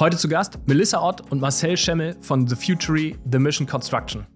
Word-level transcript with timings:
Heute 0.00 0.16
zu 0.16 0.26
Gast 0.26 0.58
Melissa 0.66 1.00
Ott 1.00 1.30
und 1.30 1.40
Marcel 1.40 1.76
Schemmel 1.76 2.16
von 2.20 2.48
The 2.48 2.56
Futury, 2.56 3.16
The 3.30 3.38
Mission 3.38 3.64
Construction. 3.64 4.26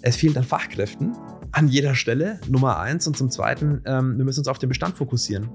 Es 0.00 0.16
fehlt 0.16 0.38
an 0.38 0.44
Fachkräften 0.44 1.14
an 1.52 1.68
jeder 1.68 1.94
Stelle, 1.94 2.40
Nummer 2.48 2.78
eins. 2.78 3.06
Und 3.06 3.14
zum 3.14 3.30
Zweiten, 3.30 3.82
ähm, 3.84 4.16
wir 4.16 4.24
müssen 4.24 4.40
uns 4.40 4.48
auf 4.48 4.58
den 4.58 4.70
Bestand 4.70 4.96
fokussieren. 4.96 5.50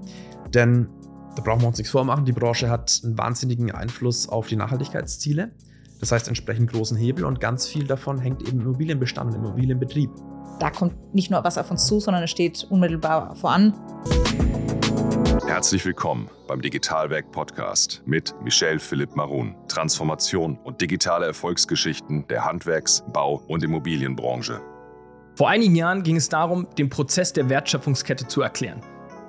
Denn 0.54 0.88
da 1.34 1.42
brauchen 1.42 1.62
wir 1.62 1.66
uns 1.66 1.78
nichts 1.78 1.90
vormachen. 1.90 2.24
Die 2.24 2.32
Branche 2.32 2.70
hat 2.70 3.00
einen 3.02 3.18
wahnsinnigen 3.18 3.72
Einfluss 3.72 4.28
auf 4.28 4.46
die 4.46 4.54
Nachhaltigkeitsziele. 4.54 5.50
Das 5.98 6.12
heißt 6.12 6.28
entsprechend 6.28 6.70
großen 6.70 6.96
Hebel 6.96 7.24
und 7.24 7.40
ganz 7.40 7.66
viel 7.66 7.84
davon 7.84 8.20
hängt 8.20 8.42
eben 8.42 8.60
im 8.60 8.66
Immobilienbestand, 8.66 9.34
im 9.34 9.40
Immobilienbetrieb. 9.40 10.10
Da 10.60 10.70
kommt 10.70 11.14
nicht 11.14 11.32
nur 11.32 11.42
was 11.42 11.58
auf 11.58 11.68
uns 11.68 11.84
zu, 11.86 11.98
sondern 11.98 12.22
es 12.22 12.30
steht 12.30 12.64
unmittelbar 12.70 13.34
voran. 13.34 13.74
Herzlich 15.52 15.84
willkommen 15.84 16.30
beim 16.48 16.62
Digitalwerk 16.62 17.30
Podcast 17.30 18.00
mit 18.06 18.34
Michel 18.42 18.78
Philipp 18.78 19.14
Marun. 19.14 19.54
Transformation 19.68 20.58
und 20.64 20.80
digitale 20.80 21.26
Erfolgsgeschichten 21.26 22.26
der 22.28 22.46
Handwerks-, 22.46 23.04
Bau- 23.12 23.42
und 23.48 23.62
Immobilienbranche. 23.62 24.62
Vor 25.36 25.50
einigen 25.50 25.76
Jahren 25.76 26.04
ging 26.04 26.16
es 26.16 26.30
darum, 26.30 26.66
den 26.78 26.88
Prozess 26.88 27.34
der 27.34 27.50
Wertschöpfungskette 27.50 28.26
zu 28.26 28.40
erklären. 28.40 28.80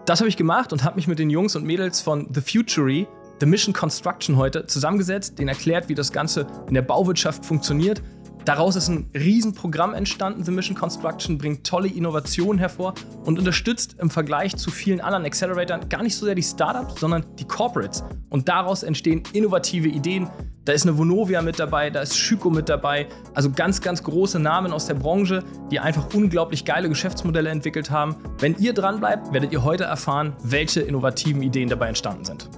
Das 0.05 0.21
habe 0.21 0.29
ich 0.29 0.37
gemacht 0.37 0.71
und 0.71 0.85
habe 0.85 0.95
mich 0.95 1.07
mit 1.07 1.19
den 1.19 1.29
Jungs 1.29 1.57
und 1.57 1.65
Mädels 1.65 1.99
von 1.99 2.29
The 2.33 2.39
Futury, 2.39 3.05
The 3.41 3.45
Mission 3.45 3.73
Construction 3.73 4.37
heute 4.37 4.65
zusammengesetzt, 4.65 5.37
denen 5.37 5.49
erklärt, 5.49 5.89
wie 5.89 5.95
das 5.95 6.13
Ganze 6.13 6.47
in 6.69 6.73
der 6.73 6.83
Bauwirtschaft 6.83 7.45
funktioniert. 7.45 8.01
Daraus 8.45 8.75
ist 8.75 8.89
ein 8.89 9.09
Riesenprogramm 9.13 9.93
entstanden. 9.93 10.43
The 10.43 10.51
Mission 10.51 10.75
Construction 10.75 11.37
bringt 11.37 11.65
tolle 11.65 11.87
Innovationen 11.87 12.59
hervor 12.59 12.93
und 13.23 13.39
unterstützt 13.39 13.95
im 13.99 14.09
Vergleich 14.09 14.57
zu 14.57 14.69
vielen 14.69 14.99
anderen 14.99 15.25
Acceleratoren 15.25 15.87
gar 15.87 16.03
nicht 16.03 16.15
so 16.15 16.25
sehr 16.25 16.35
die 16.35 16.43
Startups, 16.43 16.99
sondern 16.99 17.25
die 17.39 17.45
Corporates. 17.45 18.03
Und 18.29 18.49
daraus 18.49 18.83
entstehen 18.83 19.23
innovative 19.31 19.87
Ideen. 19.87 20.29
Da 20.65 20.73
ist 20.73 20.85
eine 20.87 20.97
Vonovia 20.97 21.41
mit 21.41 21.59
dabei, 21.59 21.89
da 21.89 22.01
ist 22.01 22.17
Schüko 22.17 22.49
mit 22.49 22.69
dabei. 22.69 23.07
Also 23.33 23.49
ganz, 23.49 23.81
ganz 23.81 24.03
große 24.03 24.39
Namen 24.39 24.73
aus 24.73 24.87
der 24.87 24.95
Branche, 24.95 25.43
die 25.71 25.79
einfach 25.79 26.13
unglaublich 26.13 26.65
geile 26.65 26.89
Geschäftsmodelle 26.89 27.49
entwickelt 27.49 27.91
haben. 27.91 28.15
Wenn 28.39 28.55
ihr 28.57 28.73
dran 28.73 28.99
bleibt, 28.99 29.33
werdet 29.33 29.51
ihr 29.51 29.63
heute 29.63 29.85
erfahren, 29.85 30.33
welche 30.43 30.81
innovativen 30.81 31.41
Ideen 31.41 31.69
dabei 31.69 31.87
entstanden 31.87 32.25
sind. 32.25 32.49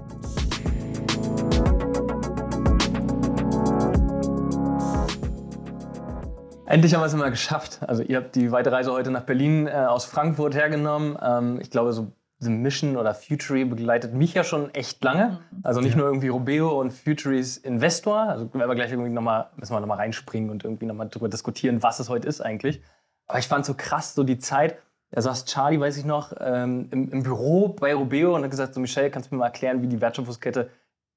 Endlich 6.68 6.96
haben 6.96 7.02
wir 7.02 7.06
es 7.06 7.14
mal 7.14 7.30
geschafft. 7.30 7.80
Also 7.86 8.02
ihr 8.02 8.18
habt 8.18 8.36
die 8.36 8.52
weite 8.52 8.72
Reise 8.72 8.92
heute 8.92 9.12
nach 9.12 9.22
Berlin 9.22 9.68
äh, 9.68 9.72
aus 9.72 10.06
Frankfurt 10.06 10.56
hergenommen. 10.56 11.16
Ähm, 11.22 11.60
ich 11.62 11.70
glaube, 11.70 11.94
so 11.94 12.12
The 12.40 12.50
Mission 12.50 12.98
oder 12.98 13.14
Futury 13.14 13.66
begleitet 13.66 14.14
mich 14.14 14.34
ja 14.34 14.44
schon 14.44 14.74
echt 14.74 15.04
lange. 15.04 15.42
Mhm. 15.52 15.60
Also 15.64 15.80
nicht 15.82 15.96
nur 15.96 16.08
irgendwie 16.08 16.30
Robeo 16.30 16.80
und 16.80 16.92
Futurys 16.92 17.58
Investor. 17.58 18.18
Also 18.18 18.52
werden 18.54 18.68
wir 18.68 18.76
gleich 18.76 18.92
irgendwie 18.92 19.12
noch 19.12 19.22
mal, 19.22 19.52
müssen 19.58 19.74
wir 19.74 19.80
nochmal 19.80 19.98
reinspringen 19.98 20.50
und 20.50 20.64
irgendwie 20.64 20.88
nochmal 20.88 21.08
darüber 21.08 21.30
diskutieren, 21.30 21.84
was 21.84 22.00
es 22.00 22.10
heute 22.10 22.28
ist 22.28 22.42
eigentlich. 22.42 22.82
Aber 23.28 23.38
ich 23.38 23.48
fand 23.48 23.64
so 23.66 23.76
krass, 23.76 24.16
so 24.16 24.24
die 24.24 24.40
Zeit. 24.40 24.78
Da 25.12 25.22
saß 25.22 25.46
Charlie, 25.46 25.80
weiß 25.80 25.98
ich 25.98 26.06
noch, 26.06 26.34
ähm, 26.40 26.88
im, 26.92 27.12
im, 27.12 27.24
Büro 27.24 27.70
bei 27.70 27.94
Robeo 27.94 28.36
und 28.36 28.44
hat 28.44 28.50
gesagt, 28.50 28.74
so 28.74 28.80
Michelle, 28.80 29.12
kannst 29.12 29.30
du 29.30 29.36
mir 29.36 29.40
mal 29.40 29.46
erklären, 29.46 29.84
wie 29.84 29.88
die 29.88 30.02
Wertschöpfungskette 30.02 30.72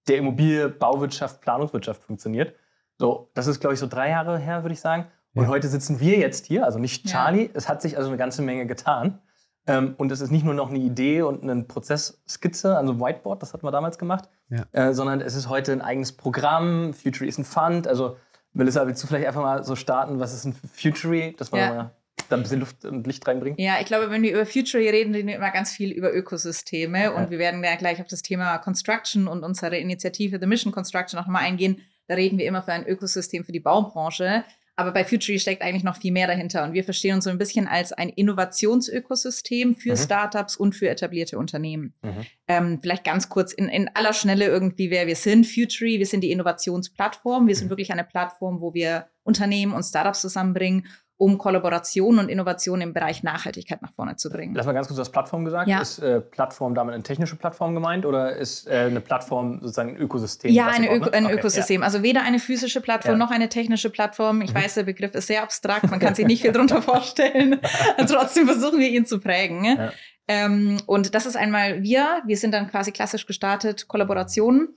der 0.06 0.18
Immobilie, 0.18 0.68
Bauwirtschaft, 0.68 1.40
Planungswirtschaft 1.40 2.02
funktioniert? 2.04 2.54
So, 2.98 3.30
das 3.34 3.46
ist, 3.46 3.60
glaube 3.60 3.74
ich, 3.74 3.80
so 3.80 3.86
drei 3.86 4.10
Jahre 4.10 4.38
her, 4.38 4.62
würde 4.62 4.74
ich 4.74 4.80
sagen. 4.80 5.06
Und 5.38 5.44
ja. 5.44 5.50
heute 5.50 5.68
sitzen 5.68 6.00
wir 6.00 6.18
jetzt 6.18 6.46
hier, 6.46 6.64
also 6.64 6.80
nicht 6.80 7.06
Charlie. 7.06 7.44
Ja. 7.44 7.50
Es 7.54 7.68
hat 7.68 7.80
sich 7.80 7.96
also 7.96 8.08
eine 8.08 8.18
ganze 8.18 8.42
Menge 8.42 8.66
getan. 8.66 9.20
Ähm, 9.68 9.94
und 9.96 10.10
es 10.10 10.20
ist 10.20 10.32
nicht 10.32 10.44
nur 10.44 10.54
noch 10.54 10.70
eine 10.70 10.80
Idee 10.80 11.22
und 11.22 11.44
eine 11.44 11.62
Prozessskizze, 11.62 12.76
also 12.76 12.92
ein 12.92 13.00
Whiteboard, 13.00 13.40
das 13.40 13.52
hatten 13.52 13.64
wir 13.64 13.70
damals 13.70 13.98
gemacht, 13.98 14.28
ja. 14.50 14.64
äh, 14.72 14.92
sondern 14.94 15.20
es 15.20 15.36
ist 15.36 15.48
heute 15.48 15.70
ein 15.70 15.80
eigenes 15.80 16.10
Programm. 16.10 16.92
Futury 16.92 17.28
ist 17.28 17.38
ein 17.38 17.44
Fund. 17.44 17.86
Also, 17.86 18.16
Melissa, 18.52 18.84
willst 18.88 19.00
du 19.00 19.06
vielleicht 19.06 19.28
einfach 19.28 19.42
mal 19.42 19.62
so 19.62 19.76
starten? 19.76 20.18
Was 20.18 20.34
ist 20.34 20.44
ein 20.44 20.56
Futury? 20.74 21.36
Dass 21.38 21.52
wir 21.52 21.60
mal 21.60 21.90
da 22.28 22.36
ein 22.36 22.42
bisschen 22.42 22.58
Luft 22.58 22.84
und 22.84 23.06
Licht 23.06 23.24
reinbringen? 23.28 23.60
Ja, 23.60 23.76
ich 23.78 23.86
glaube, 23.86 24.10
wenn 24.10 24.22
wir 24.22 24.32
über 24.32 24.44
Futury 24.44 24.88
reden, 24.88 25.14
reden 25.14 25.28
wir 25.28 25.36
immer 25.36 25.52
ganz 25.52 25.70
viel 25.70 25.92
über 25.92 26.12
Ökosysteme. 26.12 27.04
Ja. 27.04 27.10
Und 27.10 27.30
wir 27.30 27.38
werden 27.38 27.62
ja 27.62 27.76
gleich 27.76 28.00
auf 28.00 28.08
das 28.08 28.22
Thema 28.22 28.58
Construction 28.58 29.28
und 29.28 29.44
unsere 29.44 29.76
Initiative 29.76 30.40
The 30.40 30.46
Mission 30.46 30.72
Construction 30.72 31.20
auch 31.20 31.26
nochmal 31.26 31.44
eingehen. 31.44 31.80
Da 32.08 32.14
reden 32.14 32.38
wir 32.38 32.46
immer 32.46 32.62
für 32.62 32.72
ein 32.72 32.86
Ökosystem 32.86 33.44
für 33.44 33.52
die 33.52 33.60
Baubranche. 33.60 34.42
Aber 34.78 34.92
bei 34.92 35.04
Futury 35.04 35.40
steckt 35.40 35.60
eigentlich 35.60 35.82
noch 35.82 35.96
viel 35.96 36.12
mehr 36.12 36.28
dahinter. 36.28 36.62
Und 36.62 36.72
wir 36.72 36.84
verstehen 36.84 37.16
uns 37.16 37.24
so 37.24 37.30
ein 37.30 37.38
bisschen 37.38 37.66
als 37.66 37.92
ein 37.92 38.10
Innovationsökosystem 38.10 39.74
für 39.74 39.90
mhm. 39.90 39.96
Startups 39.96 40.56
und 40.56 40.72
für 40.72 40.88
etablierte 40.88 41.36
Unternehmen. 41.36 41.94
Mhm. 42.00 42.26
Ähm, 42.46 42.78
vielleicht 42.80 43.02
ganz 43.02 43.28
kurz 43.28 43.52
in, 43.52 43.68
in 43.68 43.90
aller 43.94 44.12
Schnelle 44.12 44.46
irgendwie, 44.46 44.88
wer 44.90 45.08
wir 45.08 45.16
sind. 45.16 45.48
Futury, 45.48 45.98
wir 45.98 46.06
sind 46.06 46.20
die 46.20 46.30
Innovationsplattform. 46.30 47.48
Wir 47.48 47.56
sind 47.56 47.66
mhm. 47.66 47.70
wirklich 47.70 47.90
eine 47.90 48.04
Plattform, 48.04 48.60
wo 48.60 48.72
wir 48.72 49.08
Unternehmen 49.24 49.72
und 49.72 49.82
Startups 49.82 50.20
zusammenbringen 50.20 50.86
um 51.18 51.36
Kollaboration 51.36 52.20
und 52.20 52.28
Innovation 52.28 52.80
im 52.80 52.94
Bereich 52.94 53.24
Nachhaltigkeit 53.24 53.82
nach 53.82 53.92
vorne 53.92 54.14
zu 54.14 54.30
bringen. 54.30 54.54
Lass 54.54 54.66
mal 54.66 54.72
ganz 54.72 54.86
kurz 54.86 54.98
das 54.98 55.10
Plattform 55.10 55.44
gesagt. 55.44 55.68
Ja. 55.68 55.80
Ist 55.80 55.98
äh, 55.98 56.20
Plattform 56.20 56.76
damit 56.76 56.94
eine 56.94 57.02
technische 57.02 57.34
Plattform 57.34 57.74
gemeint 57.74 58.06
oder 58.06 58.36
ist 58.36 58.68
äh, 58.68 58.86
eine 58.86 59.00
Plattform 59.00 59.58
sozusagen 59.60 59.90
ein 59.90 59.96
Ökosystem? 59.96 60.52
Ja, 60.52 60.68
eine 60.68 60.94
Öko 60.94 61.10
ein 61.10 61.26
okay, 61.26 61.34
Ökosystem. 61.34 61.80
Ja. 61.80 61.86
Also 61.86 62.04
weder 62.04 62.22
eine 62.22 62.38
physische 62.38 62.80
Plattform 62.80 63.14
ja. 63.14 63.18
noch 63.18 63.32
eine 63.32 63.48
technische 63.48 63.90
Plattform. 63.90 64.42
Ich 64.42 64.54
mhm. 64.54 64.58
weiß, 64.58 64.74
der 64.74 64.84
Begriff 64.84 65.12
ist 65.14 65.26
sehr 65.26 65.42
abstrakt, 65.42 65.90
man 65.90 65.98
kann 65.98 66.14
sich 66.16 66.24
nicht 66.24 66.42
viel 66.42 66.52
darunter 66.52 66.80
vorstellen. 66.80 67.60
Trotzdem 68.06 68.46
versuchen 68.46 68.78
wir 68.78 68.88
ihn 68.88 69.04
zu 69.04 69.18
prägen. 69.18 69.90
Ähm, 70.28 70.76
und 70.86 71.14
das 71.16 71.26
ist 71.26 71.36
einmal 71.36 71.82
wir. 71.82 72.22
Wir 72.26 72.36
sind 72.36 72.52
dann 72.52 72.70
quasi 72.70 72.92
klassisch 72.92 73.26
gestartet, 73.26 73.88
Kollaborationen. 73.88 74.68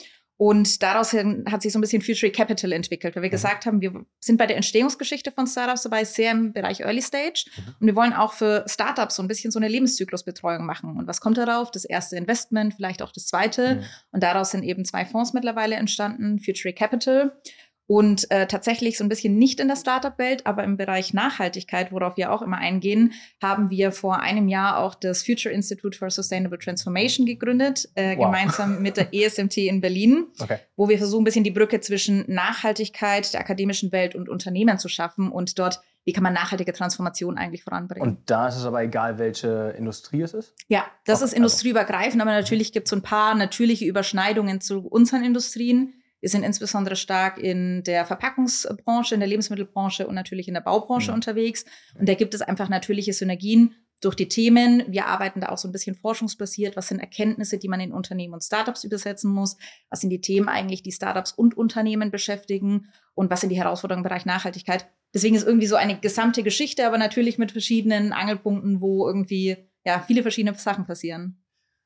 Und 0.42 0.82
daraus 0.82 1.14
hat 1.14 1.62
sich 1.62 1.72
so 1.72 1.78
ein 1.78 1.82
bisschen 1.82 2.02
Future 2.02 2.32
Capital 2.32 2.72
entwickelt, 2.72 3.16
weil 3.16 3.22
wir 3.22 3.30
mhm. 3.30 3.34
gesagt 3.34 3.68
haben, 3.68 3.80
wir 3.80 3.94
sind 4.20 4.38
bei 4.38 4.48
der 4.48 4.56
Entstehungsgeschichte 4.56 5.32
von 5.32 5.46
Startups 5.46 5.84
dabei, 5.84 6.04
sehr 6.04 6.32
im 6.32 6.52
Bereich 6.52 6.80
Early 6.80 7.04
Stage. 7.04 7.46
Mhm. 7.56 7.76
Und 7.80 7.86
wir 7.86 7.96
wollen 7.96 8.12
auch 8.12 8.34
für 8.34 8.66
Startups 8.68 9.18
so 9.18 9.22
ein 9.22 9.28
bisschen 9.28 9.52
so 9.52 9.60
eine 9.60 9.68
Lebenszyklusbetreuung 9.68 10.66
machen. 10.66 10.98
Und 10.98 11.06
was 11.06 11.22
kommt 11.22 11.38
darauf? 11.38 11.70
Das 11.70 11.86
erste 11.86 12.16
Investment, 12.16 12.74
vielleicht 12.74 13.04
auch 13.04 13.12
das 13.12 13.28
zweite. 13.28 13.76
Mhm. 13.76 13.84
Und 14.14 14.24
daraus 14.24 14.50
sind 14.50 14.64
eben 14.64 14.84
zwei 14.84 15.06
Fonds 15.06 15.34
mittlerweile 15.34 15.76
entstanden, 15.76 16.40
Future 16.40 16.74
Capital 16.74 17.40
und 17.88 18.32
äh, 18.32 18.48
tatsächlich 18.48 18.98
so 18.98 19.04
ein 19.04 19.10
bisschen 19.10 19.38
nicht 19.38 19.60
in 19.60 19.68
der 19.68 19.76
Startup-Welt, 19.76 20.46
aber 20.46 20.64
im 20.64 20.78
Bereich 20.78 21.14
Nachhaltigkeit, 21.14 21.92
worauf 21.92 22.16
wir 22.16 22.32
auch 22.32 22.42
immer 22.42 22.58
eingehen, 22.58 23.14
haben 23.42 23.70
wir 23.70 23.92
vor 23.92 24.22
einem 24.22 24.48
Jahr 24.48 24.78
auch 24.78 24.96
das 24.96 25.24
Future 25.24 25.54
Institute 25.54 25.98
for 25.98 26.10
Sustainable 26.10 26.60
Transformation 26.60 27.26
gegründet, 27.26 27.90
äh, 27.96 28.16
wow. 28.16 28.26
gemeinsam 28.26 28.82
mit 28.82 28.98
der 28.98 29.14
ESMT 29.14 29.58
in 29.58 29.82
Berlin, 29.82 30.28
okay. 30.40 30.60
wo 30.76 30.88
wir 30.88 30.98
versuchen, 30.98 31.24
ein 31.24 31.26
bisschen 31.26 31.44
die 31.44 31.52
Brücke 31.52 31.82
zwischen 31.82 32.24
Nachhaltigkeit 32.28 33.34
der 33.34 33.42
akademischen 33.42 33.92
Welt 33.92 34.16
und 34.16 34.30
Unternehmen 34.30 34.78
zu 34.80 34.88
schaffen 34.88 35.32
und 35.32 35.60
dort 35.60 35.82
wie 36.04 36.14
kann 36.14 36.24
man 36.24 36.34
nachhaltige 36.34 36.74
Transformation 36.74 37.38
eigentlich 37.38 37.64
voranbringen. 37.64 38.08
Und 38.08 38.30
da 38.30 38.48
ist 38.48 38.56
es 38.56 38.66
aber 38.66 38.82
egal, 38.82 39.20
welche 39.20 39.76
Industrie 39.78 40.22
es 40.22 40.34
ist? 40.34 40.56
Ja, 40.68 40.86
das 41.06 41.20
okay. 41.20 41.26
ist 41.26 41.34
industrieübergreifend, 41.34 42.22
aber 42.22 42.32
natürlich 42.32 42.72
gibt 42.72 42.88
es 42.88 42.90
so 42.90 42.96
ein 42.96 43.04
paar 43.04 43.36
natürliche 43.36 43.86
Überschneidungen 43.86 44.62
zu 44.62 44.80
unseren 44.80 45.24
Industrien. 45.24 46.01
Wir 46.22 46.30
sind 46.30 46.44
insbesondere 46.44 46.96
stark 46.96 47.38
in 47.38 47.84
der 47.84 48.06
Verpackungsbranche, 48.06 49.16
in 49.16 49.20
der 49.20 49.30
Lebensmittelbranche 49.30 50.08
und 50.08 50.16
natürlich 50.16 50.48
in 50.48 50.54
der 50.54 50.62
Baubranche 50.62 51.08
ja. 51.08 51.14
Unterwegs. 51.14 51.66
Und 52.00 52.08
da 52.08 52.14
gibt 52.14 52.34
es 52.34 52.42
einfach 52.42 52.70
natürliche 52.70 53.12
Synergien 53.12 53.76
durch 54.02 54.16
die 54.16 54.28
Themen. 54.28 54.84
Wir 54.88 55.08
arbeiten 55.08 55.42
da 55.42 55.50
auch 55.50 55.58
so 55.58 55.68
ein 55.68 55.72
bisschen 55.72 55.96
forschungsbasiert. 55.96 56.76
Was 56.76 56.88
sind 56.88 57.00
Erkenntnisse, 57.00 57.58
die 57.58 57.68
man 57.68 57.80
in 57.80 57.92
Unternehmen 57.92 58.34
und 58.34 58.44
Startups 58.44 58.84
übersetzen 58.84 59.32
muss? 59.32 59.58
Was 59.90 60.02
sind 60.02 60.10
die 60.10 60.22
Themen 60.22 60.48
eigentlich, 60.48 60.84
die 60.84 60.92
Startups 60.92 61.32
und 61.32 61.58
Unternehmen 61.58 62.12
beschäftigen? 62.12 62.88
Und 63.14 63.30
was 63.30 63.42
sind 63.42 63.50
die 63.50 63.58
Herausforderungen 63.58 64.04
im 64.04 64.10
Bereich 64.10 64.26
Nachhaltigkeit? 64.26 64.88
Deswegen 65.14 65.36
ist 65.36 65.46
irgendwie 65.46 65.68
so 65.68 65.76
eine 65.76 66.00
gesamte 66.00 66.42
Geschichte, 66.44 66.86
aber 66.88 66.98
natürlich 66.98 67.38
mit 67.38 67.52
verschiedenen 67.52 68.14
Angelpunkten, 68.14 68.82
wo 68.82 69.08
irgendwie 69.08 69.58
ja 69.86 70.00
viele 70.00 70.22
verschiedene 70.22 70.58
Sachen 70.58 70.86
passieren. 70.86 71.41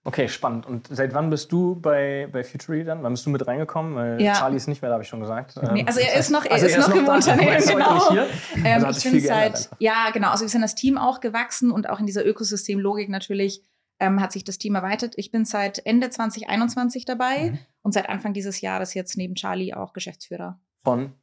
Okay, 0.08 0.28
spannend. 0.28 0.68
Und 0.68 0.88
seit 0.92 1.16
wann 1.16 1.32
bist 1.32 1.52
du 1.52 1.76
bei, 1.76 2.30
bei 2.32 2.44
Futury 2.44 2.84
dann? 2.84 3.02
Wann 3.02 3.14
bist 3.14 3.26
du 3.26 3.32
mit 3.32 3.46
reingekommen? 3.48 3.96
Weil 3.96 4.22
ja. 4.22 4.34
Charlie 4.34 4.56
ist 4.56 4.68
nicht 4.68 4.84
mehr, 4.84 4.90
da 4.90 4.94
habe 4.94 5.04
ich 5.04 5.10
schon 5.10 5.20
gesagt. 5.20 5.56
Nee, 5.74 5.84
also 5.88 6.00
er 6.00 6.14
ist 6.14 6.30
noch, 6.30 6.46
er 6.46 6.52
also 6.52 6.68
ist, 6.68 6.74
er 6.74 6.80
ist 6.80 6.90
noch, 6.90 6.96
im 6.96 7.08
Unternehmen, 7.08 7.64
genau. 7.66 8.16
Ähm, 8.64 8.86
also 8.86 9.00
ich 9.00 9.12
bin 9.12 9.20
seit, 9.20 9.70
ja 9.80 10.12
genau, 10.14 10.30
also 10.30 10.44
wir 10.44 10.50
sind 10.50 10.62
das 10.62 10.76
Team 10.76 11.00
auch 11.00 11.22
gewachsen 11.22 11.72
und 11.72 11.90
auch 11.90 12.00
in 12.00 12.06
dieser 12.06 12.24
Ökosystemlogik 12.24 13.10
natürlich 13.10 13.64
ähm, 14.00 14.22
hat 14.22 14.32
sich 14.32 14.44
das 14.44 14.60
Team 14.60 14.76
erweitert. 14.76 15.16
Ich 15.18 15.32
bin 15.32 15.44
seit 15.44 15.84
Ende 15.88 16.12
2021 16.12 17.06
dabei 17.06 17.52
mhm. 17.52 17.60
und 17.82 17.94
seit 17.94 18.08
Anfang 18.08 18.34
dieses 18.34 18.62
Jahres 18.62 18.94
jetzt 18.94 19.18
neben 19.18 19.34
Charlie 19.34 19.74
auch 19.74 19.94
Geschäftsführer. 19.94 20.60
Von? 20.84 21.14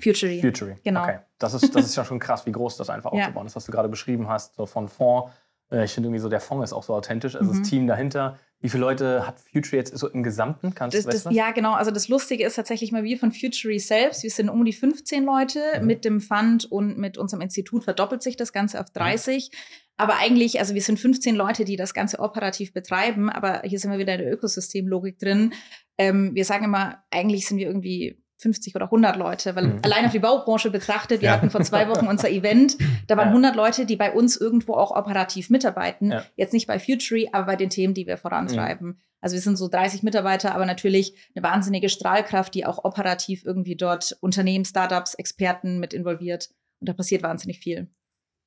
Futury. 0.00 0.40
Futury, 0.40 0.76
genau. 0.84 1.02
Okay, 1.02 1.18
das 1.38 1.54
ist, 1.54 1.74
das 1.74 1.84
ist 1.84 1.96
ja 1.96 2.04
schon 2.04 2.20
krass, 2.20 2.46
wie 2.46 2.52
groß 2.52 2.76
das 2.76 2.90
einfach 2.90 3.10
aufzubauen 3.10 3.46
ist, 3.46 3.56
was 3.56 3.66
du 3.66 3.72
gerade 3.72 3.88
beschrieben 3.88 4.28
hast, 4.28 4.54
so 4.54 4.66
von 4.66 4.88
Fonds 4.88 5.32
ich 5.70 5.92
finde 5.92 6.08
irgendwie 6.08 6.20
so, 6.20 6.28
der 6.28 6.40
Fond 6.40 6.64
ist 6.64 6.72
auch 6.72 6.82
so 6.82 6.94
authentisch, 6.94 7.36
also 7.36 7.52
mhm. 7.52 7.58
das 7.58 7.68
Team 7.68 7.86
dahinter. 7.86 8.38
Wie 8.62 8.68
viele 8.68 8.82
Leute 8.82 9.26
hat 9.26 9.40
Future 9.40 9.76
jetzt 9.76 9.96
so 9.96 10.08
im 10.08 10.22
Gesamten? 10.22 10.74
Kannst 10.74 10.96
das, 10.96 11.06
das, 11.06 11.32
ja, 11.32 11.50
genau. 11.52 11.72
Also 11.72 11.90
das 11.90 12.08
Lustige 12.08 12.44
ist 12.44 12.56
tatsächlich 12.56 12.92
mal 12.92 13.04
wir 13.04 13.18
von 13.18 13.32
Futury 13.32 13.78
selbst. 13.78 14.22
Wir 14.22 14.30
sind 14.30 14.50
um 14.50 14.64
die 14.64 14.72
15 14.72 15.24
Leute. 15.24 15.60
Mhm. 15.80 15.86
Mit 15.86 16.04
dem 16.04 16.20
Fund 16.20 16.70
und 16.70 16.98
mit 16.98 17.16
unserem 17.16 17.40
Institut 17.40 17.84
verdoppelt 17.84 18.22
sich 18.22 18.36
das 18.36 18.52
Ganze 18.52 18.80
auf 18.80 18.90
30. 18.90 19.50
Mhm. 19.50 19.56
Aber 19.96 20.16
eigentlich, 20.18 20.58
also 20.58 20.74
wir 20.74 20.82
sind 20.82 20.98
15 20.98 21.34
Leute, 21.36 21.64
die 21.64 21.76
das 21.76 21.94
Ganze 21.94 22.18
operativ 22.18 22.74
betreiben. 22.74 23.30
Aber 23.30 23.62
hier 23.64 23.78
sind 23.78 23.92
wir 23.92 23.98
wieder 23.98 24.14
in 24.14 24.20
der 24.20 24.32
Ökosystemlogik 24.32 25.18
drin. 25.18 25.54
Ähm, 25.96 26.34
wir 26.34 26.44
sagen 26.44 26.64
immer, 26.64 27.02
eigentlich 27.10 27.46
sind 27.46 27.56
wir 27.56 27.66
irgendwie 27.66 28.19
50 28.40 28.74
oder 28.74 28.86
100 28.86 29.16
Leute, 29.16 29.54
weil 29.54 29.66
mhm. 29.66 29.78
allein 29.82 30.06
auf 30.06 30.12
die 30.12 30.18
Baubranche 30.18 30.70
betrachtet, 30.70 31.20
wir 31.20 31.28
ja. 31.28 31.34
hatten 31.34 31.50
vor 31.50 31.62
zwei 31.62 31.88
Wochen 31.88 32.06
unser 32.06 32.30
Event, 32.30 32.76
da 33.06 33.16
waren 33.16 33.28
ja. 33.28 33.32
100 33.32 33.56
Leute, 33.56 33.86
die 33.86 33.96
bei 33.96 34.12
uns 34.12 34.36
irgendwo 34.36 34.74
auch 34.74 34.90
operativ 34.90 35.50
mitarbeiten. 35.50 36.12
Ja. 36.12 36.24
Jetzt 36.36 36.52
nicht 36.52 36.66
bei 36.66 36.78
Futury, 36.78 37.28
aber 37.32 37.46
bei 37.46 37.56
den 37.56 37.70
Themen, 37.70 37.94
die 37.94 38.06
wir 38.06 38.16
vorantreiben. 38.16 38.88
Mhm. 38.88 38.96
Also 39.20 39.34
wir 39.34 39.40
sind 39.40 39.56
so 39.56 39.68
30 39.68 40.02
Mitarbeiter, 40.02 40.54
aber 40.54 40.64
natürlich 40.64 41.14
eine 41.34 41.42
wahnsinnige 41.42 41.88
Strahlkraft, 41.88 42.54
die 42.54 42.64
auch 42.64 42.84
operativ 42.84 43.44
irgendwie 43.44 43.76
dort 43.76 44.16
Unternehmen, 44.20 44.64
Startups, 44.64 45.14
Experten 45.14 45.78
mit 45.78 45.92
involviert. 45.92 46.48
Und 46.80 46.88
da 46.88 46.94
passiert 46.94 47.22
wahnsinnig 47.22 47.58
viel. 47.58 47.88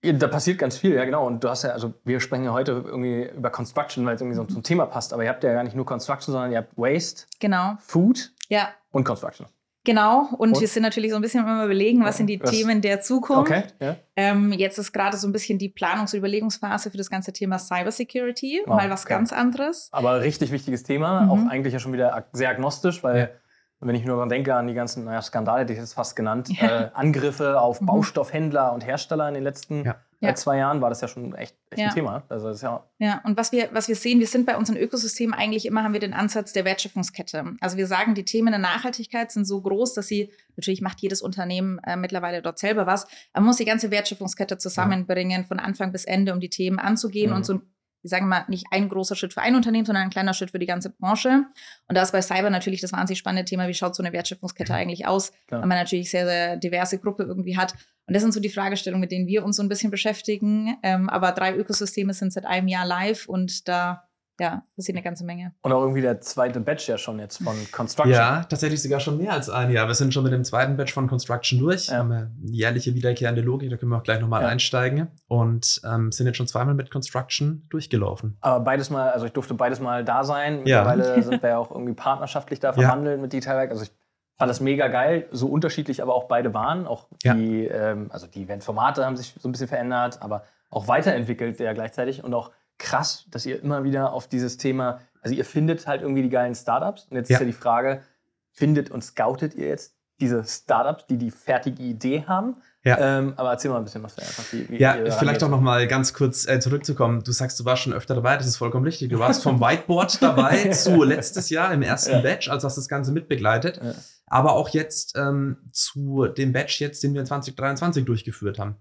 Da 0.02 0.28
passiert 0.28 0.58
ganz 0.58 0.78
viel, 0.78 0.96
ja 0.96 1.06
genau. 1.06 1.26
Und 1.26 1.44
du 1.44 1.50
hast 1.50 1.64
ja, 1.64 1.70
also 1.70 1.94
wir 2.04 2.20
sprechen 2.20 2.44
ja 2.44 2.52
heute 2.52 2.72
irgendwie 2.86 3.30
über 3.30 3.50
Construction, 3.50 4.06
weil 4.06 4.16
es 4.16 4.22
irgendwie 4.22 4.36
so 4.36 4.44
zum 4.44 4.62
Thema 4.62 4.86
passt. 4.86 5.14
Aber 5.14 5.24
ihr 5.24 5.30
habt 5.30 5.44
ja 5.44 5.54
gar 5.54 5.64
nicht 5.64 5.76
nur 5.76 5.86
Construction, 5.86 6.34
sondern 6.34 6.52
ihr 6.52 6.58
habt 6.58 6.78
Waste, 6.78 7.26
genau. 7.40 7.78
Food 7.80 8.34
ja. 8.50 8.70
und 8.92 9.06
Construction. 9.06 9.48
Genau, 9.86 10.30
und, 10.38 10.54
und, 10.54 10.62
wir 10.62 10.68
sind 10.70 10.84
natürlich 10.84 11.12
so 11.12 11.18
ein 11.18 11.22
bisschen 11.22 11.42
immer 11.42 11.66
überlegen, 11.66 12.06
was 12.06 12.16
sind 12.16 12.28
die 12.28 12.40
was? 12.42 12.50
Themen 12.50 12.80
der 12.82 13.02
Zukunft. 13.02 13.52
Okay, 13.52 13.64
ja. 13.82 13.98
ähm, 14.16 14.54
jetzt 14.54 14.78
ist 14.78 14.94
gerade 14.94 15.18
so 15.18 15.28
ein 15.28 15.34
bisschen 15.34 15.60
die 15.60 15.68
Planungs- 15.70 16.14
und 16.14 16.20
Überlegungsphase 16.20 16.90
für 16.90 16.98
das 16.98 17.10
ganze 17.10 17.34
Thema 17.34 17.60
Cybersecurity, 17.60 18.64
oh, 18.66 18.70
mal 18.70 18.90
was 18.90 19.04
okay. 19.04 19.16
ganz 19.16 19.34
anderes. 19.34 19.90
Aber 19.92 20.22
richtig 20.22 20.52
wichtiges 20.52 20.84
Thema, 20.84 21.24
mhm. 21.24 21.32
auch 21.32 21.52
eigentlich 21.52 21.74
ja 21.74 21.80
schon 21.80 21.92
wieder 21.92 22.28
sehr 22.32 22.50
agnostisch, 22.50 23.04
weil 23.04 23.38
wenn 23.86 23.96
ich 23.96 24.06
nur 24.06 24.16
daran 24.16 24.30
denke 24.30 24.56
an 24.56 24.68
die 24.68 24.74
ganzen 24.74 25.06
naja, 25.06 25.22
Skandale, 25.22 25.66
die 25.66 25.74
ich 25.74 25.80
jetzt 25.80 25.94
fast 25.94 26.16
genannt, 26.16 26.50
ja. 26.50 26.86
äh, 26.86 26.90
Angriffe 26.94 27.60
auf 27.62 27.82
mhm. 27.82 27.88
Baustoffhändler 27.88 28.74
und 28.74 28.86
Hersteller 28.86 29.28
in 29.28 29.34
den 29.34 29.44
letzten 29.44 29.86
ja. 30.24 30.36
zwei 30.36 30.58
Jahren 30.58 30.82
war 30.82 30.90
das 30.90 31.02
ja 31.02 31.08
schon 31.08 31.36
echt, 31.36 31.56
echt 31.70 31.80
ja. 31.80 31.88
ein 31.88 31.94
Thema. 31.94 32.24
Also 32.30 32.48
das 32.48 32.62
ja, 32.62 32.84
ja, 33.00 33.22
und 33.26 33.38
was 33.38 33.52
wir, 33.52 33.70
was 33.74 33.88
wir 33.88 33.96
sehen, 33.96 34.20
wir 34.20 34.28
sind 34.28 34.46
bei 34.46 34.58
unseren 34.58 34.78
Ökosystemen 34.78 35.34
eigentlich 35.34 35.66
immer, 35.66 35.84
haben 35.84 35.94
wir 35.94 36.00
den 36.00 36.14
Ansatz 36.14 36.54
der 36.54 36.66
Wertschöpfungskette. 36.66 37.44
Also 37.60 37.78
wir 37.78 37.88
sagen, 37.88 38.16
die 38.16 38.24
Themen 38.24 38.52
der 38.52 38.60
Nachhaltigkeit 38.60 39.32
sind 39.32 39.46
so 39.46 39.62
groß, 39.62 39.94
dass 39.94 40.08
sie, 40.08 40.32
natürlich 40.56 40.82
macht 40.82 41.02
jedes 41.02 41.22
Unternehmen 41.22 41.80
äh, 41.80 41.98
mittlerweile 41.98 42.42
dort 42.42 42.60
selber 42.60 42.88
was, 42.88 43.06
aber 43.34 43.42
man 43.42 43.48
muss 43.48 43.58
die 43.58 43.66
ganze 43.66 43.92
Wertschöpfungskette 43.92 44.58
zusammenbringen, 44.58 45.42
ja. 45.42 45.48
von 45.48 45.60
Anfang 45.60 45.92
bis 45.92 46.06
Ende, 46.06 46.34
um 46.34 46.40
die 46.40 46.50
Themen 46.50 46.80
anzugehen 46.80 47.32
mhm. 47.32 47.36
und 47.36 47.46
so 47.46 47.54
ein 47.56 47.62
ich 48.04 48.10
sage 48.10 48.26
mal, 48.26 48.44
nicht 48.50 48.66
ein 48.72 48.90
großer 48.90 49.16
Schritt 49.16 49.34
für 49.34 49.42
ein 49.42 49.56
Unternehmen, 49.56 49.86
sondern 49.86 50.04
ein 50.04 50.10
kleiner 50.10 50.34
Schritt 50.34 50.52
für 50.52 50.60
die 50.60 50.66
ganze 50.66 50.90
Branche. 50.90 51.46
Und 51.88 51.96
da 51.96 52.02
ist 52.02 52.12
bei 52.12 52.22
Cyber 52.22 52.50
natürlich 52.50 52.82
das 52.82 52.92
wahnsinnig 52.92 53.20
spannende 53.20 53.46
Thema, 53.46 53.68
wie 53.68 53.74
schaut 53.74 53.96
so 53.96 54.04
eine 54.04 54.12
Wertschöpfungskette 54.12 54.74
eigentlich 54.74 55.08
aus, 55.08 55.32
Klar. 55.48 55.62
weil 55.62 55.68
man 55.70 55.78
natürlich 55.78 56.12
sehr, 56.12 56.26
sehr 56.26 56.58
diverse 56.58 57.00
Gruppe 57.00 57.24
irgendwie 57.24 57.58
hat. 57.58 57.74
Und 58.06 58.14
das 58.14 58.22
sind 58.22 58.34
so 58.34 58.42
die 58.42 58.50
Fragestellungen, 58.50 59.02
mit 59.02 59.12
denen 59.12 59.28
wir 59.28 59.46
uns 59.46 59.56
so 59.56 59.64
ein 59.64 59.70
bisschen 59.70 59.90
beschäftigen. 59.90 60.78
Ähm, 60.84 61.10
aber 61.10 61.32
drei 61.32 61.56
Ökosysteme 61.56 62.14
sind 62.14 62.34
seit 62.34 62.46
einem 62.46 62.68
Jahr 62.68 62.86
live 62.86 63.28
und 63.28 63.68
da 63.70 64.04
ja, 64.40 64.64
passiert 64.76 64.98
eine 64.98 65.04
ganze 65.04 65.24
Menge. 65.26 65.54
Und 65.62 65.72
auch 65.72 65.82
irgendwie 65.82 66.02
der 66.02 66.20
zweite 66.22 66.60
Batch 66.60 66.90
ja 66.90 66.98
schon 66.98 67.20
jetzt 67.20 67.44
von 67.44 67.56
Construction. 67.72 68.14
Ja, 68.14 68.44
tatsächlich 68.44 68.82
sogar 68.82 69.00
schon 69.00 69.18
mehr 69.18 69.34
als 69.34 69.50
ein 69.50 69.72
Jahr. 69.72 69.88
Wir 69.88 69.94
sind 69.94 70.14
schon 70.14 70.24
mit 70.24 70.34
dem 70.34 70.44
zweiten 70.44 70.76
Batch 70.76 70.94
von 70.94 71.08
Construction 71.08 71.60
durch. 71.60 71.88
Ja. 71.88 71.98
Haben 71.98 72.12
eine 72.12 72.32
jährliche 72.44 72.96
wiederkehrende 72.96 73.42
Logik, 73.42 73.70
da 73.70 73.78
können 73.78 73.92
wir 73.92 73.98
auch 73.98 74.04
gleich 74.04 74.20
nochmal 74.20 74.42
ja. 74.42 74.48
einsteigen. 74.48 75.08
Und 75.28 75.82
ähm, 75.86 76.12
sind 76.12 76.26
jetzt 76.26 76.38
schon 76.38 76.48
zweimal 76.48 76.74
mit 76.74 76.90
Construction 76.90 77.68
durchgelaufen. 77.70 78.38
Aber 78.42 78.64
beides 78.64 78.90
mal, 78.90 79.12
also 79.12 79.26
ich 79.26 79.34
durfte 79.34 79.54
beides 79.54 79.80
mal 79.80 80.04
da 80.04 80.24
sein. 80.24 80.60
Mittlerweile 80.64 81.16
ja. 81.16 81.22
sind 81.22 81.42
wir 81.44 81.50
ja 81.50 81.58
auch 81.58 81.72
irgendwie 81.72 81.94
partnerschaftlich 81.94 82.60
da 82.60 82.74
verhandelt 82.74 83.22
mit 83.22 83.34
Detailwerk. 83.34 83.70
Also 83.70 83.84
ich 83.84 83.92
fand 84.38 84.50
das 84.50 84.60
mega 84.62 84.88
geil, 84.88 85.28
so 85.32 85.48
unterschiedlich 85.48 86.02
aber 86.02 86.16
auch 86.16 86.26
beide 86.26 86.54
waren. 86.54 86.88
Auch 86.88 87.08
die, 87.24 87.66
ähm, 87.66 88.10
also 88.12 88.26
die 88.26 88.44
Eventformate 88.44 89.06
haben 89.06 89.16
sich 89.16 89.36
so 89.40 89.48
ein 89.48 89.52
bisschen 89.52 89.68
verändert, 89.68 90.22
aber 90.22 90.44
auch 90.72 90.88
weiterentwickelt 90.88 91.60
ja 91.60 91.74
gleichzeitig 91.74 92.24
und 92.24 92.34
auch 92.34 92.52
krass, 92.78 93.26
dass 93.30 93.46
ihr 93.46 93.62
immer 93.62 93.84
wieder 93.84 94.14
auf 94.14 94.28
dieses 94.28 94.58
Thema, 94.58 95.00
also 95.22 95.36
ihr 95.36 95.46
findet 95.46 95.88
halt 95.88 96.02
irgendwie 96.02 96.24
die 96.24 96.30
geilen 96.30 96.56
Startups. 96.56 97.08
Und 97.10 97.18
jetzt 97.18 97.30
ja. 97.30 97.38
ist 97.38 97.42
ja 97.42 97.46
die 97.46 97.54
Frage, 97.54 98.04
findet 98.52 98.92
und 98.92 99.04
scoutet 99.04 99.56
ihr 99.56 99.68
jetzt 99.68 99.96
diese 100.20 100.44
Startups, 100.44 101.08
die 101.08 101.18
die 101.18 101.32
fertige 101.32 101.82
Idee 101.82 102.24
haben? 102.28 102.58
Ja. 102.84 102.98
Ähm, 103.00 103.34
aber 103.38 103.52
erzähl 103.52 103.72
mal 103.72 103.78
ein 103.78 103.84
bisschen 103.84 104.04
was 104.04 104.16
da 104.16 104.22
einfach. 104.24 104.44
Wie, 104.52 104.70
wie 104.70 104.78
ja, 104.78 104.98
vielleicht 105.18 105.44
auch 105.44 105.50
noch 105.50 105.62
mal 105.62 105.88
ganz 105.88 106.14
kurz 106.14 106.48
äh, 106.48 106.60
zurückzukommen. 106.60 107.24
Du 107.24 107.32
sagst, 107.32 107.60
du 107.60 107.66
warst 107.66 107.84
schon 107.84 107.94
öfter 107.94 108.16
dabei, 108.16 108.38
das 108.38 108.46
ist 108.46 108.58
vollkommen 108.58 108.86
richtig. 108.86 109.10
Du 109.10 109.20
warst 109.20 109.42
vom 109.42 109.60
Whiteboard 109.62 110.22
dabei 110.22 110.70
zu 110.70 111.04
letztes 111.04 111.50
Jahr 111.50 111.74
im 111.74 111.82
ersten 111.82 112.12
ja. 112.12 112.22
Batch, 112.22 112.50
also 112.50 112.68
hast 112.68 112.78
das 112.78 112.90
Ganze 112.90 113.12
mitbegleitet. 113.12 113.80
Ja. 113.82 113.94
Aber 114.28 114.54
auch 114.54 114.70
jetzt 114.70 115.18
ähm, 115.18 115.58
zu 115.72 116.28
dem 116.28 116.52
Batch 116.52 116.82
jetzt, 116.82 117.04
den 117.04 117.14
wir 117.14 117.24
2023 117.24 118.06
durchgeführt 118.06 118.60
haben 118.60 118.78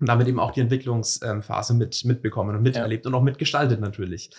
und 0.00 0.08
damit 0.08 0.28
eben 0.28 0.40
auch 0.40 0.50
die 0.50 0.60
Entwicklungsphase 0.60 1.74
mit, 1.74 2.04
mitbekommen 2.04 2.56
und 2.56 2.62
miterlebt 2.62 3.04
ja. 3.04 3.08
und 3.08 3.14
auch 3.14 3.22
mitgestaltet 3.22 3.80
natürlich. 3.80 4.30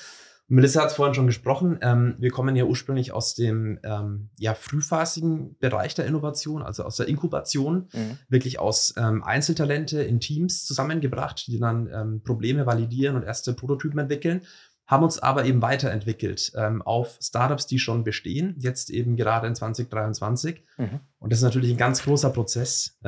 Melissa 0.47 0.81
hat 0.81 0.89
es 0.89 0.95
vorhin 0.95 1.15
schon 1.15 1.25
gesprochen. 1.25 1.79
Ähm, 1.81 2.15
wir 2.19 2.29
kommen 2.29 2.55
ja 2.55 2.65
ursprünglich 2.65 3.11
aus 3.11 3.33
dem 3.33 3.79
ähm, 3.83 4.29
ja, 4.37 4.53
frühphasigen 4.53 5.57
Bereich 5.57 5.95
der 5.95 6.05
Innovation, 6.05 6.61
also 6.61 6.83
aus 6.83 6.97
der 6.97 7.07
Inkubation, 7.07 7.87
mhm. 7.91 8.19
wirklich 8.29 8.59
aus 8.59 8.93
ähm, 8.97 9.23
Einzeltalente 9.23 10.03
in 10.03 10.19
Teams 10.19 10.65
zusammengebracht, 10.65 11.47
die 11.47 11.59
dann 11.59 11.89
ähm, 11.91 12.21
Probleme 12.23 12.67
validieren 12.67 13.15
und 13.15 13.23
erste 13.23 13.53
Prototypen 13.53 13.97
entwickeln, 13.97 14.41
haben 14.85 15.03
uns 15.03 15.17
aber 15.17 15.45
eben 15.45 15.63
weiterentwickelt 15.63 16.51
ähm, 16.55 16.83
auf 16.83 17.17
Startups, 17.19 17.65
die 17.65 17.79
schon 17.79 18.03
bestehen, 18.03 18.55
jetzt 18.59 18.91
eben 18.91 19.15
gerade 19.15 19.47
in 19.47 19.55
2023. 19.55 20.63
Mhm. 20.77 20.99
Und 21.17 21.31
das 21.31 21.39
ist 21.39 21.43
natürlich 21.43 21.71
ein 21.71 21.77
ganz 21.77 22.03
großer 22.03 22.29
Prozess. 22.29 22.99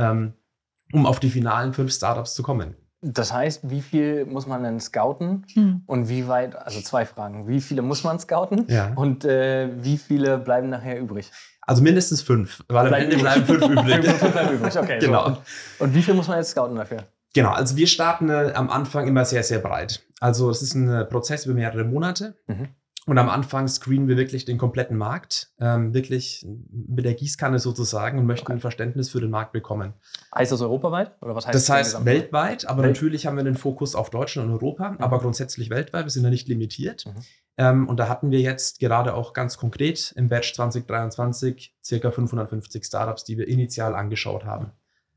Um 0.94 1.06
auf 1.06 1.20
die 1.20 1.30
finalen 1.30 1.74
fünf 1.74 1.94
Startups 1.94 2.34
zu 2.34 2.44
kommen. 2.44 2.76
Das 3.02 3.32
heißt, 3.32 3.70
wie 3.70 3.82
viel 3.82 4.26
muss 4.26 4.48
man 4.48 4.64
denn 4.64 4.80
scouten 4.80 5.46
hm. 5.54 5.84
und 5.86 6.10
wie 6.10 6.28
weit, 6.28 6.56
also 6.56 6.82
zwei 6.82 7.06
Fragen, 7.06 7.48
wie 7.48 7.62
viele 7.62 7.84
muss 7.84 8.04
man 8.04 8.20
scouten 8.20 8.66
ja. 8.68 8.94
und 8.96 9.24
äh, 9.24 9.70
wie 9.84 9.98
viele 9.98 10.40
bleiben 10.40 10.70
nachher 10.70 11.00
übrig? 11.00 11.32
Also 11.62 11.84
mindestens 11.84 12.24
fünf, 12.24 12.64
weil 12.70 12.88
am 12.88 12.94
Ende 12.94 13.18
bleiben 13.18 13.46
fünf 13.46 13.64
übrig. 13.70 14.06
fünf 14.06 14.32
bleiben 14.32 14.56
übrig, 14.56 14.78
okay. 14.78 15.00
Genau. 15.00 15.30
So. 15.30 15.84
Und 15.84 15.94
wie 15.94 16.02
viel 16.02 16.16
muss 16.16 16.28
man 16.28 16.38
jetzt 16.38 16.52
scouten 16.52 16.76
dafür? 16.76 17.04
Genau, 17.36 17.52
also 17.52 17.76
wir 17.76 17.86
starten 17.86 18.30
äh, 18.30 18.54
am 18.56 18.72
Anfang 18.72 19.08
immer 19.08 19.26
sehr, 19.26 19.44
sehr 19.44 19.60
breit. 19.60 20.02
Also 20.20 20.50
es 20.50 20.64
ist 20.64 20.74
ein 20.74 20.90
äh, 20.90 21.06
Prozess 21.06 21.46
über 21.46 21.54
mehrere 21.54 21.84
Monate. 21.84 22.36
Mhm. 22.48 22.70
Und 23.08 23.18
am 23.18 23.30
Anfang 23.30 23.70
screenen 23.70 24.10
wir 24.10 24.18
wirklich 24.18 24.44
den 24.44 24.58
kompletten 24.58 24.98
Markt, 24.98 25.54
ähm, 25.62 25.94
wirklich 25.94 26.46
mit 26.70 27.06
der 27.06 27.14
Gießkanne 27.14 27.58
sozusagen 27.58 28.20
und 28.20 28.26
möchten 28.26 28.52
ein 28.52 28.60
Verständnis 28.60 29.10
für 29.10 29.22
den 29.22 29.30
Markt 29.30 29.54
bekommen. 29.54 29.94
Heißt 30.36 30.52
das 30.52 30.62
europaweit? 30.62 31.16
Oder 31.22 31.34
was 31.34 31.48
heißt 31.48 31.56
das? 31.56 31.66
Das 31.68 31.76
heißt 31.76 32.06
weltweit, 32.06 32.68
aber 32.68 32.84
Welt? 32.84 32.96
natürlich 32.96 33.26
haben 33.26 33.38
wir 33.38 33.46
den 33.46 33.56
Fokus 33.56 33.96
auf 33.96 34.10
Deutschland 34.10 34.50
und 34.50 34.56
Europa, 34.56 34.92
mhm. 34.92 34.98
aber 35.00 35.20
grundsätzlich 35.20 35.70
weltweit. 35.70 36.04
Wir 36.04 36.10
sind 36.10 36.26
ja 36.26 36.30
nicht 36.30 36.50
limitiert. 36.50 37.06
Mhm. 37.06 37.14
Ähm, 37.56 37.88
und 37.88 37.98
da 37.98 38.10
hatten 38.10 38.30
wir 38.30 38.42
jetzt 38.42 38.80
gerade 38.80 39.14
auch 39.14 39.32
ganz 39.32 39.58
konkret 39.58 40.14
im 40.18 40.28
Batch 40.28 40.54
2023 40.54 41.78
circa 41.82 42.12
550 42.12 42.84
Startups, 42.84 43.24
die 43.24 43.38
wir 43.38 43.48
initial 43.48 43.96
angeschaut 43.96 44.44
haben. 44.44 44.74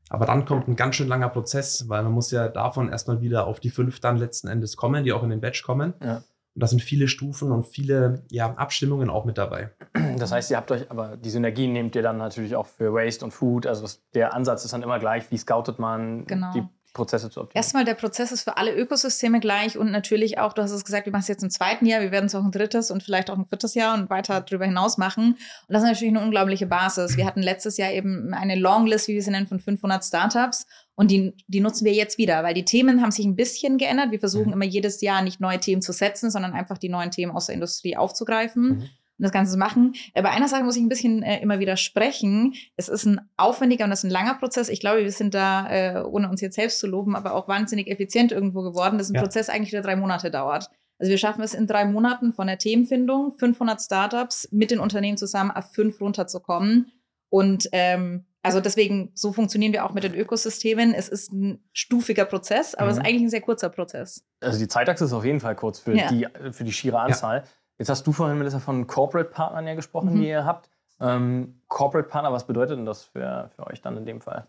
Aber 0.07 0.25
dann 0.25 0.45
kommt 0.45 0.69
ein 0.69 0.77
ganz 0.77 0.95
schön 0.95 1.09
langer 1.09 1.29
Prozess, 1.29 1.89
weil 1.89 2.03
man 2.03 2.13
muss 2.13 2.31
ja 2.31 2.47
davon 2.47 2.89
erstmal 2.89 3.21
wieder 3.21 3.47
auf 3.47 3.59
die 3.59 3.69
fünf 3.69 3.99
dann 3.99 4.17
letzten 4.17 4.47
Endes 4.47 4.77
kommen, 4.77 5.03
die 5.03 5.11
auch 5.11 5.23
in 5.23 5.29
den 5.29 5.41
Batch 5.41 5.63
kommen. 5.63 5.93
Ja. 6.01 6.23
Und 6.53 6.63
da 6.63 6.67
sind 6.67 6.81
viele 6.81 7.07
Stufen 7.07 7.51
und 7.51 7.65
viele 7.65 8.23
ja, 8.29 8.53
Abstimmungen 8.55 9.09
auch 9.09 9.25
mit 9.25 9.37
dabei. 9.37 9.71
Das 10.17 10.31
heißt, 10.31 10.51
ihr 10.51 10.57
habt 10.57 10.71
euch, 10.71 10.91
aber 10.91 11.15
die 11.17 11.29
Synergien 11.29 11.71
nehmt 11.71 11.95
ihr 11.95 12.01
dann 12.01 12.17
natürlich 12.17 12.55
auch 12.55 12.67
für 12.67 12.93
Waste 12.93 13.23
und 13.23 13.31
Food. 13.31 13.65
Also 13.65 13.87
der 14.13 14.33
Ansatz 14.33 14.65
ist 14.65 14.73
dann 14.73 14.83
immer 14.83 14.99
gleich. 14.99 15.31
Wie 15.31 15.37
scoutet 15.37 15.79
man 15.79 16.25
genau. 16.25 16.51
die 16.53 16.63
Prozesse 16.93 17.29
zu 17.29 17.41
optimieren? 17.41 17.55
Erstmal, 17.55 17.85
der 17.85 17.93
Prozess 17.93 18.31
ist 18.31 18.43
für 18.43 18.57
alle 18.57 18.75
Ökosysteme 18.75 19.39
gleich 19.39 19.77
und 19.77 19.91
natürlich 19.91 20.39
auch, 20.39 20.53
du 20.53 20.61
hast 20.61 20.71
es 20.71 20.83
gesagt, 20.83 21.05
wir 21.05 21.11
machen 21.11 21.21
es 21.21 21.27
jetzt 21.29 21.43
im 21.43 21.49
zweiten 21.49 21.85
Jahr, 21.85 22.01
wir 22.01 22.11
werden 22.11 22.25
es 22.25 22.35
auch 22.35 22.43
ein 22.43 22.51
drittes 22.51 22.91
und 22.91 23.03
vielleicht 23.03 23.29
auch 23.29 23.37
ein 23.37 23.45
viertes 23.45 23.73
Jahr 23.73 23.97
und 23.97 24.09
weiter 24.09 24.41
darüber 24.41 24.65
hinaus 24.65 24.97
machen. 24.97 25.33
Und 25.33 25.37
das 25.69 25.83
ist 25.83 25.89
natürlich 25.89 26.15
eine 26.15 26.23
unglaubliche 26.23 26.67
Basis. 26.67 27.17
Wir 27.17 27.25
hatten 27.25 27.41
letztes 27.41 27.77
Jahr 27.77 27.91
eben 27.91 28.33
eine 28.33 28.55
Longlist, 28.55 29.07
wie 29.07 29.13
wir 29.13 29.23
sie 29.23 29.31
nennen, 29.31 29.47
von 29.47 29.59
500 29.59 30.03
Startups 30.03 30.65
und 30.95 31.09
die, 31.09 31.33
die 31.47 31.61
nutzen 31.61 31.85
wir 31.85 31.93
jetzt 31.93 32.17
wieder, 32.17 32.43
weil 32.43 32.53
die 32.53 32.65
Themen 32.65 33.01
haben 33.01 33.11
sich 33.11 33.25
ein 33.25 33.35
bisschen 33.35 33.77
geändert. 33.77 34.11
Wir 34.11 34.19
versuchen 34.19 34.47
mhm. 34.47 34.53
immer 34.53 34.65
jedes 34.65 35.01
Jahr 35.01 35.21
nicht 35.21 35.39
neue 35.39 35.59
Themen 35.59 35.81
zu 35.81 35.93
setzen, 35.93 36.29
sondern 36.29 36.53
einfach 36.53 36.77
die 36.77 36.89
neuen 36.89 37.11
Themen 37.11 37.31
aus 37.31 37.47
der 37.47 37.55
Industrie 37.55 37.97
aufzugreifen. 37.97 38.63
Mhm 38.63 38.89
und 39.21 39.25
das 39.25 39.33
Ganze 39.33 39.51
zu 39.51 39.59
machen. 39.59 39.93
Bei 40.15 40.31
einer 40.31 40.47
Sache 40.47 40.63
muss 40.63 40.75
ich 40.75 40.81
ein 40.81 40.89
bisschen 40.89 41.21
äh, 41.21 41.39
immer 41.41 41.59
widersprechen. 41.59 42.55
Es 42.75 42.89
ist 42.89 43.05
ein 43.05 43.21
aufwendiger 43.37 43.83
und 43.83 43.91
das 43.91 43.99
ist 43.99 44.05
ein 44.05 44.11
langer 44.11 44.33
Prozess. 44.33 44.67
Ich 44.67 44.79
glaube, 44.79 45.03
wir 45.03 45.11
sind 45.11 45.35
da, 45.35 45.69
äh, 45.69 46.03
ohne 46.03 46.27
uns 46.27 46.41
jetzt 46.41 46.55
selbst 46.55 46.79
zu 46.79 46.87
loben, 46.87 47.15
aber 47.15 47.35
auch 47.35 47.47
wahnsinnig 47.47 47.87
effizient 47.87 48.31
irgendwo 48.31 48.63
geworden. 48.63 48.97
Das 48.97 49.07
ist 49.07 49.11
ein 49.11 49.17
ja. 49.17 49.21
Prozess 49.21 49.49
eigentlich, 49.49 49.69
der 49.69 49.83
drei 49.83 49.95
Monate 49.95 50.31
dauert. 50.31 50.71
Also 50.97 51.11
wir 51.11 51.19
schaffen 51.19 51.43
es 51.43 51.53
in 51.53 51.67
drei 51.67 51.85
Monaten 51.85 52.33
von 52.33 52.47
der 52.47 52.57
Themenfindung, 52.57 53.33
500 53.37 53.79
Startups 53.79 54.49
mit 54.51 54.71
den 54.71 54.79
Unternehmen 54.79 55.17
zusammen 55.17 55.51
auf 55.51 55.71
fünf 55.71 56.01
runterzukommen. 56.01 56.91
Und 57.29 57.69
ähm, 57.73 58.25
also 58.43 58.59
deswegen, 58.59 59.11
so 59.13 59.33
funktionieren 59.33 59.73
wir 59.73 59.85
auch 59.85 59.93
mit 59.93 60.03
den 60.03 60.15
Ökosystemen. 60.15 60.93
Es 60.93 61.09
ist 61.09 61.31
ein 61.31 61.63
stufiger 61.73 62.25
Prozess, 62.25 62.73
aber 62.73 62.85
mhm. 62.85 62.91
es 62.91 62.97
ist 62.97 63.03
mhm. 63.03 63.07
eigentlich 63.07 63.23
ein 63.23 63.29
sehr 63.29 63.41
kurzer 63.41 63.69
Prozess. 63.69 64.25
Also 64.39 64.57
die 64.57 64.67
Zeitachse 64.67 65.05
ist 65.05 65.13
auf 65.13 65.25
jeden 65.25 65.39
Fall 65.39 65.55
kurz 65.55 65.79
für, 65.79 65.95
ja. 65.95 66.09
die, 66.09 66.27
für 66.51 66.63
die 66.63 66.71
schiere 66.71 66.99
Anzahl. 66.99 67.37
Ja. 67.37 67.43
Jetzt 67.77 67.89
hast 67.89 68.05
du 68.05 68.11
vorhin, 68.11 68.37
Melissa, 68.37 68.59
von 68.59 68.87
Corporate 68.87 69.29
Partnern 69.29 69.67
ja 69.67 69.75
gesprochen, 69.75 70.13
mhm. 70.13 70.21
die 70.21 70.27
ihr 70.27 70.45
habt. 70.45 70.69
Ähm, 70.99 71.61
Corporate 71.67 72.09
Partner, 72.09 72.31
was 72.31 72.45
bedeutet 72.45 72.77
denn 72.77 72.85
das 72.85 73.03
für, 73.05 73.51
für 73.55 73.67
euch 73.67 73.81
dann 73.81 73.97
in 73.97 74.05
dem 74.05 74.21
Fall? 74.21 74.47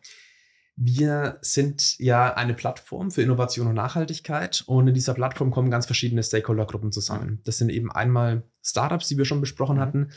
Wir 0.76 1.38
sind 1.42 1.98
ja 1.98 2.32
eine 2.34 2.54
Plattform 2.54 3.10
für 3.10 3.22
Innovation 3.22 3.66
und 3.66 3.74
Nachhaltigkeit 3.74 4.64
und 4.66 4.88
in 4.88 4.94
dieser 4.94 5.12
Plattform 5.12 5.50
kommen 5.50 5.70
ganz 5.70 5.84
verschiedene 5.84 6.22
Stakeholdergruppen 6.22 6.92
zusammen. 6.92 7.40
Das 7.44 7.58
sind 7.58 7.68
eben 7.68 7.92
einmal 7.92 8.42
Startups, 8.62 9.08
die 9.08 9.18
wir 9.18 9.26
schon 9.26 9.40
besprochen 9.40 9.76
mhm. 9.76 9.80
hatten, 9.80 10.10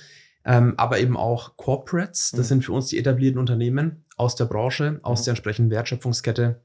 ähm, 0.46 0.76
aber 0.78 1.00
eben 1.00 1.18
auch 1.18 1.58
Corporates. 1.58 2.32
Das 2.32 2.42
mhm. 2.42 2.50
sind 2.50 2.66
für 2.66 2.74
uns 2.74 2.88
die 2.88 3.00
etablierten 3.00 3.40
Unternehmen 3.40 4.06
aus 4.16 4.36
der 4.36 4.46
Branche, 4.46 5.00
aus 5.04 5.22
mhm. 5.22 5.26
der 5.26 5.32
entsprechenden 5.32 5.72
Wertschöpfungskette, 5.72 6.64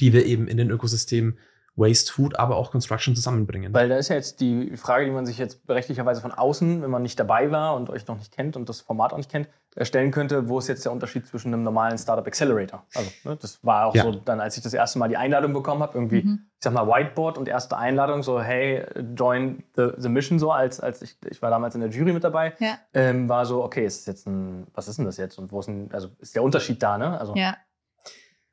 die 0.00 0.12
wir 0.12 0.24
eben 0.24 0.48
in 0.48 0.56
den 0.56 0.70
Ökosystemen 0.70 1.38
Waste 1.78 2.12
Food, 2.12 2.38
aber 2.38 2.56
auch 2.56 2.70
Construction 2.70 3.14
zusammenbringen. 3.14 3.72
Weil 3.72 3.88
da 3.88 3.96
ist 3.96 4.08
ja 4.08 4.16
jetzt 4.16 4.40
die 4.40 4.76
Frage, 4.76 5.04
die 5.04 5.10
man 5.10 5.26
sich 5.26 5.38
jetzt 5.38 5.66
berechtigterweise 5.66 6.20
von 6.20 6.32
außen, 6.32 6.82
wenn 6.82 6.90
man 6.90 7.02
nicht 7.02 7.18
dabei 7.18 7.50
war 7.50 7.76
und 7.76 7.88
euch 7.88 8.06
noch 8.06 8.18
nicht 8.18 8.32
kennt 8.32 8.56
und 8.56 8.68
das 8.68 8.80
Format 8.80 9.12
auch 9.12 9.16
nicht 9.16 9.30
kennt, 9.30 9.48
erstellen 9.76 10.10
könnte, 10.10 10.48
wo 10.48 10.58
ist 10.58 10.68
jetzt 10.68 10.84
der 10.84 10.92
Unterschied 10.92 11.26
zwischen 11.26 11.54
einem 11.54 11.62
normalen 11.62 11.96
Startup 11.98 12.26
Accelerator? 12.26 12.84
Also 12.94 13.10
ne, 13.24 13.36
das 13.40 13.64
war 13.64 13.86
auch 13.86 13.94
ja. 13.94 14.02
so, 14.02 14.12
dann 14.12 14.40
als 14.40 14.56
ich 14.56 14.62
das 14.62 14.74
erste 14.74 14.98
Mal 14.98 15.08
die 15.08 15.16
Einladung 15.16 15.52
bekommen 15.52 15.82
habe, 15.82 15.96
irgendwie, 15.96 16.22
mhm. 16.22 16.40
ich 16.54 16.64
sag 16.64 16.72
mal 16.72 16.86
Whiteboard 16.88 17.38
und 17.38 17.48
erste 17.48 17.76
Einladung, 17.76 18.22
so 18.22 18.40
hey, 18.40 18.84
join 19.14 19.62
the, 19.76 19.90
the 19.96 20.08
mission 20.08 20.38
so, 20.38 20.50
als, 20.50 20.80
als 20.80 21.02
ich, 21.02 21.16
ich 21.30 21.40
war 21.42 21.50
damals 21.50 21.74
in 21.76 21.80
der 21.80 21.90
Jury 21.90 22.12
mit 22.12 22.24
dabei, 22.24 22.54
ja. 22.58 22.78
ähm, 22.92 23.28
war 23.28 23.46
so, 23.46 23.62
okay, 23.62 23.86
ist 23.86 24.06
jetzt 24.08 24.26
ein, 24.26 24.66
was 24.74 24.88
ist 24.88 24.98
denn 24.98 25.04
das 25.04 25.16
jetzt 25.16 25.38
und 25.38 25.52
wo 25.52 25.60
ist 25.60 25.68
ein, 25.68 25.90
also 25.92 26.08
ist 26.18 26.34
der 26.34 26.42
Unterschied 26.42 26.82
da, 26.82 26.98
ne? 26.98 27.18
Also 27.18 27.34
ja. 27.36 27.54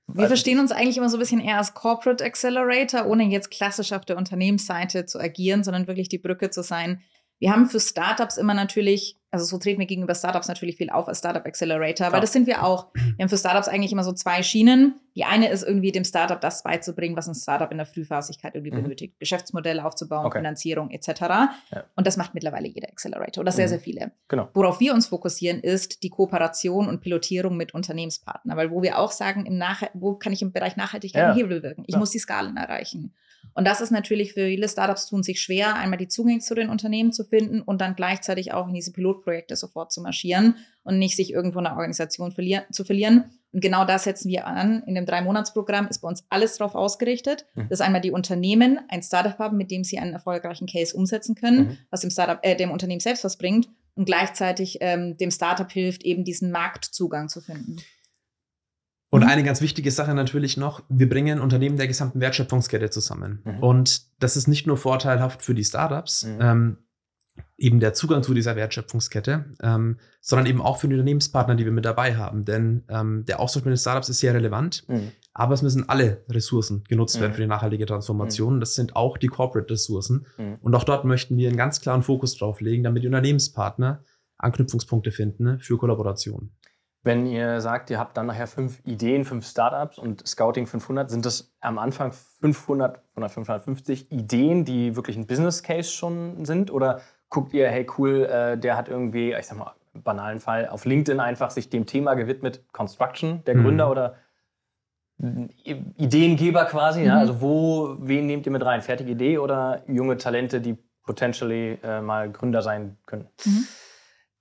Wir 0.07 0.27
verstehen 0.27 0.59
uns 0.59 0.71
eigentlich 0.71 0.97
immer 0.97 1.09
so 1.09 1.17
ein 1.17 1.19
bisschen 1.19 1.41
eher 1.41 1.57
als 1.57 1.73
Corporate 1.73 2.23
Accelerator, 2.23 3.07
ohne 3.07 3.23
jetzt 3.23 3.51
klassisch 3.51 3.91
auf 3.91 4.05
der 4.05 4.17
Unternehmensseite 4.17 5.05
zu 5.05 5.19
agieren, 5.19 5.63
sondern 5.63 5.87
wirklich 5.87 6.09
die 6.09 6.19
Brücke 6.19 6.51
zu 6.51 6.63
sein. 6.63 7.01
Wir 7.39 7.51
haben 7.51 7.65
für 7.65 7.79
Startups 7.79 8.37
immer 8.37 8.53
natürlich 8.53 9.17
also 9.35 9.45
so 9.45 9.57
treten 9.57 9.79
wir 9.79 9.85
gegenüber 9.85 10.15
Startups 10.15 10.47
natürlich 10.47 10.77
viel 10.77 10.89
auf 10.89 11.09
als 11.09 11.19
Startup 11.19 11.45
Accelerator, 11.45 12.13
weil 12.13 12.21
das 12.21 12.31
sind 12.31 12.47
wir 12.47 12.63
auch. 12.63 12.87
Wir 12.93 13.23
haben 13.23 13.29
für 13.29 13.37
Startups 13.37 13.67
eigentlich 13.67 13.91
immer 13.91 14.05
so 14.05 14.13
zwei 14.13 14.41
Schienen. 14.41 14.95
Die 15.15 15.23
eine 15.23 15.49
ist 15.49 15.63
irgendwie 15.63 15.91
dem 15.91 16.03
Startup 16.03 16.39
das 16.39 16.63
beizubringen, 16.63 17.15
was 17.15 17.27
ein 17.27 17.35
Startup 17.35 17.71
in 17.71 17.77
der 17.77 17.85
Frühphasigkeit 17.85 18.53
irgendwie 18.53 18.75
mhm. 18.75 18.83
benötigt. 18.83 19.19
Geschäftsmodelle 19.19 19.83
aufzubauen, 19.85 20.25
okay. 20.25 20.39
Finanzierung 20.39 20.91
etc. 20.91 21.07
Ja. 21.21 21.57
Und 21.95 22.05
das 22.05 22.17
macht 22.17 22.33
mittlerweile 22.33 22.67
jeder 22.67 22.89
Accelerator 22.89 23.41
oder 23.41 23.51
sehr, 23.51 23.67
mhm. 23.67 23.69
sehr 23.69 23.79
viele. 23.79 24.11
Genau. 24.27 24.49
Worauf 24.53 24.79
wir 24.79 24.93
uns 24.93 25.07
fokussieren, 25.07 25.61
ist 25.61 26.03
die 26.03 26.09
Kooperation 26.09 26.87
und 26.87 27.01
Pilotierung 27.01 27.55
mit 27.55 27.73
Unternehmenspartnern, 27.73 28.57
weil 28.57 28.71
wo 28.71 28.81
wir 28.81 28.99
auch 28.99 29.11
sagen, 29.11 29.45
im 29.45 29.57
Nach 29.57 29.83
wo 29.93 30.15
kann 30.15 30.33
ich 30.33 30.41
im 30.41 30.51
Bereich 30.51 30.75
Nachhaltigkeit 30.75 31.29
ja. 31.29 31.33
Hebel 31.33 31.63
wirken? 31.63 31.83
Ich 31.87 31.93
ja. 31.93 31.99
muss 31.99 32.11
die 32.11 32.19
Skalen 32.19 32.57
erreichen. 32.57 33.13
Und 33.53 33.65
das 33.65 33.79
ist 33.79 33.91
natürlich 33.91 34.33
für 34.33 34.47
viele 34.47 34.67
Startups 34.67 35.07
tun 35.07 35.23
sich 35.23 35.41
schwer, 35.41 35.75
einmal 35.75 35.97
die 35.97 36.07
Zugänge 36.07 36.39
zu 36.39 36.55
den 36.55 36.69
Unternehmen 36.69 37.13
zu 37.13 37.23
finden 37.23 37.61
und 37.61 37.79
dann 37.79 37.95
gleichzeitig 37.95 38.53
auch 38.53 38.67
in 38.67 38.73
diese 38.73 38.91
Pilotprojekte 38.91 39.55
sofort 39.55 39.91
zu 39.91 40.01
marschieren 40.01 40.55
und 40.83 40.99
nicht 40.99 41.15
sich 41.15 41.31
irgendwo 41.31 41.59
in 41.59 41.65
der 41.65 41.73
Organisation 41.73 42.31
verlieren, 42.31 42.63
zu 42.71 42.83
verlieren. 42.83 43.25
Und 43.55 43.61
genau 43.61 43.85
das 43.85 44.03
setzen 44.03 44.27
wir 44.27 44.47
an. 44.47 44.83
In 44.85 44.95
dem 44.95 45.05
Drei-Monats-Programm 45.05 45.87
ist 45.87 45.99
bei 45.99 46.09
uns 46.09 46.25
alles 46.27 46.57
darauf 46.57 46.75
ausgerichtet, 46.75 47.45
mhm. 47.55 47.69
dass 47.69 47.79
einmal 47.79 48.01
die 48.01 48.11
Unternehmen 48.11 48.81
ein 48.89 49.01
Startup 49.01 49.39
haben, 49.39 49.55
mit 49.55 49.71
dem 49.71 49.85
sie 49.85 49.97
einen 49.97 50.11
erfolgreichen 50.11 50.67
Case 50.67 50.93
umsetzen 50.93 51.35
können, 51.35 51.59
mhm. 51.59 51.77
was 51.89 52.01
dem 52.01 52.09
Startup, 52.09 52.37
äh, 52.41 52.57
dem 52.57 52.69
Unternehmen 52.69 52.99
selbst 52.99 53.23
was 53.23 53.37
bringt 53.37 53.69
und 53.95 54.03
gleichzeitig 54.03 54.79
ähm, 54.81 55.15
dem 55.15 55.31
Startup 55.31 55.71
hilft, 55.71 56.03
eben 56.03 56.25
diesen 56.25 56.51
Marktzugang 56.51 57.29
zu 57.29 57.39
finden. 57.39 57.77
Und 59.09 59.21
mhm. 59.21 59.29
eine 59.29 59.43
ganz 59.43 59.61
wichtige 59.61 59.89
Sache 59.89 60.13
natürlich 60.13 60.57
noch, 60.57 60.83
wir 60.89 61.07
bringen 61.07 61.39
Unternehmen 61.39 61.77
der 61.77 61.87
gesamten 61.87 62.19
Wertschöpfungskette 62.19 62.89
zusammen. 62.89 63.41
Mhm. 63.45 63.63
Und 63.63 64.01
das 64.21 64.35
ist 64.35 64.49
nicht 64.49 64.67
nur 64.67 64.75
vorteilhaft 64.75 65.41
für 65.41 65.53
die 65.53 65.63
Startups, 65.63 66.25
mhm. 66.25 66.41
ähm, 66.41 66.77
eben 67.57 67.79
der 67.79 67.93
Zugang 67.93 68.21
zu 68.23 68.33
dieser 68.33 68.55
Wertschöpfungskette, 68.55 69.45
ähm, 69.61 69.97
sondern 70.21 70.45
eben 70.47 70.61
auch 70.61 70.77
für 70.77 70.87
die 70.87 70.95
Unternehmenspartner, 70.95 71.55
die 71.55 71.65
wir 71.65 71.71
mit 71.71 71.85
dabei 71.85 72.15
haben. 72.15 72.43
Denn 72.43 72.83
ähm, 72.89 73.25
der 73.25 73.39
Austausch 73.39 73.63
mit 73.63 73.71
den 73.71 73.77
Startups 73.77 74.09
ist 74.09 74.19
sehr 74.19 74.33
relevant, 74.33 74.83
mhm. 74.87 75.11
aber 75.33 75.53
es 75.53 75.61
müssen 75.61 75.87
alle 75.87 76.23
Ressourcen 76.29 76.83
genutzt 76.89 77.19
werden 77.19 77.31
mhm. 77.31 77.35
für 77.35 77.41
die 77.41 77.47
nachhaltige 77.47 77.85
Transformation. 77.85 78.55
Mhm. 78.55 78.59
Das 78.59 78.75
sind 78.75 78.95
auch 78.95 79.17
die 79.17 79.27
Corporate-Ressourcen. 79.27 80.25
Und 80.61 80.75
auch 80.75 80.83
dort 80.83 81.05
möchten 81.05 81.37
wir 81.37 81.47
einen 81.47 81.57
ganz 81.57 81.79
klaren 81.79 82.03
Fokus 82.03 82.37
drauf 82.37 82.59
legen, 82.59 82.83
damit 82.83 83.03
die 83.03 83.07
Unternehmenspartner 83.07 84.03
Anknüpfungspunkte 84.37 85.11
finden 85.11 85.43
ne, 85.43 85.59
für 85.59 85.77
Kollaboration. 85.77 86.51
Wenn 87.03 87.27
ihr 87.27 87.61
sagt, 87.61 87.91
ihr 87.91 87.99
habt 87.99 88.17
dann 88.17 88.25
nachher 88.25 88.47
fünf 88.47 88.81
Ideen, 88.83 89.25
fünf 89.25 89.45
Startups 89.45 89.99
und 89.99 90.27
Scouting 90.27 90.65
500, 90.65 91.11
sind 91.11 91.23
das 91.23 91.53
am 91.59 91.77
Anfang 91.77 92.11
500 92.11 92.99
oder 93.15 93.29
550 93.29 94.11
Ideen, 94.11 94.65
die 94.65 94.95
wirklich 94.95 95.15
ein 95.15 95.27
Business 95.27 95.61
Case 95.61 95.91
schon 95.91 96.45
sind? 96.45 96.71
Oder 96.71 97.01
guckt 97.29 97.53
ihr, 97.53 97.69
hey 97.69 97.85
cool, 97.97 98.25
äh, 98.25 98.57
der 98.57 98.77
hat 98.77 98.89
irgendwie, 98.89 99.33
ich 99.33 99.45
sag 99.45 99.57
mal, 99.57 99.73
im 99.93 100.03
banalen 100.03 100.39
Fall 100.39 100.67
auf 100.67 100.85
LinkedIn 100.85 101.19
einfach 101.19 101.51
sich 101.51 101.69
dem 101.69 101.85
Thema 101.85 102.15
gewidmet, 102.15 102.61
Construction, 102.73 103.43
der 103.45 103.55
mhm. 103.55 103.63
Gründer 103.63 103.91
oder 103.91 104.15
Ideengeber 105.17 106.65
quasi? 106.65 107.01
Mhm. 107.01 107.05
Ja? 107.05 107.17
Also 107.19 107.41
wo, 107.41 107.95
wen 107.99 108.25
nehmt 108.25 108.45
ihr 108.45 108.51
mit 108.51 108.65
rein? 108.65 108.81
Fertige 108.81 109.11
Idee 109.11 109.37
oder 109.37 109.83
junge 109.87 110.17
Talente, 110.17 110.59
die 110.59 110.77
potentially 111.05 111.79
äh, 111.83 112.01
mal 112.01 112.31
Gründer 112.31 112.61
sein 112.61 112.97
können? 113.05 113.27
Mhm. 113.45 113.67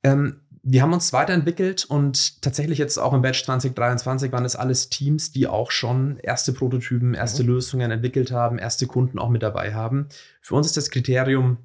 Ähm, 0.03 0.41
wir 0.67 0.83
haben 0.83 0.95
uns 0.95 1.13
weiterentwickelt 1.13 1.85
und 1.85 2.43
tatsächlich 2.43 2.79
jetzt 2.79 2.99
auch 2.99 3.13
im 3.13 3.21
Batch 3.21 3.45
2023 3.45 4.33
waren 4.33 4.47
es 4.47 4.57
alles 4.57 4.89
Teams, 4.89 5.31
die 5.31 5.47
auch 5.47 5.71
schon 5.71 6.19
erste 6.19 6.53
Prototypen, 6.53 7.15
erste 7.15 7.43
mhm. 7.43 7.51
Lösungen 7.51 7.91
entwickelt 7.91 8.33
haben, 8.33 8.59
erste 8.59 8.87
Kunden 8.87 9.19
auch 9.19 9.29
mit 9.29 9.43
dabei 9.43 9.75
haben. 9.75 10.09
Für 10.41 10.55
uns 10.55 10.67
ist 10.67 10.77
das 10.77 10.91
Kriterium 10.91 11.59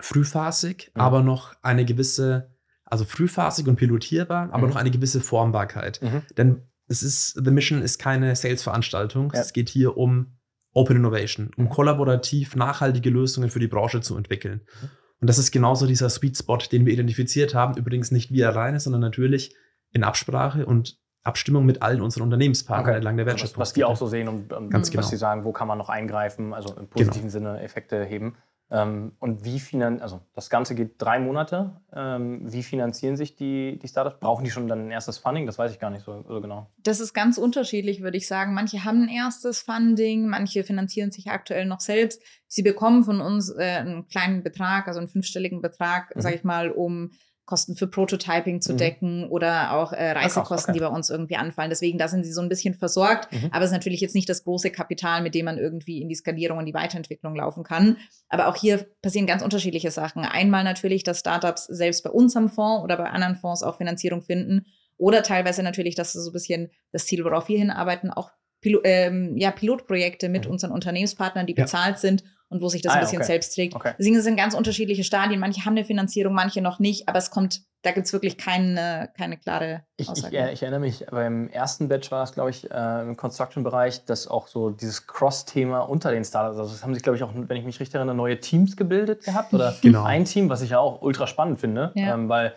frühphasig, 0.00 0.92
mhm. 0.94 1.00
aber 1.00 1.22
noch 1.22 1.54
eine 1.62 1.84
gewisse, 1.84 2.54
also 2.84 3.04
frühphasig 3.04 3.66
und 3.66 3.76
pilotierbar, 3.76 4.48
aber 4.52 4.66
mhm. 4.66 4.70
noch 4.70 4.76
eine 4.76 4.90
gewisse 4.90 5.20
Formbarkeit. 5.20 6.00
Mhm. 6.02 6.22
Denn 6.36 6.62
es 6.86 7.02
ist, 7.02 7.40
The 7.42 7.50
Mission 7.50 7.82
ist 7.82 7.98
keine 7.98 8.34
Sales-Veranstaltung. 8.36 9.32
Ja. 9.34 9.40
Es 9.40 9.52
geht 9.52 9.68
hier 9.68 9.96
um 9.96 10.36
Open 10.72 10.96
Innovation, 10.96 11.50
um 11.56 11.68
kollaborativ 11.68 12.56
nachhaltige 12.56 13.08
Lösungen 13.08 13.48
für 13.48 13.60
die 13.60 13.68
Branche 13.68 14.00
zu 14.00 14.16
entwickeln. 14.16 14.62
Mhm. 14.82 14.88
Und 15.20 15.28
das 15.28 15.38
ist 15.38 15.52
genauso 15.52 15.86
dieser 15.86 16.10
Sweet 16.10 16.36
Spot, 16.36 16.58
den 16.58 16.84
wir 16.84 16.92
identifiziert 16.92 17.54
haben. 17.54 17.76
Übrigens 17.78 18.10
nicht 18.10 18.30
wir 18.32 18.48
alleine, 18.48 18.80
sondern 18.80 19.00
natürlich 19.00 19.54
in 19.90 20.04
Absprache 20.04 20.66
und 20.66 20.98
Abstimmung 21.22 21.64
mit 21.64 21.80
allen 21.80 22.02
unseren 22.02 22.24
Unternehmenspartnern 22.24 22.88
okay. 22.88 22.96
entlang 22.96 23.16
der 23.16 23.24
Wirtschaft. 23.24 23.54
Was, 23.54 23.68
was 23.68 23.72
die 23.72 23.84
auch 23.84 23.96
so 23.96 24.06
sehen 24.06 24.28
und, 24.28 24.52
und 24.52 24.68
Ganz 24.68 24.88
was 24.88 24.90
genau. 24.90 25.06
sie 25.06 25.16
sagen, 25.16 25.44
wo 25.44 25.52
kann 25.52 25.66
man 25.66 25.78
noch 25.78 25.88
eingreifen, 25.88 26.52
also 26.52 26.74
im 26.76 26.88
positiven 26.88 27.30
genau. 27.30 27.30
Sinne 27.30 27.62
Effekte 27.62 28.04
heben. 28.04 28.36
Ähm, 28.70 29.12
und 29.20 29.44
wie 29.44 29.60
finanzieren, 29.60 30.02
also 30.02 30.20
das 30.34 30.48
Ganze 30.48 30.74
geht 30.74 30.94
drei 30.98 31.18
Monate. 31.18 31.80
Ähm, 31.94 32.40
wie 32.50 32.62
finanzieren 32.62 33.16
sich 33.16 33.36
die, 33.36 33.78
die 33.78 33.88
Startups? 33.88 34.18
Brauchen 34.20 34.44
die 34.44 34.50
schon 34.50 34.68
dann 34.68 34.86
ein 34.86 34.90
erstes 34.90 35.18
Funding? 35.18 35.46
Das 35.46 35.58
weiß 35.58 35.72
ich 35.72 35.78
gar 35.78 35.90
nicht 35.90 36.04
so, 36.04 36.24
so, 36.26 36.40
genau. 36.40 36.70
Das 36.78 37.00
ist 37.00 37.12
ganz 37.12 37.36
unterschiedlich, 37.36 38.02
würde 38.02 38.16
ich 38.16 38.26
sagen. 38.26 38.54
Manche 38.54 38.84
haben 38.84 39.02
ein 39.02 39.08
erstes 39.08 39.60
Funding, 39.60 40.28
manche 40.28 40.64
finanzieren 40.64 41.10
sich 41.10 41.28
aktuell 41.28 41.66
noch 41.66 41.80
selbst. 41.80 42.22
Sie 42.46 42.62
bekommen 42.62 43.04
von 43.04 43.20
uns 43.20 43.50
äh, 43.50 43.62
einen 43.62 44.08
kleinen 44.08 44.42
Betrag, 44.42 44.88
also 44.88 44.98
einen 44.98 45.08
fünfstelligen 45.08 45.60
Betrag, 45.60 46.14
mhm. 46.16 46.20
sage 46.20 46.36
ich 46.36 46.44
mal, 46.44 46.70
um 46.70 47.10
Kosten 47.46 47.76
für 47.76 47.86
Prototyping 47.86 48.62
zu 48.62 48.72
mhm. 48.72 48.78
decken 48.78 49.28
oder 49.28 49.72
auch 49.72 49.92
äh, 49.92 50.12
Reisekosten, 50.12 50.70
okay. 50.70 50.78
die 50.78 50.84
bei 50.84 50.90
uns 50.90 51.10
irgendwie 51.10 51.36
anfallen. 51.36 51.68
Deswegen, 51.68 51.98
da 51.98 52.08
sind 52.08 52.24
sie 52.24 52.32
so 52.32 52.40
ein 52.40 52.48
bisschen 52.48 52.74
versorgt. 52.74 53.30
Mhm. 53.32 53.50
Aber 53.52 53.64
es 53.64 53.70
ist 53.70 53.74
natürlich 53.74 54.00
jetzt 54.00 54.14
nicht 54.14 54.28
das 54.28 54.44
große 54.44 54.70
Kapital, 54.70 55.22
mit 55.22 55.34
dem 55.34 55.44
man 55.44 55.58
irgendwie 55.58 56.00
in 56.00 56.08
die 56.08 56.14
Skalierung 56.14 56.58
und 56.58 56.64
die 56.64 56.74
Weiterentwicklung 56.74 57.36
laufen 57.36 57.62
kann. 57.62 57.98
Aber 58.28 58.48
auch 58.48 58.56
hier 58.56 58.86
passieren 59.02 59.26
ganz 59.26 59.42
unterschiedliche 59.42 59.90
Sachen. 59.90 60.24
Einmal 60.24 60.64
natürlich, 60.64 61.02
dass 61.04 61.20
Startups 61.20 61.64
selbst 61.66 62.02
bei 62.02 62.10
unserem 62.10 62.48
Fonds 62.48 62.82
oder 62.82 62.96
bei 62.96 63.10
anderen 63.10 63.36
Fonds 63.36 63.62
auch 63.62 63.76
Finanzierung 63.76 64.22
finden. 64.22 64.64
Oder 64.96 65.22
teilweise 65.22 65.62
natürlich, 65.62 65.96
dass 65.96 66.12
so 66.12 66.30
ein 66.30 66.32
bisschen 66.32 66.70
das 66.92 67.06
Ziel, 67.06 67.24
worauf 67.24 67.48
wir 67.48 67.58
hinarbeiten, 67.58 68.10
auch 68.10 68.30
Pilo 68.60 68.80
ähm, 68.84 69.36
ja, 69.36 69.50
Pilotprojekte 69.50 70.30
mit 70.30 70.46
mhm. 70.46 70.52
unseren 70.52 70.70
Unternehmenspartnern, 70.70 71.46
die 71.46 71.54
ja. 71.54 71.64
bezahlt 71.64 71.98
sind 71.98 72.24
und 72.54 72.62
wo 72.62 72.68
sich 72.68 72.82
das 72.82 72.92
ah, 72.92 72.96
ein 72.96 73.00
bisschen 73.00 73.18
okay. 73.18 73.26
selbst 73.26 73.54
trägt. 73.54 73.74
Okay. 73.74 73.94
Deswegen 73.98 74.20
sind 74.22 74.36
ganz 74.36 74.54
unterschiedliche 74.54 75.02
Stadien. 75.02 75.40
Manche 75.40 75.64
haben 75.64 75.72
eine 75.72 75.84
Finanzierung, 75.84 76.32
manche 76.34 76.62
noch 76.62 76.78
nicht, 76.78 77.08
aber 77.08 77.18
es 77.18 77.30
kommt, 77.30 77.62
da 77.82 77.90
gibt 77.90 78.06
es 78.06 78.12
wirklich 78.12 78.38
keine, 78.38 79.10
keine 79.16 79.36
klare 79.36 79.82
Aussage. 80.06 80.36
Ich, 80.36 80.44
ich, 80.44 80.52
ich, 80.52 80.62
erinnere 80.62 80.80
mich, 80.80 81.04
beim 81.10 81.48
ersten 81.48 81.88
Batch 81.88 82.12
war 82.12 82.22
es, 82.22 82.32
glaube 82.32 82.50
ich, 82.50 82.70
äh, 82.70 83.02
im 83.02 83.16
Construction-Bereich, 83.16 84.04
dass 84.04 84.28
auch 84.28 84.46
so 84.46 84.70
dieses 84.70 85.08
Cross-Thema 85.08 85.80
unter 85.80 86.12
den 86.12 86.24
Startups, 86.24 86.58
also 86.58 86.72
es 86.72 86.84
haben 86.84 86.94
sich, 86.94 87.02
glaube 87.02 87.16
ich, 87.16 87.24
auch, 87.24 87.32
wenn 87.34 87.56
ich 87.56 87.64
mich 87.64 87.80
richtig 87.80 87.96
erinnere, 87.96 88.14
neue 88.14 88.38
Teams 88.38 88.76
gebildet 88.76 89.24
gehabt 89.24 89.52
oder 89.52 89.74
genau. 89.82 90.04
ein 90.04 90.24
Team, 90.24 90.48
was 90.48 90.62
ich 90.62 90.70
ja 90.70 90.78
auch 90.78 91.02
ultra 91.02 91.26
spannend 91.26 91.58
finde, 91.58 91.90
ja. 91.96 92.14
ähm, 92.14 92.28
weil 92.28 92.54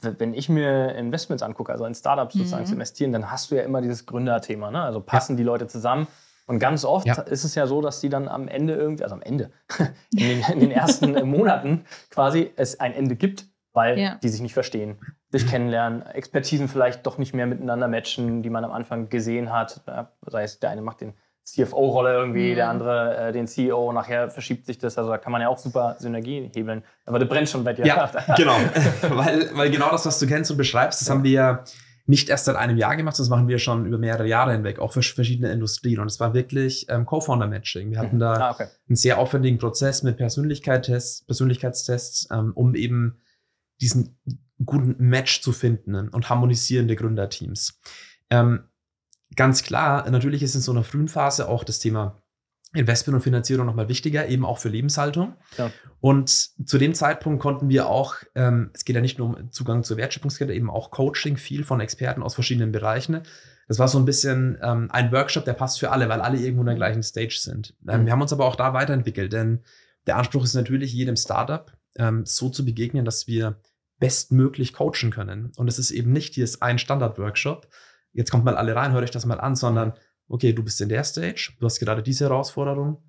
wenn 0.00 0.32
ich 0.32 0.48
mir 0.48 0.94
Investments 0.94 1.42
angucke, 1.42 1.70
also 1.70 1.84
in 1.84 1.94
Startups 1.94 2.32
sozusagen 2.32 2.62
mhm. 2.62 2.66
zu 2.68 2.72
investieren, 2.72 3.12
dann 3.12 3.30
hast 3.30 3.50
du 3.50 3.56
ja 3.56 3.62
immer 3.62 3.82
dieses 3.82 4.06
Gründerthema. 4.06 4.70
Ne? 4.70 4.80
Also 4.80 5.02
passen 5.02 5.32
ja. 5.32 5.36
die 5.36 5.42
Leute 5.42 5.66
zusammen 5.66 6.06
und 6.46 6.58
ganz 6.58 6.84
oft 6.84 7.06
ja. 7.06 7.14
ist 7.22 7.44
es 7.44 7.54
ja 7.54 7.66
so, 7.66 7.82
dass 7.82 8.00
die 8.00 8.08
dann 8.08 8.28
am 8.28 8.48
Ende 8.48 8.74
irgendwie, 8.74 9.02
also 9.02 9.14
am 9.14 9.22
Ende, 9.22 9.50
in 10.12 10.28
den, 10.28 10.42
in 10.52 10.60
den 10.60 10.70
ersten 10.70 11.28
Monaten 11.28 11.84
quasi 12.10 12.52
es 12.56 12.78
ein 12.78 12.92
Ende 12.92 13.16
gibt, 13.16 13.46
weil 13.72 13.98
ja. 13.98 14.14
die 14.22 14.28
sich 14.28 14.40
nicht 14.40 14.54
verstehen, 14.54 14.98
sich 15.30 15.46
kennenlernen, 15.46 16.02
Expertisen 16.02 16.68
vielleicht 16.68 17.06
doch 17.06 17.18
nicht 17.18 17.34
mehr 17.34 17.46
miteinander 17.46 17.88
matchen, 17.88 18.42
die 18.42 18.50
man 18.50 18.64
am 18.64 18.72
Anfang 18.72 19.08
gesehen 19.08 19.52
hat. 19.52 19.82
Sei 20.26 20.44
es, 20.44 20.60
der 20.60 20.70
eine 20.70 20.82
macht 20.82 21.02
den 21.02 21.14
CFO-Rolle 21.46 22.12
irgendwie, 22.12 22.52
mhm. 22.52 22.54
der 22.56 22.68
andere 22.68 23.16
äh, 23.16 23.32
den 23.32 23.46
CEO, 23.46 23.92
nachher 23.92 24.30
verschiebt 24.30 24.66
sich 24.66 24.78
das. 24.78 24.98
Also 24.98 25.10
da 25.10 25.18
kann 25.18 25.30
man 25.30 25.40
ja 25.40 25.48
auch 25.48 25.58
super 25.58 25.96
Synergie 25.98 26.50
hebeln. 26.54 26.82
Aber 27.04 27.18
das 27.18 27.28
brennt 27.28 27.48
schon 27.48 27.62
bei 27.62 27.72
dir. 27.72 27.86
Ja, 27.86 28.10
genau. 28.36 28.56
weil, 29.10 29.50
weil 29.54 29.70
genau 29.70 29.90
das, 29.90 30.06
was 30.06 30.18
du 30.18 30.26
kennst 30.26 30.50
und 30.50 30.56
beschreibst, 30.56 31.00
das 31.00 31.08
ja. 31.08 31.14
haben 31.14 31.22
wir 31.22 31.30
ja 31.30 31.64
nicht 32.06 32.28
erst 32.28 32.44
seit 32.44 32.56
einem 32.56 32.76
Jahr 32.76 32.96
gemacht, 32.96 33.18
das 33.18 33.28
machen 33.28 33.48
wir 33.48 33.58
schon 33.58 33.84
über 33.84 33.98
mehrere 33.98 34.28
Jahre 34.28 34.52
hinweg, 34.52 34.78
auch 34.78 34.92
für 34.92 35.02
verschiedene 35.02 35.50
Industrien. 35.50 36.00
Und 36.00 36.06
es 36.06 36.20
war 36.20 36.34
wirklich 36.34 36.86
ähm, 36.88 37.04
Co-Founder-Matching. 37.04 37.90
Wir 37.90 37.98
hatten 37.98 38.18
da 38.18 38.34
ah, 38.34 38.50
okay. 38.52 38.68
einen 38.88 38.96
sehr 38.96 39.18
aufwendigen 39.18 39.58
Prozess 39.58 40.02
mit 40.02 40.16
Persönlichkeitstests, 40.16 41.24
Persönlichkeitstests, 41.26 42.28
ähm, 42.30 42.52
um 42.54 42.74
eben 42.74 43.18
diesen 43.80 44.18
guten 44.64 44.96
Match 44.98 45.42
zu 45.42 45.52
finden 45.52 46.08
und 46.08 46.30
harmonisierende 46.30 46.96
Gründerteams. 46.96 47.80
Ähm, 48.30 48.64
ganz 49.34 49.64
klar, 49.64 50.08
natürlich 50.08 50.42
ist 50.42 50.54
in 50.54 50.60
so 50.60 50.72
einer 50.72 50.84
frühen 50.84 51.08
Phase 51.08 51.48
auch 51.48 51.64
das 51.64 51.78
Thema 51.78 52.22
Investment 52.74 53.14
und 53.14 53.22
Finanzierung 53.22 53.66
nochmal 53.66 53.88
wichtiger, 53.88 54.28
eben 54.28 54.44
auch 54.44 54.58
für 54.58 54.68
Lebenshaltung. 54.68 55.34
Ja. 55.56 55.70
Und 56.00 56.28
zu 56.30 56.78
dem 56.78 56.94
Zeitpunkt 56.94 57.40
konnten 57.40 57.68
wir 57.68 57.88
auch, 57.88 58.16
ähm, 58.34 58.70
es 58.74 58.84
geht 58.84 58.96
ja 58.96 59.02
nicht 59.02 59.18
nur 59.18 59.28
um 59.28 59.52
Zugang 59.52 59.82
zur 59.82 59.96
Wertschöpfungskette, 59.96 60.52
eben 60.52 60.70
auch 60.70 60.90
Coaching, 60.90 61.36
viel 61.36 61.64
von 61.64 61.80
Experten 61.80 62.22
aus 62.22 62.34
verschiedenen 62.34 62.72
Bereichen. 62.72 63.22
Das 63.68 63.78
war 63.78 63.88
so 63.88 63.98
ein 63.98 64.04
bisschen 64.04 64.58
ähm, 64.62 64.88
ein 64.90 65.10
Workshop, 65.10 65.44
der 65.44 65.54
passt 65.54 65.80
für 65.80 65.90
alle, 65.90 66.08
weil 66.08 66.20
alle 66.20 66.38
irgendwo 66.38 66.62
in 66.62 66.66
der 66.66 66.76
gleichen 66.76 67.02
Stage 67.02 67.38
sind. 67.40 67.74
Ähm, 67.88 68.02
mhm. 68.02 68.06
Wir 68.06 68.12
haben 68.12 68.22
uns 68.22 68.32
aber 68.32 68.44
auch 68.44 68.56
da 68.56 68.74
weiterentwickelt, 68.74 69.32
denn 69.32 69.62
der 70.06 70.16
Anspruch 70.16 70.44
ist 70.44 70.54
natürlich, 70.54 70.92
jedem 70.92 71.16
Startup 71.16 71.72
ähm, 71.96 72.24
so 72.26 72.50
zu 72.50 72.64
begegnen, 72.64 73.04
dass 73.04 73.26
wir 73.26 73.60
bestmöglich 73.98 74.72
coachen 74.74 75.10
können. 75.10 75.52
Und 75.56 75.68
es 75.68 75.78
ist 75.78 75.90
eben 75.90 76.12
nicht 76.12 76.34
hier 76.34 76.44
ist 76.44 76.62
ein 76.62 76.78
Standard-Workshop, 76.78 77.68
jetzt 78.12 78.30
kommt 78.30 78.44
mal 78.44 78.56
alle 78.56 78.76
rein, 78.76 78.92
hört 78.92 79.04
euch 79.04 79.10
das 79.10 79.26
mal 79.26 79.40
an, 79.40 79.56
sondern 79.56 79.94
okay, 80.28 80.52
du 80.52 80.62
bist 80.62 80.80
in 80.80 80.88
der 80.88 81.04
Stage, 81.04 81.52
du 81.58 81.66
hast 81.66 81.78
gerade 81.78 82.02
diese 82.02 82.24
Herausforderung, 82.24 83.02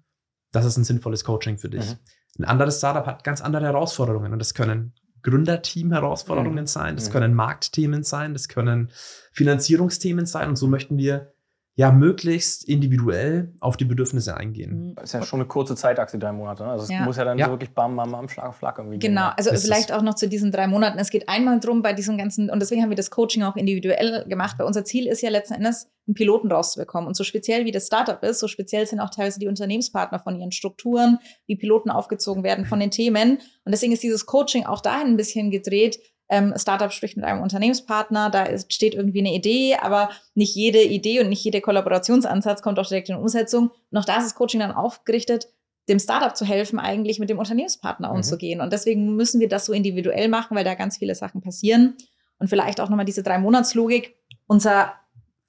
das 0.52 0.66
ist 0.66 0.78
ein 0.78 0.84
sinnvolles 0.84 1.24
Coaching 1.24 1.58
für 1.58 1.70
dich. 1.70 1.92
Mhm. 1.92 1.98
Ein 2.40 2.46
anderes 2.46 2.78
Startup 2.78 3.06
hat 3.06 3.24
ganz 3.24 3.42
andere 3.42 3.66
Herausforderungen 3.66 4.34
und 4.34 4.40
das 4.40 4.54
können 4.54 4.94
Gründerteam-Herausforderungen 5.24 6.64
mhm. 6.64 6.68
sein, 6.68 6.96
das 6.96 7.10
mhm. 7.10 7.14
können 7.14 7.34
Marktthemen 7.34 8.04
sein, 8.04 8.34
das 8.34 8.48
können 8.48 8.92
Finanzierungsthemen 9.34 10.26
sein 10.26 10.50
und 10.50 10.56
so 10.56 10.68
möchten 10.68 10.98
wir 10.98 11.34
ja 11.78 11.92
möglichst 11.92 12.68
individuell 12.68 13.54
auf 13.60 13.78
die 13.78 13.86
Bedürfnisse 13.86 14.36
eingehen. 14.36 14.88
Mhm. 14.90 14.96
Das 14.96 15.06
ist 15.06 15.14
ja 15.14 15.22
schon 15.22 15.42
eine 15.42 15.48
kurze 15.48 15.76
Zeitachse, 15.76 16.18
drei 16.18 16.32
Monate. 16.32 16.64
Ne? 16.64 16.72
Also 16.72 16.86
es 16.86 16.90
ja. 16.90 17.02
muss 17.02 17.18
ja 17.18 17.24
dann 17.24 17.38
ja. 17.38 17.46
so 17.46 17.52
wirklich 17.52 17.70
bam, 17.70 17.96
bam, 17.96 18.12
bam, 18.12 18.28
Schlag 18.28 18.48
auf 18.48 18.58
Schlag 18.58 18.80
irgendwie 18.80 18.98
Genau, 18.98 19.22
gehen, 19.22 19.28
ne? 19.28 19.38
also 19.38 19.52
vielleicht 19.54 19.92
auch 19.92 20.02
noch 20.02 20.16
zu 20.16 20.28
diesen 20.28 20.52
drei 20.52 20.66
Monaten. 20.66 20.98
Es 20.98 21.12
geht 21.12 21.30
einmal 21.30 21.60
drum 21.60 21.84
bei 21.84 21.94
diesem 21.94 22.18
ganzen, 22.18 22.50
und 22.50 22.62
deswegen 22.62 22.82
haben 22.82 22.90
wir 22.90 22.96
das 22.96 23.12
Coaching 23.12 23.44
auch 23.44 23.56
individuell 23.56 24.26
gemacht, 24.28 24.58
weil 24.58 24.66
unser 24.66 24.86
Ziel 24.86 25.06
ist 25.06 25.22
ja 25.22 25.30
letzten 25.30 25.54
Endes, 25.54 25.88
einen 26.08 26.16
Piloten 26.16 26.52
rauszubekommen. 26.52 27.08
Und 27.08 27.16
so 27.16 27.24
speziell 27.24 27.66
wie 27.66 27.72
das 27.72 27.86
Startup 27.86 28.24
ist, 28.24 28.40
so 28.40 28.48
speziell 28.48 28.88
sind 28.88 29.00
auch 29.00 29.12
teilweise 29.12 29.40
die 29.40 29.48
Unternehmenspartner 29.48 30.18
von 30.18 30.36
ihren 30.36 30.52
Strukturen, 30.52 31.20
wie 31.46 31.58
Piloten 31.58 31.92
aufgezogen 31.92 32.44
werden 32.44 32.66
von 32.66 32.80
den 32.80 32.90
Themen. 32.90 33.38
Und 33.66 33.72
deswegen 33.72 33.94
ist 33.94 34.02
dieses 34.02 34.26
Coaching 34.26 34.66
auch 34.66 34.82
dahin 34.82 35.10
ein 35.10 35.18
bisschen 35.18 35.52
gedreht, 35.52 36.00
ähm, 36.30 36.54
Startup 36.58 36.92
spricht 36.92 37.16
mit 37.16 37.26
einem 37.26 37.42
Unternehmenspartner, 37.42 38.30
da 38.30 38.44
ist, 38.44 38.74
steht 38.74 38.96
irgendwie 38.96 39.20
eine 39.20 39.34
Idee, 39.34 39.78
aber 39.82 40.10
nicht 40.36 40.56
jede 40.56 40.84
Idee 40.84 41.22
und 41.22 41.30
nicht 41.30 41.44
jeder 41.44 41.62
Kollaborationsansatz 41.62 42.62
kommt 42.62 42.80
auch 42.80 42.88
direkt 42.88 43.10
in 43.10 43.16
Umsetzung. 43.16 43.72
Und 43.92 43.98
auch 43.98 44.06
da 44.06 44.18
ist 44.18 44.26
das 44.26 44.36
Coaching 44.36 44.60
dann 44.60 44.72
aufgerichtet, 44.72 45.48
dem 45.88 46.00
Startup 46.00 46.36
zu 46.36 46.46
helfen, 46.46 46.80
eigentlich 46.80 47.20
mit 47.20 47.30
dem 47.30 47.40
Unternehmenspartner 47.40 48.10
mhm. 48.10 48.18
umzugehen. 48.18 48.62
Und 48.62 48.74
deswegen 48.74 49.16
müssen 49.16 49.40
wir 49.40 49.48
das 49.48 49.66
so 49.66 49.74
individuell 49.74 50.28
machen, 50.28 50.56
weil 50.58 50.66
da 50.66 50.74
ganz 50.76 50.98
viele 50.98 51.16
Sachen 51.16 51.42
passieren. 51.42 51.96
Und 52.40 52.50
vielleicht 52.50 52.82
auch 52.82 52.90
nochmal 52.90 53.06
diese 53.06 53.24
Drei-Monats-Logik. 53.24 54.16
Unser 54.48 54.94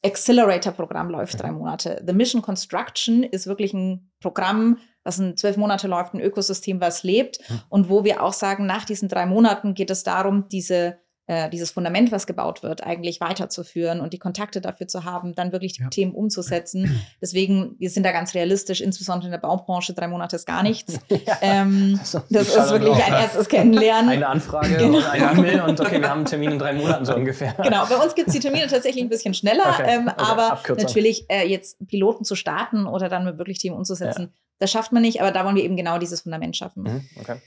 Accelerator-Programm 0.04 1.11
läuft 1.11 1.42
drei 1.42 1.50
Monate. 1.50 2.02
The 2.06 2.12
Mission 2.12 2.40
Construction 2.40 3.25
ist 3.25 3.47
wirklich 3.47 3.75
ein 3.75 4.11
Programm, 4.20 4.78
was 5.09 5.19
in 5.19 5.37
zwölf 5.37 5.57
Monate 5.57 5.88
läuft, 5.88 6.15
ein 6.15 6.21
Ökosystem, 6.21 6.81
was 6.81 7.03
lebt 7.03 7.38
hm. 7.49 7.61
und 7.69 7.88
wo 7.88 8.05
wir 8.05 8.23
auch 8.23 8.35
sagen, 8.35 8.67
nach 8.67 8.85
diesen 8.85 9.09
drei 9.09 9.27
Monaten 9.27 9.75
geht 9.75 9.91
es 9.91 10.05
darum, 10.05 10.49
diese 10.49 10.99
äh, 11.29 11.50
dieses 11.50 11.71
Fundament, 11.71 12.11
was 12.11 12.27
gebaut 12.27 12.62
wird, 12.62 12.83
eigentlich 12.83 13.21
weiterzuführen 13.21 14.00
und 14.00 14.15
die 14.15 14.19
Kontakte 14.19 14.62
dafür 14.62 14.88
zu 14.88 15.05
haben, 15.05 15.35
dann 15.35 15.53
wirklich 15.53 15.75
die 15.75 15.83
ja. 15.83 15.91
Themen 15.91 16.12
umzusetzen. 16.12 16.99
Deswegen, 17.21 17.77
wir 17.79 17.91
sind 17.91 18.05
da 18.05 18.12
ganz 18.12 18.35
realistisch, 18.35 18.81
insbesondere 18.81 19.27
in 19.27 19.33
der 19.33 19.38
Baubranche, 19.38 19.93
drei 19.93 20.09
Monate 20.09 20.37
ist 20.37 20.47
gar 20.47 20.62
nichts. 20.62 20.99
Ja, 21.27 21.37
ähm, 21.43 21.99
das, 21.99 22.23
das 22.31 22.57
ist 22.57 22.71
wirklich 22.71 23.05
ein 23.05 23.12
erstes 23.12 23.49
Kennenlernen. 23.49 24.11
Eine 24.11 24.29
Anfrage 24.29 24.77
genau. 24.77 24.99
und 24.99 25.05
eine 25.05 25.33
E-Mail 25.33 25.61
und 25.62 25.81
okay, 25.81 26.00
wir 26.00 26.09
haben 26.09 26.19
einen 26.19 26.27
Termin 26.27 26.53
in 26.53 26.59
drei 26.59 26.73
Monaten 26.73 27.05
so 27.05 27.15
ungefähr. 27.15 27.55
Genau, 27.62 27.85
bei 27.87 27.97
uns 27.97 28.15
gibt 28.15 28.29
es 28.29 28.35
die 28.35 28.41
Termine 28.41 28.67
tatsächlich 28.69 29.05
ein 29.05 29.11
bisschen 29.11 29.35
schneller, 29.35 29.65
okay. 29.69 29.85
Ähm, 29.87 30.09
okay. 30.09 30.14
aber 30.16 30.53
Abkürzung. 30.53 30.87
natürlich 30.87 31.27
äh, 31.29 31.47
jetzt 31.47 31.85
Piloten 31.87 32.25
zu 32.25 32.35
starten 32.35 32.87
oder 32.87 33.09
dann 33.09 33.37
wirklich 33.37 33.59
Themen 33.59 33.77
umzusetzen, 33.77 34.33
ja. 34.33 34.47
Das 34.59 34.71
schafft 34.71 34.92
man 34.92 35.03
nicht, 35.03 35.21
aber 35.21 35.31
da 35.31 35.44
wollen 35.44 35.57
wir 35.57 35.64
eben 35.64 35.77
genau 35.77 35.99
dieses 35.99 36.23
Fundament 36.23 36.57
schaffen. 36.57 36.83
Mhm. 36.83 37.01
Okay. 37.21 37.40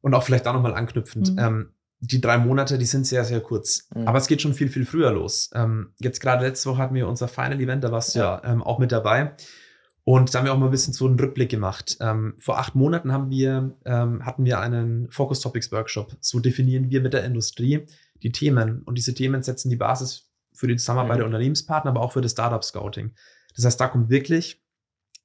Und 0.00 0.14
auch 0.14 0.22
vielleicht 0.22 0.46
da 0.46 0.52
nochmal 0.52 0.74
anknüpfend. 0.74 1.32
Mhm. 1.32 1.38
Ähm, 1.38 1.72
die 2.00 2.20
drei 2.20 2.38
Monate, 2.38 2.78
die 2.78 2.84
sind 2.84 3.06
sehr, 3.06 3.24
sehr 3.24 3.40
kurz. 3.40 3.88
Mhm. 3.94 4.06
Aber 4.06 4.18
es 4.18 4.28
geht 4.28 4.40
schon 4.42 4.54
viel, 4.54 4.68
viel 4.68 4.86
früher 4.86 5.10
los. 5.10 5.50
Ähm, 5.54 5.94
jetzt 5.98 6.20
gerade 6.20 6.46
letzte 6.46 6.70
Woche 6.70 6.78
hatten 6.78 6.94
wir 6.94 7.08
unser 7.08 7.28
Final 7.28 7.60
Event, 7.60 7.82
da 7.82 7.90
warst 7.90 8.14
du 8.14 8.20
ja, 8.20 8.40
ja 8.42 8.52
ähm, 8.52 8.62
auch 8.62 8.78
mit 8.78 8.92
dabei. 8.92 9.34
Und 10.04 10.32
da 10.32 10.38
haben 10.38 10.46
wir 10.46 10.54
auch 10.54 10.58
mal 10.58 10.66
ein 10.66 10.70
bisschen 10.70 10.94
so 10.94 11.06
einen 11.06 11.20
Rückblick 11.20 11.50
gemacht. 11.50 11.98
Ähm, 12.00 12.34
vor 12.38 12.58
acht 12.58 12.74
Monaten 12.74 13.12
haben 13.12 13.30
wir, 13.30 13.76
ähm, 13.84 14.24
hatten 14.24 14.44
wir 14.44 14.58
einen 14.60 15.10
Focus 15.10 15.40
Topics 15.40 15.70
Workshop. 15.70 16.16
So 16.20 16.40
definieren 16.40 16.88
wir 16.88 17.02
mit 17.02 17.12
der 17.12 17.24
Industrie 17.24 17.84
die 18.22 18.32
Themen. 18.32 18.82
Und 18.84 18.96
diese 18.96 19.12
Themen 19.12 19.42
setzen 19.42 19.68
die 19.68 19.76
Basis 19.76 20.30
für 20.54 20.66
die 20.66 20.76
Zusammenarbeit 20.76 21.16
mhm. 21.16 21.18
der 21.18 21.26
Unternehmenspartner, 21.26 21.90
aber 21.90 22.00
auch 22.00 22.12
für 22.12 22.22
das 22.22 22.32
Startup 22.32 22.64
Scouting. 22.64 23.12
Das 23.54 23.64
heißt, 23.64 23.80
da 23.80 23.88
kommt 23.88 24.08
wirklich 24.08 24.62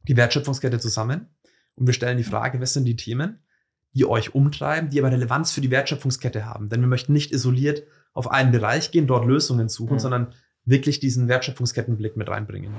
die 0.08 0.18
Wertschöpfungskette 0.18 0.80
zusammen. 0.80 1.28
Und 1.76 1.88
wir 1.88 1.94
stellen 1.94 2.18
die 2.18 2.24
Frage, 2.24 2.62
was 2.62 2.74
sind 2.74 2.86
die 2.86 2.96
Themen? 2.96 3.40
die 3.94 4.06
euch 4.06 4.34
umtreiben, 4.34 4.90
die 4.90 5.00
aber 5.00 5.12
Relevanz 5.12 5.52
für 5.52 5.62
die 5.62 5.72
Wertschöpfungskette 5.72 6.46
haben. 6.46 6.70
Denn 6.70 6.82
wir 6.82 6.88
möchten 6.88 7.14
nicht 7.14 7.32
isoliert 7.32 7.84
auf 8.14 8.30
einen 8.30 8.52
Bereich 8.52 8.92
gehen, 8.92 9.08
dort 9.08 9.26
Lösungen 9.26 9.70
suchen, 9.70 9.94
mhm. 9.94 10.00
sondern 10.00 10.34
wirklich 10.66 11.00
diesen 11.00 11.28
Wertschöpfungskettenblick 11.28 12.18
mit 12.18 12.30
reinbringen. 12.30 12.74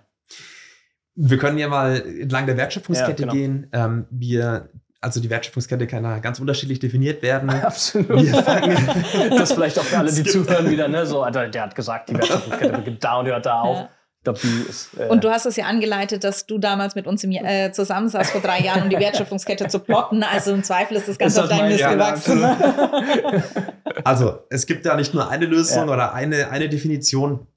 Wir 1.13 1.37
können 1.37 1.59
ja 1.59 1.67
mal 1.67 2.01
entlang 2.01 2.47
der 2.47 2.57
Wertschöpfungskette 2.57 3.23
ja, 3.23 3.31
genau. 3.31 3.33
gehen. 3.33 3.67
Ähm, 3.71 4.07
wir 4.09 4.69
also 5.05 5.19
die 5.19 5.29
Wertschöpfungskette 5.29 5.85
kann 5.85 6.01
da 6.01 6.17
ganz 6.17 6.39
unterschiedlich 6.39 6.79
definiert 6.79 7.21
werden. 7.21 7.49
Absolut. 7.63 8.33
das 8.33 9.53
vielleicht 9.53 9.77
auch 9.77 9.83
für 9.83 9.99
alle, 9.99 10.11
die 10.11 10.23
zuhören, 10.23 10.67
wieder, 10.67 10.87
ne? 10.87 11.05
So, 11.05 11.23
der 11.29 11.61
hat 11.61 11.75
gesagt, 11.75 12.09
die 12.09 12.15
Wertschöpfungskette 12.15 12.75
beginnt 12.75 13.03
da 13.03 13.19
und 13.19 13.27
hört 13.27 13.45
da 13.45 13.61
auf. 13.61 13.77
Ja. 13.77 13.89
Ist, 14.33 14.89
äh 14.97 15.07
und 15.07 15.23
du 15.23 15.29
hast 15.29 15.45
es 15.45 15.55
ja 15.55 15.65
angeleitet, 15.65 16.23
dass 16.23 16.45
du 16.45 16.57
damals 16.57 16.95
mit 16.95 17.07
uns 17.07 17.23
im, 17.23 17.31
äh, 17.31 17.71
zusammensaßt 17.71 18.31
vor 18.31 18.41
drei 18.41 18.59
Jahren, 18.59 18.83
um 18.83 18.89
die 18.89 18.95
Wertschöpfungskette 18.99 19.67
zu 19.67 19.79
plotten. 19.79 20.23
Also 20.23 20.53
im 20.53 20.63
Zweifel 20.63 20.97
ist 20.97 21.07
das 21.07 21.17
Ganze 21.17 21.43
auf 21.43 21.49
deinem 21.49 21.69
Mist 21.69 21.79
ja, 21.79 21.93
gewachsen. 21.93 22.43
also 24.03 24.39
es 24.49 24.65
gibt 24.65 24.85
da 24.85 24.95
nicht 24.95 25.13
nur 25.13 25.29
eine 25.29 25.45
Lösung 25.45 25.87
ja. 25.87 25.93
oder 25.93 26.13
eine, 26.13 26.49
eine 26.49 26.69
Definition, 26.69 27.47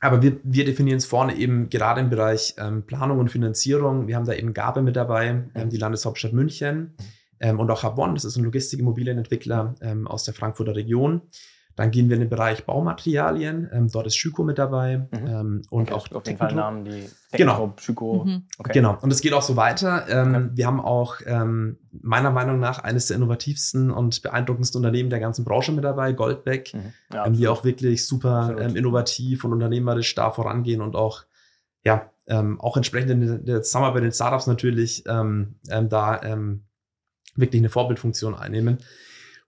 aber 0.00 0.22
wir, 0.22 0.38
wir 0.42 0.64
definieren 0.64 0.98
es 0.98 1.06
vorne 1.06 1.36
eben 1.36 1.68
gerade 1.68 2.00
im 2.00 2.10
Bereich 2.10 2.54
ähm, 2.58 2.84
Planung 2.86 3.18
und 3.18 3.30
Finanzierung. 3.30 4.08
Wir 4.08 4.16
haben 4.16 4.24
da 4.24 4.32
eben 4.32 4.54
Gabe 4.54 4.82
mit 4.82 4.96
dabei, 4.96 5.44
ähm, 5.54 5.68
die 5.70 5.76
Landeshauptstadt 5.76 6.32
München 6.32 6.94
ähm, 7.38 7.58
und 7.60 7.70
auch 7.70 7.82
Habon, 7.82 8.14
das 8.14 8.24
ist 8.24 8.36
ein 8.36 8.44
Logistikimmobilienentwickler 8.44 9.74
ähm, 9.82 10.06
aus 10.06 10.24
der 10.24 10.34
Frankfurter 10.34 10.74
Region. 10.74 11.22
Dann 11.80 11.90
gehen 11.90 12.10
wir 12.10 12.16
in 12.16 12.20
den 12.20 12.28
Bereich 12.28 12.66
Baumaterialien. 12.66 13.70
Ähm, 13.72 13.88
dort 13.90 14.06
ist 14.06 14.14
Schüko 14.14 14.44
mit 14.44 14.58
dabei 14.58 14.98
mhm. 14.98 15.26
ähm, 15.26 15.62
und 15.70 15.90
okay, 15.90 15.94
auch 15.94 16.14
auf 16.14 16.26
jeden 16.26 16.36
Fall 16.36 16.54
Namen, 16.54 16.84
die 16.84 17.08
genau. 17.32 17.72
Schüko. 17.78 18.24
Mhm. 18.26 18.42
Okay. 18.58 18.72
Genau. 18.74 18.98
Und 19.00 19.10
es 19.10 19.22
geht 19.22 19.32
auch 19.32 19.40
so 19.40 19.56
weiter. 19.56 20.04
Ähm, 20.10 20.34
okay. 20.34 20.50
Wir 20.56 20.66
haben 20.66 20.78
auch 20.78 21.22
ähm, 21.24 21.78
meiner 21.90 22.30
Meinung 22.32 22.60
nach 22.60 22.80
eines 22.80 23.06
der 23.06 23.16
innovativsten 23.16 23.90
und 23.90 24.20
beeindruckendsten 24.20 24.78
Unternehmen 24.78 25.08
der 25.08 25.20
ganzen 25.20 25.46
Branche 25.46 25.72
mit 25.72 25.82
dabei, 25.82 26.12
Goldbeck, 26.12 26.74
mhm. 26.74 26.92
ja, 27.14 27.24
ähm, 27.24 27.32
die 27.32 27.48
auch 27.48 27.64
wirklich 27.64 28.06
super 28.06 28.56
ähm, 28.60 28.76
innovativ 28.76 29.44
und 29.44 29.54
unternehmerisch 29.54 30.14
da 30.14 30.30
vorangehen 30.30 30.82
und 30.82 30.96
auch 30.96 31.24
ja 31.82 32.10
ähm, 32.26 32.60
auch 32.60 32.76
entsprechend 32.76 33.10
in 33.10 33.46
der 33.46 33.62
Zusammenarbeit 33.62 34.02
mit 34.02 34.12
den 34.12 34.14
Startups 34.14 34.46
natürlich 34.46 35.04
ähm, 35.06 35.54
ähm, 35.70 35.88
da 35.88 36.20
ähm, 36.24 36.64
wirklich 37.36 37.62
eine 37.62 37.70
Vorbildfunktion 37.70 38.34
einnehmen. 38.34 38.80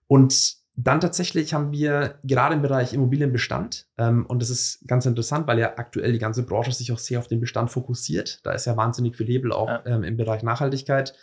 Und 0.07 0.62
dann 0.75 1.01
tatsächlich 1.01 1.53
haben 1.53 1.71
wir 1.71 2.19
gerade 2.23 2.55
im 2.55 2.61
Bereich 2.61 2.93
Immobilienbestand, 2.93 3.87
ähm, 3.97 4.25
und 4.25 4.41
das 4.41 4.49
ist 4.49 4.87
ganz 4.87 5.05
interessant, 5.05 5.47
weil 5.47 5.59
ja 5.59 5.73
aktuell 5.77 6.11
die 6.11 6.19
ganze 6.19 6.43
Branche 6.43 6.71
sich 6.71 6.91
auch 6.91 6.97
sehr 6.97 7.19
auf 7.19 7.27
den 7.27 7.39
Bestand 7.39 7.69
fokussiert. 7.69 8.39
Da 8.43 8.53
ist 8.53 8.65
ja 8.65 8.75
wahnsinnig 8.75 9.15
viel 9.15 9.27
Hebel 9.27 9.51
auch 9.51 9.69
ja. 9.69 9.83
ähm, 9.85 10.03
im 10.03 10.17
Bereich 10.17 10.41
Nachhaltigkeit. 10.41 11.13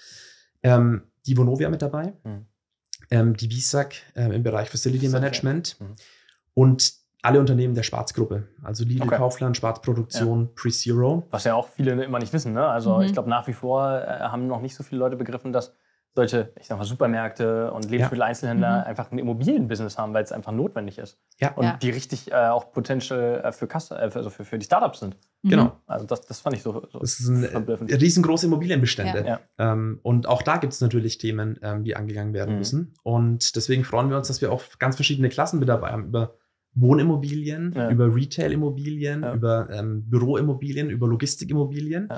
Ähm, 0.62 1.02
die 1.26 1.36
Vonovia 1.36 1.68
mit 1.68 1.82
dabei, 1.82 2.14
mhm. 2.24 3.36
die 3.36 3.50
VISAG 3.50 3.94
ähm, 4.14 4.32
im 4.32 4.42
Bereich 4.42 4.70
Facility 4.70 5.08
Management 5.08 5.78
mhm. 5.80 5.96
und 6.54 6.92
alle 7.22 7.38
Unternehmen 7.38 7.74
der 7.74 7.82
Schwarzgruppe, 7.82 8.48
also 8.62 8.84
Lidl, 8.84 9.02
okay. 9.02 9.16
Kaufland, 9.16 9.56
Schwarzproduktion, 9.56 10.44
ja. 10.44 10.50
Pre-Zero. 10.54 11.26
Was 11.30 11.44
ja 11.44 11.54
auch 11.54 11.68
viele 11.68 12.02
immer 12.02 12.18
nicht 12.18 12.32
wissen. 12.32 12.54
Ne? 12.54 12.66
Also 12.66 12.96
mhm. 12.96 13.02
ich 13.02 13.12
glaube, 13.12 13.28
nach 13.28 13.46
wie 13.46 13.52
vor 13.52 14.00
äh, 14.00 14.20
haben 14.20 14.46
noch 14.46 14.62
nicht 14.62 14.74
so 14.74 14.82
viele 14.82 15.00
Leute 15.00 15.16
begriffen, 15.16 15.52
dass 15.52 15.74
solche, 16.14 16.52
ich 16.58 16.66
sag 16.66 16.76
mal, 16.76 16.84
Supermärkte 16.84 17.72
und 17.72 17.88
Lebensmitteleinzelhändler 17.88 18.68
ja. 18.68 18.78
Mhm. 18.80 18.86
einfach 18.86 19.12
ein 19.12 19.18
Immobilienbusiness 19.18 19.96
haben, 19.96 20.12
weil 20.12 20.24
es 20.24 20.32
einfach 20.32 20.52
notwendig 20.52 20.98
ist. 20.98 21.18
Ja. 21.38 21.52
Und 21.54 21.64
ja. 21.64 21.76
die 21.76 21.90
richtig 21.90 22.32
äh, 22.32 22.34
auch 22.34 22.72
Potential 22.72 23.42
äh, 23.44 23.52
für, 23.52 23.68
Kasse, 23.68 23.94
äh, 23.94 24.10
also 24.12 24.28
für, 24.30 24.44
für 24.44 24.58
die 24.58 24.66
Startups 24.66 25.00
sind. 25.00 25.16
Mhm. 25.42 25.50
Genau. 25.50 25.80
Also 25.86 26.06
das, 26.06 26.26
das 26.26 26.40
fand 26.40 26.56
ich 26.56 26.62
so, 26.62 26.84
so 26.90 26.98
Das 26.98 27.18
sind 27.18 27.44
riesengroße 27.44 28.46
Immobilienbestände. 28.46 29.24
Ja. 29.24 29.40
Ähm, 29.58 30.00
und 30.02 30.26
auch 30.26 30.42
da 30.42 30.56
gibt 30.56 30.72
es 30.72 30.80
natürlich 30.80 31.18
Themen, 31.18 31.58
ähm, 31.62 31.84
die 31.84 31.94
angegangen 31.94 32.34
werden 32.34 32.54
mhm. 32.54 32.58
müssen. 32.58 32.94
Und 33.04 33.54
deswegen 33.54 33.84
freuen 33.84 34.10
wir 34.10 34.16
uns, 34.16 34.28
dass 34.28 34.40
wir 34.40 34.50
auch 34.50 34.64
ganz 34.78 34.96
verschiedene 34.96 35.28
Klassen 35.28 35.60
mit 35.60 35.68
dabei 35.68 35.90
haben. 35.90 36.06
Über 36.06 36.34
Wohnimmobilien, 36.74 37.72
über 37.90 38.14
Retail-Immobilien, 38.14 39.24
über 39.34 39.68
ähm, 39.70 40.08
Büroimmobilien, 40.08 40.88
über 40.88 41.08
Logistikimmobilien 41.08 42.08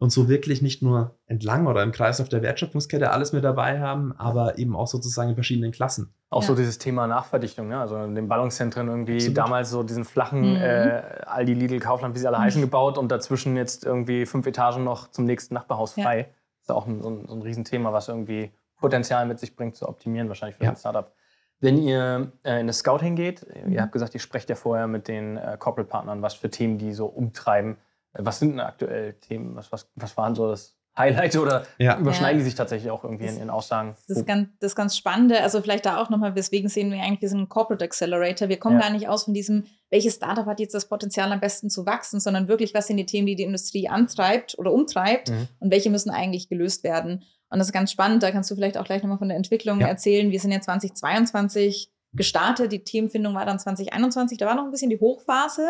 und 0.00 0.10
so 0.10 0.30
wirklich 0.30 0.62
nicht 0.62 0.82
nur 0.82 1.14
entlang 1.26 1.66
oder 1.66 1.82
im 1.82 1.92
Kreis 1.92 2.22
auf 2.22 2.30
der 2.30 2.40
Wertschöpfungskette 2.40 3.10
alles 3.10 3.34
mit 3.34 3.44
dabei 3.44 3.80
haben, 3.80 4.14
aber 4.16 4.58
eben 4.58 4.74
auch 4.74 4.86
sozusagen 4.86 5.28
in 5.28 5.34
verschiedenen 5.34 5.72
Klassen. 5.72 6.14
Auch 6.30 6.40
ja. 6.40 6.48
so 6.48 6.54
dieses 6.54 6.78
Thema 6.78 7.06
Nachverdichtung, 7.06 7.68
ne? 7.68 7.78
also 7.78 7.96
in 7.98 8.14
den 8.14 8.26
Ballungszentren 8.26 8.88
irgendwie 8.88 9.16
Absolut. 9.16 9.36
damals 9.36 9.70
so 9.70 9.82
diesen 9.82 10.06
flachen 10.06 10.54
mhm. 10.54 10.56
äh, 10.56 11.02
Aldi, 11.26 11.52
Lidl, 11.52 11.80
Kaufland, 11.80 12.14
wie 12.14 12.18
sie 12.18 12.26
alle 12.26 12.38
mhm. 12.38 12.42
heißen, 12.42 12.62
gebaut 12.62 12.96
und 12.96 13.12
dazwischen 13.12 13.56
jetzt 13.56 13.84
irgendwie 13.84 14.24
fünf 14.24 14.46
Etagen 14.46 14.84
noch 14.84 15.10
zum 15.10 15.26
nächsten 15.26 15.52
Nachbarhaus 15.52 15.92
frei. 15.92 16.18
Ja. 16.20 16.24
Das 16.24 16.62
ist 16.62 16.70
auch 16.70 16.86
ein, 16.86 17.02
so, 17.02 17.10
ein, 17.10 17.26
so 17.28 17.34
ein 17.34 17.42
Riesenthema, 17.42 17.92
was 17.92 18.08
irgendwie 18.08 18.52
Potenzial 18.78 19.26
mit 19.26 19.38
sich 19.38 19.54
bringt, 19.54 19.76
zu 19.76 19.86
optimieren 19.86 20.28
wahrscheinlich 20.28 20.56
für 20.56 20.64
ja. 20.64 20.70
ein 20.70 20.76
Startup. 20.76 21.12
Wenn 21.60 21.76
ihr 21.76 22.32
äh, 22.42 22.58
in 22.60 22.68
das 22.68 22.78
Scouting 22.78 23.16
geht, 23.16 23.46
mhm. 23.66 23.72
ihr 23.72 23.82
habt 23.82 23.92
gesagt, 23.92 24.14
ihr 24.14 24.20
sprecht 24.20 24.48
ja 24.48 24.56
vorher 24.56 24.86
mit 24.86 25.08
den 25.08 25.36
äh, 25.36 25.58
Corporate-Partnern, 25.58 26.22
was 26.22 26.32
für 26.32 26.48
Themen 26.48 26.78
die 26.78 26.94
so 26.94 27.04
umtreiben. 27.04 27.76
Was 28.12 28.38
sind 28.38 28.52
denn 28.52 28.60
aktuell 28.60 29.14
Themen? 29.14 29.56
Was, 29.56 29.70
was, 29.72 29.90
was 29.94 30.16
waren 30.16 30.34
so 30.34 30.48
das 30.48 30.76
Highlight 30.98 31.36
oder 31.36 31.64
ja. 31.78 31.98
überschneiden 31.98 32.38
ja. 32.38 32.42
die 32.42 32.44
sich 32.44 32.56
tatsächlich 32.56 32.90
auch 32.90 33.04
irgendwie 33.04 33.26
das, 33.26 33.34
in 33.34 33.40
ihren 33.40 33.50
Aussagen? 33.50 33.94
Das 34.08 34.18
ist, 34.18 34.26
ganz, 34.26 34.48
das 34.58 34.72
ist 34.72 34.76
ganz 34.76 34.96
Spannende. 34.96 35.40
Also 35.40 35.62
vielleicht 35.62 35.86
da 35.86 36.00
auch 36.00 36.10
nochmal, 36.10 36.34
weswegen 36.34 36.68
sehen 36.68 36.90
wir 36.90 37.00
eigentlich, 37.00 37.22
wir 37.22 37.28
sind 37.28 37.40
ein 37.40 37.48
Corporate 37.48 37.84
Accelerator. 37.84 38.48
Wir 38.48 38.58
kommen 38.58 38.76
ja. 38.76 38.82
gar 38.82 38.90
nicht 38.90 39.08
aus 39.08 39.24
von 39.24 39.34
diesem, 39.34 39.64
welches 39.88 40.16
Startup 40.16 40.46
hat 40.46 40.60
jetzt 40.60 40.74
das 40.74 40.88
Potenzial 40.88 41.30
am 41.32 41.40
besten 41.40 41.70
zu 41.70 41.86
wachsen, 41.86 42.20
sondern 42.20 42.48
wirklich, 42.48 42.74
was 42.74 42.86
sind 42.86 42.96
die 42.96 43.06
Themen, 43.06 43.26
die 43.26 43.36
die 43.36 43.44
Industrie 43.44 43.88
antreibt 43.88 44.58
oder 44.58 44.72
umtreibt 44.72 45.30
mhm. 45.30 45.48
und 45.60 45.70
welche 45.70 45.90
müssen 45.90 46.10
eigentlich 46.10 46.48
gelöst 46.48 46.84
werden. 46.84 47.22
Und 47.48 47.58
das 47.58 47.68
ist 47.68 47.72
ganz 47.72 47.90
spannend. 47.92 48.22
Da 48.22 48.30
kannst 48.30 48.50
du 48.50 48.54
vielleicht 48.54 48.76
auch 48.76 48.84
gleich 48.84 49.02
nochmal 49.02 49.18
von 49.18 49.28
der 49.28 49.36
Entwicklung 49.36 49.80
erzählen. 49.80 50.30
Wir 50.30 50.40
sind 50.40 50.52
ja 50.52 50.60
2022 50.60 51.90
gestartet. 52.12 52.72
Die 52.72 52.84
Themenfindung 52.84 53.34
war 53.34 53.46
dann 53.46 53.58
2021. 53.58 54.38
Da 54.38 54.46
war 54.46 54.54
noch 54.54 54.64
ein 54.64 54.70
bisschen 54.70 54.90
die 54.90 55.00
Hochphase. 55.00 55.66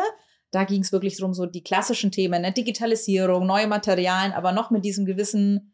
Da 0.50 0.64
ging 0.64 0.82
es 0.82 0.92
wirklich 0.92 1.16
darum, 1.16 1.32
so 1.32 1.46
die 1.46 1.62
klassischen 1.62 2.10
Themen, 2.10 2.42
ne? 2.42 2.52
Digitalisierung, 2.52 3.46
neue 3.46 3.66
Materialien, 3.66 4.32
aber 4.32 4.52
noch 4.52 4.70
mit 4.70 4.84
diesem 4.84 5.04
gewissen 5.04 5.72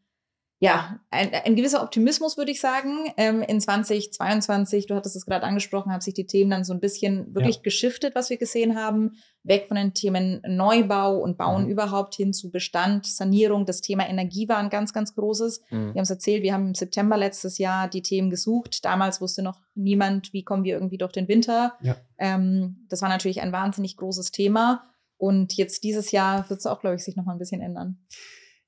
ja, 0.59 1.01
ein, 1.11 1.33
ein 1.35 1.55
gewisser 1.55 1.83
Optimismus, 1.83 2.39
würde 2.39 2.51
ich 2.51 2.63
sagen. 2.63 3.13
Ähm, 3.19 3.43
in 3.43 3.61
2022, 3.61 4.87
du 4.87 4.95
hattest 4.95 5.15
es 5.15 5.27
gerade 5.27 5.45
angesprochen, 5.45 5.93
haben 5.93 6.01
sich 6.01 6.15
die 6.15 6.27
Themen 6.27 6.51
dann 6.51 6.65
so 6.65 6.73
ein 6.73 6.81
bisschen 6.81 7.35
wirklich 7.35 7.57
ja. 7.57 7.63
geschiftet, 7.63 8.15
was 8.15 8.31
wir 8.31 8.39
gesehen 8.39 8.75
haben. 8.75 9.13
Weg 9.43 9.69
von 9.69 9.77
den 9.77 9.93
Themen 9.93 10.41
Neubau 10.47 11.19
und 11.19 11.37
Bauen 11.37 11.65
mhm. 11.65 11.71
überhaupt 11.71 12.15
hin 12.15 12.33
zu 12.33 12.51
Bestand, 12.51 13.05
Sanierung. 13.07 13.67
Das 13.67 13.83
Thema 13.83 14.09
Energie 14.09 14.49
war 14.49 14.57
ein 14.57 14.71
ganz, 14.71 14.95
ganz 14.95 15.15
großes. 15.15 15.61
Mhm. 15.69 15.93
Wir 15.93 15.99
haben 15.99 16.05
es 16.05 16.11
erzählt, 16.11 16.43
wir 16.43 16.55
haben 16.55 16.69
im 16.69 16.75
September 16.75 17.19
letztes 17.19 17.59
Jahr 17.59 17.87
die 17.89 18.03
Themen 18.03 18.31
gesucht. 18.31 18.83
Damals 18.83 19.21
wusste 19.21 19.43
noch 19.43 19.61
niemand, 19.75 20.33
wie 20.33 20.43
kommen 20.43 20.65
wir 20.65 20.75
irgendwie 20.75 20.99
durch 20.99 21.13
den 21.13 21.29
Winter. 21.29 21.75
Ja. 21.83 21.97
Ähm, 22.17 22.87
das 22.89 23.03
war 23.03 23.11
natürlich 23.11 23.43
ein 23.43 23.53
wahnsinnig 23.53 23.99
großes 23.99 24.31
Thema. 24.31 24.85
Und 25.19 25.55
jetzt 25.55 25.85
dieses 25.85 26.13
Jahr 26.13 26.49
wird 26.49 26.61
es 26.61 26.67
auch, 26.67 26.81
glaube 26.81 26.97
ich, 26.97 27.05
sich 27.05 27.15
noch 27.15 27.27
mal 27.27 27.33
ein 27.33 27.39
bisschen 27.39 27.61
ändern. 27.61 27.99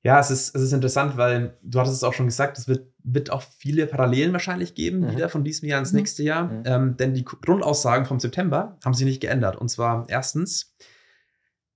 Ja, 0.01 0.19
es 0.19 0.31
ist, 0.31 0.55
es 0.55 0.61
ist 0.61 0.71
interessant, 0.71 1.17
weil 1.17 1.57
du 1.61 1.79
hattest 1.79 1.97
es 1.97 2.03
auch 2.03 2.13
schon 2.13 2.27
gesagt, 2.27 2.57
es 2.57 2.67
wird, 2.69 2.87
wird 3.03 3.31
auch 3.31 3.41
viele 3.41 3.85
Parallelen 3.85 4.31
wahrscheinlich 4.31 4.73
geben, 4.73 5.01
mhm. 5.01 5.11
wieder 5.11 5.27
von 5.27 5.43
diesem 5.43 5.67
Jahr 5.67 5.79
ins 5.79 5.91
mhm. 5.91 5.99
nächste 5.99 6.23
Jahr. 6.23 6.43
Mhm. 6.45 6.63
Ähm, 6.65 6.97
denn 6.97 7.13
die 7.13 7.25
Grundaussagen 7.25 8.05
vom 8.05 8.19
September 8.19 8.77
haben 8.85 8.93
sich 8.93 9.05
nicht 9.05 9.19
geändert. 9.19 9.57
Und 9.57 9.69
zwar 9.69 10.05
erstens, 10.07 10.73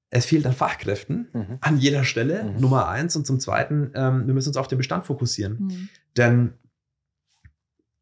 es 0.10 0.26
fehlt 0.26 0.46
an 0.46 0.54
Fachkräften 0.54 1.28
mhm. 1.34 1.58
an 1.60 1.78
jeder 1.78 2.06
Stelle, 2.06 2.46
mhm. 2.46 2.62
Nummer 2.62 2.88
eins. 2.88 3.16
Und 3.18 3.28
zum 3.28 3.42
Zweiten, 3.42 3.92
ähm, 3.94 4.26
wir 4.26 4.34
müssen 4.34 4.50
uns 4.50 4.58
auf 4.58 4.70
den 4.70 4.78
Bestand 4.78 5.06
fokussieren. 5.06 5.58
Mhm. 5.60 5.90
Denn 6.16 6.54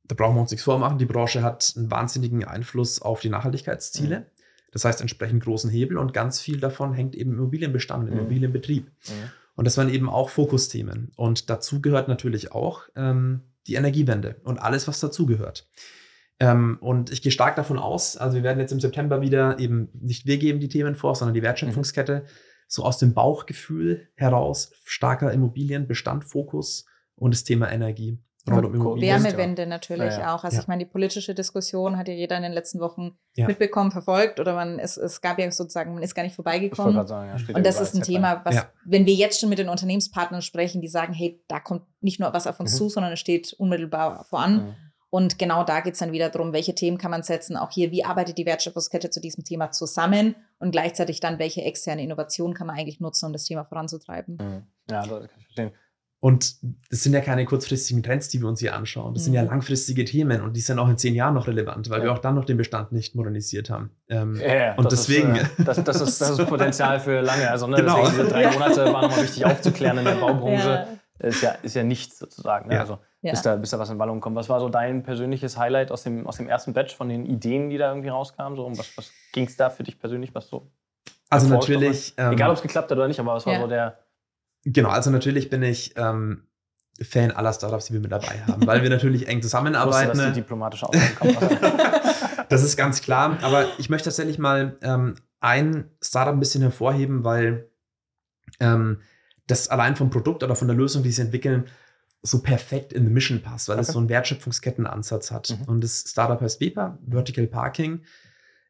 da 0.04 0.14
brauchen 0.14 0.36
wir 0.36 0.42
uns 0.42 0.52
nichts 0.52 0.66
vormachen. 0.66 1.00
Die 1.00 1.06
Branche 1.06 1.42
hat 1.42 1.74
einen 1.76 1.90
wahnsinnigen 1.90 2.44
Einfluss 2.44 3.02
auf 3.02 3.22
die 3.22 3.30
Nachhaltigkeitsziele. 3.30 4.30
Das 4.72 4.86
heißt, 4.86 5.02
entsprechend 5.02 5.44
großen 5.44 5.70
Hebel 5.70 5.98
und 5.98 6.14
ganz 6.14 6.40
viel 6.40 6.60
davon 6.60 6.94
hängt 6.94 7.16
eben 7.16 7.32
im 7.32 7.40
Immobilienbestand, 7.40 8.08
im 8.10 8.20
Immobilienbetrieb. 8.20 8.92
Und 9.56 9.66
das 9.66 9.78
waren 9.78 9.90
eben 9.90 10.10
auch 10.10 10.30
Fokusthemen. 10.30 11.12
Und 11.16 11.50
dazu 11.50 11.82
gehört 11.82 12.08
natürlich 12.08 12.52
auch 12.52 12.84
ähm, 12.96 13.42
die 13.68 13.76
Energiewende 13.76 14.38
und 14.44 14.60
alles, 14.60 14.88
was 14.88 15.00
dazugehört. 15.00 15.68
Ähm, 16.40 16.78
und 16.82 17.12
ich 17.12 17.22
gehe 17.22 17.32
stark 17.32 17.56
davon 17.56 17.78
aus, 17.78 18.18
also 18.18 18.36
wir 18.36 18.44
werden 18.44 18.60
jetzt 18.60 18.72
im 18.72 18.80
September 18.80 19.22
wieder 19.22 19.60
eben 19.60 19.90
nicht 19.94 20.26
wir 20.26 20.38
geben 20.38 20.60
die 20.60 20.70
Themen 20.70 20.96
vor, 20.96 21.16
sondern 21.16 21.36
die 21.36 21.44
Wertschöpfungskette, 21.44 22.22
mhm. 22.22 22.28
so 22.68 22.84
aus 22.84 22.98
dem 22.98 23.14
Bauchgefühl 23.14 24.08
heraus, 24.16 24.72
starker 24.84 25.32
Immobilienbestandfokus 25.32 26.86
und 27.16 27.34
das 27.36 27.44
Thema 27.44 27.72
Energie. 27.72 28.18
Wärmewende 28.46 29.68
natürlich 29.68 30.14
ja, 30.14 30.20
ja. 30.20 30.36
auch. 30.36 30.44
Also 30.44 30.58
ja. 30.58 30.62
ich 30.62 30.68
meine, 30.68 30.84
die 30.84 30.90
politische 30.90 31.36
Diskussion 31.36 31.98
hat 31.98 32.08
ja 32.08 32.14
jeder 32.14 32.38
in 32.38 32.44
den 32.44 32.52
letzten 32.52 32.80
Wochen 32.80 33.18
mitbekommen, 33.36 33.92
verfolgt 33.92 34.40
oder 34.40 34.56
man 34.56 34.80
es, 34.80 34.98
es 34.98 35.22
gab 35.22 35.38
ja 35.40 35.50
sozusagen, 35.52 35.94
man 35.94 36.04
ist 36.04 36.16
gar 36.16 36.24
nicht 36.24 36.36
vorbeigekommen. 36.36 37.06
Sagen, 37.08 37.54
und 37.54 37.66
das 37.66 37.80
ist 37.80 37.96
ein 37.96 38.02
Thema, 38.02 38.42
was, 38.44 38.66
wenn 38.86 39.06
wir 39.06 39.14
jetzt 39.14 39.40
schon 39.40 39.50
mit 39.50 39.60
den 39.60 39.70
Unternehmenspartnern 39.70 40.42
sprechen, 40.42 40.82
die 40.82 40.88
sagen, 40.88 41.14
hey, 41.14 41.44
da 41.48 41.60
kommt 41.60 41.84
nicht 42.02 42.20
nur 42.20 42.34
was 42.34 42.48
auf 42.48 42.60
uns 42.60 42.74
mhm. 42.74 42.78
zu, 42.78 42.90
sondern 42.90 43.14
es 43.14 43.20
steht 43.20 43.54
unmittelbar 43.54 44.24
voran. 44.26 44.54
Mhm. 44.54 44.76
Und 45.12 45.38
genau 45.38 45.66
da 45.66 45.82
geht 45.82 45.94
es 45.94 46.00
dann 46.00 46.14
wieder 46.14 46.30
darum, 46.30 46.54
welche 46.54 46.74
Themen 46.74 46.98
kann 46.98 47.12
man 47.12 47.22
setzen. 47.22 47.58
Auch 47.58 47.70
hier, 47.70 47.92
wie 47.92 48.06
arbeitet 48.06 48.38
die 48.38 48.46
Wertschöpfungskette 48.46 49.10
zu 49.10 49.20
diesem 49.20 49.44
Thema 49.44 49.72
zusammen 49.72 50.36
und 50.58 50.72
gleichzeitig 50.72 51.20
dann, 51.20 51.38
welche 51.38 51.64
externe 51.64 52.02
Innovation 52.02 52.54
kann 52.54 52.68
man 52.68 52.78
eigentlich 52.78 53.02
nutzen, 53.02 53.26
um 53.26 53.34
das 53.34 53.44
Thema 53.44 53.66
voranzutreiben. 53.66 54.38
Mhm. 54.38 54.64
Ja, 54.90 55.06
das 55.06 55.10
kann 55.10 55.40
ich 55.40 55.46
verstehen. 55.46 55.72
Und 56.24 56.58
das 56.92 57.02
sind 57.02 57.14
ja 57.14 57.20
keine 57.20 57.46
kurzfristigen 57.46 58.04
Trends, 58.04 58.30
die 58.30 58.40
wir 58.40 58.48
uns 58.48 58.60
hier 58.60 58.76
anschauen. 58.76 59.16
Das 59.16 59.24
mhm. 59.24 59.26
sind 59.26 59.34
ja 59.34 59.42
mhm. 59.42 59.50
langfristige 59.50 60.06
Themen 60.06 60.42
und 60.42 60.56
die 60.56 60.62
sind 60.62 60.78
auch 60.78 60.88
in 60.88 60.96
zehn 60.96 61.16
Jahren 61.16 61.34
noch 61.34 61.48
relevant, 61.48 61.90
weil 61.90 61.98
ja. 61.98 62.06
wir 62.06 62.14
auch 62.14 62.20
dann 62.20 62.36
noch 62.36 62.46
den 62.46 62.58
Bestand 62.58 62.92
nicht 62.92 63.16
modernisiert 63.16 63.72
haben. 63.72 63.90
Ähm, 64.08 64.40
ja, 64.40 64.76
und 64.76 64.92
deswegen. 64.92 65.36
Ist, 65.36 65.60
äh, 65.60 65.64
das, 65.64 65.84
das, 65.84 66.00
ist, 66.00 66.22
das 66.22 66.38
ist 66.38 66.46
Potenzial 66.46 67.00
für 67.00 67.22
lange. 67.22 67.50
Also 67.50 67.66
ne, 67.66 67.78
genau. 67.78 68.06
deswegen 68.06 68.18
diese 68.18 68.30
drei 68.30 68.52
Monate 68.52 68.94
waren 68.94 69.10
nochmal 69.10 69.24
wichtig 69.24 69.46
aufzuklären 69.46 69.98
in 69.98 70.06
der 70.06 70.12
Baubranche. 70.22 70.88
Ja. 71.20 71.28
Ist, 71.28 71.42
ja, 71.42 71.52
ist 71.64 71.76
ja 71.76 71.84
nichts 71.84 72.20
sozusagen. 72.20 72.70
Ne? 72.70 72.80
Also 72.80 73.00
bis, 73.24 73.42
da, 73.42 73.56
bis 73.56 73.72
da 73.72 73.80
was 73.80 73.90
in 73.90 73.98
Ballung 73.98 74.22
kommt. 74.22 74.36
Was 74.36 74.48
war 74.48 74.60
so 74.60 74.70
dein 74.70 75.02
persönliches 75.02 75.58
Highlight 75.58 75.92
aus 75.92 76.04
dem, 76.04 76.28
aus 76.28 76.38
dem 76.38 76.48
ersten 76.48 76.74
Batch 76.74 76.96
von 76.96 77.10
den 77.10 77.26
Ideen, 77.26 77.72
die 77.72 77.80
da 77.80 77.90
irgendwie 77.90 78.10
rauskamen? 78.10 78.56
So, 78.56 78.66
um 78.66 78.78
was 78.78 78.96
was 78.96 79.12
ging 79.32 79.46
es 79.46 79.58
da 79.58 79.72
für 79.72 79.82
dich 79.82 80.00
persönlich, 80.00 80.36
was 80.36 80.50
so? 80.50 80.68
Also 81.32 81.48
natürlich. 81.48 82.14
Ähm, 82.18 82.34
Egal, 82.34 82.52
ob 82.52 82.58
es 82.58 82.62
geklappt 82.62 82.92
hat 82.92 82.98
oder 82.98 83.08
nicht, 83.08 83.20
aber 83.20 83.34
was 83.34 83.46
war 83.48 83.60
so 83.60 83.68
der 83.68 83.98
Genau, 84.64 84.90
also 84.90 85.10
natürlich 85.10 85.50
bin 85.50 85.64
ich 85.64 85.94
ähm, 85.98 86.44
Fan 87.02 87.32
aller 87.32 87.54
Startups, 87.54 87.86
die 87.86 87.94
wir 87.94 88.00
mit 88.00 88.12
dabei 88.12 88.42
haben, 88.48 88.66
weil 88.68 88.84
wir 88.84 88.90
natürlich 88.92 89.28
eng 89.28 89.42
zusammenarbeiten. 89.42 90.12
Wusste, 90.12 90.24
dass 90.26 90.34
die 90.34 90.42
diplomatische 90.42 90.86
kommt. 91.18 91.38
das 92.50 92.64
ist 92.64 92.78
ganz 92.78 93.02
klar. 93.02 93.38
Aber 93.42 93.66
ich 93.78 93.90
möchte 93.90 94.06
tatsächlich 94.06 94.38
mal 94.38 94.78
ähm, 94.82 95.16
ein 95.40 95.90
Startup 96.02 96.34
ein 96.34 96.40
bisschen 96.40 96.62
hervorheben, 96.62 97.24
weil 97.24 97.70
ähm, 98.60 99.02
das 99.48 99.68
allein 99.68 99.96
vom 99.96 100.10
Produkt 100.10 100.44
oder 100.44 100.56
von 100.56 100.68
der 100.68 100.78
Lösung, 100.78 101.04
die 101.04 101.12
sie 101.12 101.24
entwickeln, 101.24 101.66
so 102.22 102.42
perfekt 102.42 102.94
in 102.94 103.06
the 103.06 103.12
Mission 103.12 103.42
passt, 103.42 103.68
weil 103.68 103.78
okay. 103.78 103.88
es 103.88 103.94
so 103.94 104.00
einen 104.00 104.10
Wertschöpfungskettenansatz 104.10 105.32
hat. 105.32 105.58
Mhm. 105.58 105.66
Und 105.66 105.84
das 105.84 106.06
Startup 106.08 106.40
heißt 106.40 106.62
Weber, 106.62 107.00
Vertical 107.08 107.48
Parking. 107.48 108.04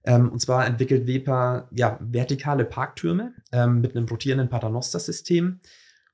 Ähm, 0.03 0.29
und 0.29 0.39
zwar 0.39 0.65
entwickelt 0.65 1.05
Weber 1.05 1.67
ja, 1.71 1.99
vertikale 2.01 2.65
Parktürme 2.65 3.33
ähm, 3.51 3.81
mit 3.81 3.95
einem 3.95 4.07
rotierenden 4.07 4.49
Paternoster-System. 4.49 5.59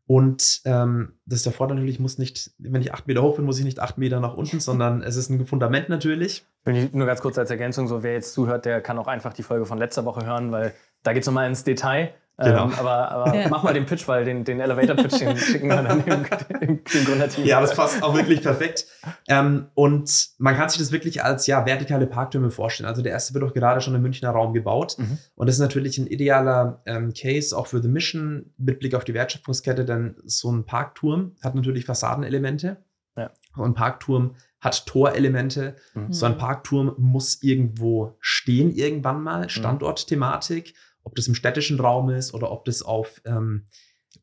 Und 0.07 0.61
ähm, 0.63 1.13
das 1.25 1.39
ist 1.39 1.45
der 1.45 1.53
Vorteil 1.53 1.75
natürlich, 1.75 1.95
ich 1.95 1.99
muss 1.99 2.17
nicht, 2.17 2.51
wenn 2.57 2.81
ich 2.81 2.93
acht 2.93 3.07
Meter 3.07 3.21
hoch 3.21 3.35
bin, 3.35 3.45
muss 3.45 3.59
ich 3.59 3.65
nicht 3.65 3.81
acht 3.81 3.97
Meter 3.97 4.21
nach 4.21 4.35
unten, 4.35 4.61
sondern 4.61 5.03
es 5.03 5.17
ist 5.17 5.29
ein 5.29 5.45
Fundament 5.45 5.89
natürlich. 5.89 6.45
Nur 6.67 7.05
ganz 7.05 7.21
kurz 7.21 7.37
als 7.37 7.49
Ergänzung, 7.49 7.87
so 7.87 8.03
wer 8.03 8.13
jetzt 8.13 8.33
zuhört, 8.33 8.65
der 8.65 8.81
kann 8.81 8.97
auch 8.97 9.07
einfach 9.07 9.33
die 9.33 9.43
Folge 9.43 9.65
von 9.65 9.77
letzter 9.77 10.05
Woche 10.05 10.25
hören, 10.25 10.51
weil 10.51 10.73
da 11.03 11.13
geht 11.13 11.21
es 11.21 11.27
nochmal 11.27 11.47
ins 11.47 11.63
Detail. 11.63 12.13
Genau. 12.39 12.65
Ähm, 12.65 12.73
aber, 12.77 13.11
aber 13.11 13.35
ja. 13.35 13.47
mach 13.49 13.63
mal 13.63 13.73
den 13.73 13.87
Pitch, 13.87 14.07
weil 14.07 14.23
den, 14.23 14.43
den 14.43 14.59
Elevator-Pitch 14.59 15.19
den 15.19 15.37
schicken 15.37 15.69
wir 15.69 15.81
dann 15.81 16.05
dem, 16.05 16.23
dem, 16.59 16.83
dem 16.83 17.05
Gründerteam. 17.05 17.45
Ja, 17.45 17.59
das 17.59 17.75
passt 17.75 18.03
auch 18.03 18.15
wirklich 18.15 18.43
perfekt. 18.43 18.85
Ähm, 19.27 19.69
und 19.73 20.29
man 20.37 20.55
kann 20.55 20.69
sich 20.69 20.77
das 20.77 20.91
wirklich 20.91 21.23
als 21.23 21.47
ja, 21.47 21.65
vertikale 21.65 22.05
Parktürme 22.05 22.51
vorstellen. 22.51 22.87
Also 22.87 23.01
der 23.01 23.11
erste 23.11 23.33
wird 23.33 23.43
auch 23.43 23.53
gerade 23.53 23.81
schon 23.81 23.95
im 23.95 24.03
Münchner 24.03 24.29
Raum 24.29 24.53
gebaut. 24.53 24.99
Mhm. 24.99 25.17
Und 25.33 25.47
das 25.47 25.55
ist 25.55 25.61
natürlich 25.61 25.97
ein 25.97 26.05
idealer 26.05 26.83
ähm, 26.85 27.11
Case 27.13 27.57
auch 27.57 27.65
für 27.65 27.81
The 27.81 27.89
Mission 27.89 28.53
mit 28.57 28.79
Blick 28.79 28.93
auf 28.93 29.03
die 29.03 29.15
Wertschöpfungskette, 29.15 29.83
denn 29.83 30.15
so 30.25 30.51
ein 30.51 30.63
Parkturm 30.63 31.35
hat 31.41 31.55
natürlich 31.55 31.85
Fassadenelemente. 31.85 32.77
Ja. 33.15 33.31
Und 33.55 33.71
ein 33.71 33.73
Parkturm 33.73 34.35
hat 34.59 34.85
Torelemente. 34.85 35.75
Mhm. 35.93 36.11
So 36.11 36.25
ein 36.25 36.37
Parkturm 36.37 36.95
muss 36.97 37.41
irgendwo 37.43 38.15
stehen 38.19 38.71
irgendwann 38.71 39.21
mal, 39.21 39.43
mhm. 39.43 39.49
Standortthematik. 39.49 40.73
Ob 41.03 41.15
das 41.15 41.27
im 41.27 41.35
städtischen 41.35 41.79
Raum 41.79 42.09
ist 42.09 42.33
oder 42.33 42.51
ob 42.51 42.65
das 42.65 42.81
auf 42.81 43.21
ähm, 43.25 43.67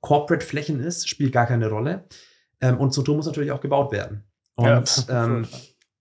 Corporate-Flächen 0.00 0.80
ist, 0.80 1.08
spielt 1.08 1.32
gar 1.32 1.46
keine 1.46 1.68
Rolle. 1.68 2.04
Ähm, 2.60 2.78
und 2.78 2.92
so 2.92 3.00
ein 3.00 3.04
Turm 3.04 3.16
muss 3.16 3.26
natürlich 3.26 3.52
auch 3.52 3.60
gebaut 3.60 3.90
werden. 3.92 4.24
Und 4.54 5.06
ja, 5.08 5.24
ähm, 5.24 5.46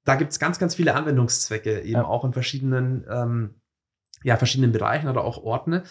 da 0.04 0.16
gibt 0.16 0.32
es 0.32 0.40
ganz, 0.40 0.60
ganz 0.60 0.76
viele 0.76 0.96
Anwendungszwecke, 0.96 1.82
eben 1.82 1.94
ja. 1.94 2.06
auch 2.06 2.26
in 2.26 2.34
verschiedenen, 2.34 3.06
ähm, 3.10 3.56
ja, 4.24 4.36
verschiedenen 4.36 4.74
Bereichen 4.74 5.08
oder 5.08 5.24
auch 5.24 5.42
Orten. 5.44 5.84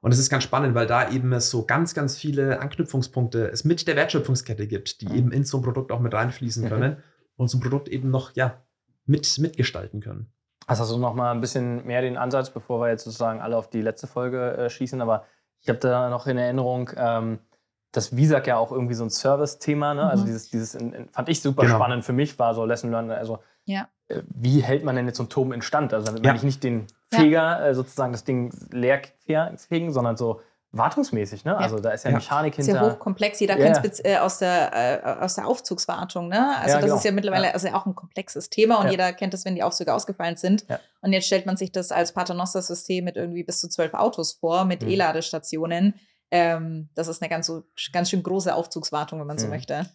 Und 0.00 0.12
es 0.12 0.18
ist 0.18 0.30
ganz 0.30 0.44
spannend, 0.44 0.74
weil 0.74 0.86
da 0.86 1.10
eben 1.10 1.32
es 1.32 1.50
so 1.50 1.66
ganz, 1.66 1.92
ganz 1.92 2.16
viele 2.16 2.60
Anknüpfungspunkte 2.60 3.50
es 3.50 3.64
mit 3.64 3.86
der 3.88 3.96
Wertschöpfungskette 3.96 4.66
gibt, 4.66 5.00
die 5.00 5.08
mhm. 5.08 5.14
eben 5.14 5.32
in 5.32 5.44
so 5.44 5.58
ein 5.58 5.62
Produkt 5.62 5.90
auch 5.92 6.00
mit 6.00 6.14
reinfließen 6.14 6.64
mhm. 6.64 6.68
können 6.68 6.92
und 6.92 7.02
so 7.46 7.58
ein 7.58 7.60
Produkt 7.60 7.88
eben 7.88 8.10
noch 8.10 8.34
ja, 8.34 8.62
mit, 9.06 9.38
mitgestalten 9.38 10.00
können. 10.00 10.32
Also 10.66 10.82
hast 10.82 10.92
du 10.92 10.98
noch 10.98 11.14
mal 11.14 11.30
ein 11.30 11.40
bisschen 11.40 11.86
mehr 11.86 12.02
den 12.02 12.18
Ansatz, 12.18 12.50
bevor 12.50 12.80
wir 12.80 12.88
jetzt 12.88 13.04
sozusagen 13.04 13.40
alle 13.40 13.56
auf 13.56 13.70
die 13.70 13.80
letzte 13.80 14.06
Folge 14.06 14.56
äh, 14.56 14.68
schießen. 14.68 15.00
Aber 15.00 15.24
ich 15.60 15.68
habe 15.68 15.78
da 15.78 16.10
noch 16.10 16.26
in 16.26 16.36
Erinnerung, 16.36 16.90
ähm, 16.96 17.38
dass 17.92 18.16
Visak 18.16 18.46
ja 18.46 18.58
auch 18.58 18.70
irgendwie 18.70 18.94
so 18.94 19.04
ein 19.04 19.10
Service-Thema, 19.10 19.94
ne? 19.94 20.02
Also 20.02 20.08
mhm. 20.08 20.10
Also 20.10 20.24
dieses, 20.26 20.50
dieses 20.50 20.74
in, 20.74 20.92
in, 20.92 21.08
fand 21.08 21.28
ich 21.28 21.40
super 21.40 21.62
genau. 21.62 21.76
spannend 21.76 22.04
für 22.04 22.12
mich, 22.12 22.38
war 22.38 22.54
so 22.54 22.66
Lesson 22.66 22.90
Learned. 22.90 23.12
Also 23.12 23.38
ja. 23.64 23.88
äh, 24.08 24.22
wie 24.28 24.60
hält 24.60 24.84
man 24.84 24.94
denn 24.96 25.06
jetzt 25.06 25.16
so 25.16 25.22
einen 25.22 25.30
Turm 25.30 25.52
instand? 25.52 25.94
Also 25.94 26.12
wenn 26.12 26.22
ja. 26.22 26.34
ich 26.34 26.42
nicht 26.42 26.62
den 26.62 26.86
Feger, 27.10 27.64
äh, 27.64 27.74
sozusagen 27.74 28.12
das 28.12 28.24
Ding 28.24 28.52
leer 28.70 29.00
fegen, 29.56 29.92
sondern 29.92 30.16
so 30.18 30.42
wartungsmäßig, 30.72 31.44
ne? 31.44 31.52
Ja. 31.52 31.56
Also 31.56 31.78
da 31.78 31.90
ist 31.90 32.04
ja, 32.04 32.10
ja. 32.10 32.16
Mechanik 32.16 32.54
hinter. 32.54 32.72
Sehr 32.72 32.80
hochkomplex. 32.82 33.40
Jeder 33.40 33.58
ja. 33.58 33.72
kennt 33.72 33.84
es 33.84 34.04
äh, 34.04 34.16
aus, 34.18 34.38
der, 34.38 34.72
äh, 34.74 35.24
aus 35.24 35.34
der 35.34 35.46
Aufzugswartung, 35.46 36.28
ne? 36.28 36.56
Also 36.58 36.74
das 36.74 36.84
genau. 36.84 36.96
ist 36.96 37.04
ja 37.04 37.12
mittlerweile 37.12 37.54
also 37.54 37.68
auch 37.68 37.86
ein 37.86 37.94
komplexes 37.94 38.50
Thema 38.50 38.80
und 38.80 38.90
jeder 38.90 39.12
kennt 39.12 39.34
es, 39.34 39.44
wenn 39.44 39.54
die 39.54 39.62
Aufzüge 39.62 39.94
ausgefallen 39.94 40.36
sind. 40.36 40.66
Und 41.00 41.12
jetzt 41.12 41.26
stellt 41.26 41.46
man 41.46 41.56
sich 41.56 41.72
das 41.72 41.90
als 41.90 42.12
Paternoster-System 42.12 43.04
mit 43.04 43.16
irgendwie 43.16 43.44
bis 43.44 43.60
zu 43.60 43.68
zwölf 43.68 43.94
Autos 43.94 44.34
vor, 44.34 44.64
mit 44.64 44.82
mhm. 44.82 44.88
E-Ladestationen. 44.88 45.94
Ähm, 46.30 46.90
das 46.94 47.08
ist 47.08 47.22
eine 47.22 47.30
ganz, 47.30 47.46
so, 47.46 47.64
ganz 47.92 48.10
schön 48.10 48.22
große 48.22 48.54
Aufzugswartung, 48.54 49.20
wenn 49.20 49.26
man 49.26 49.36
mhm. 49.36 49.40
so 49.40 49.48
möchte. 49.48 49.86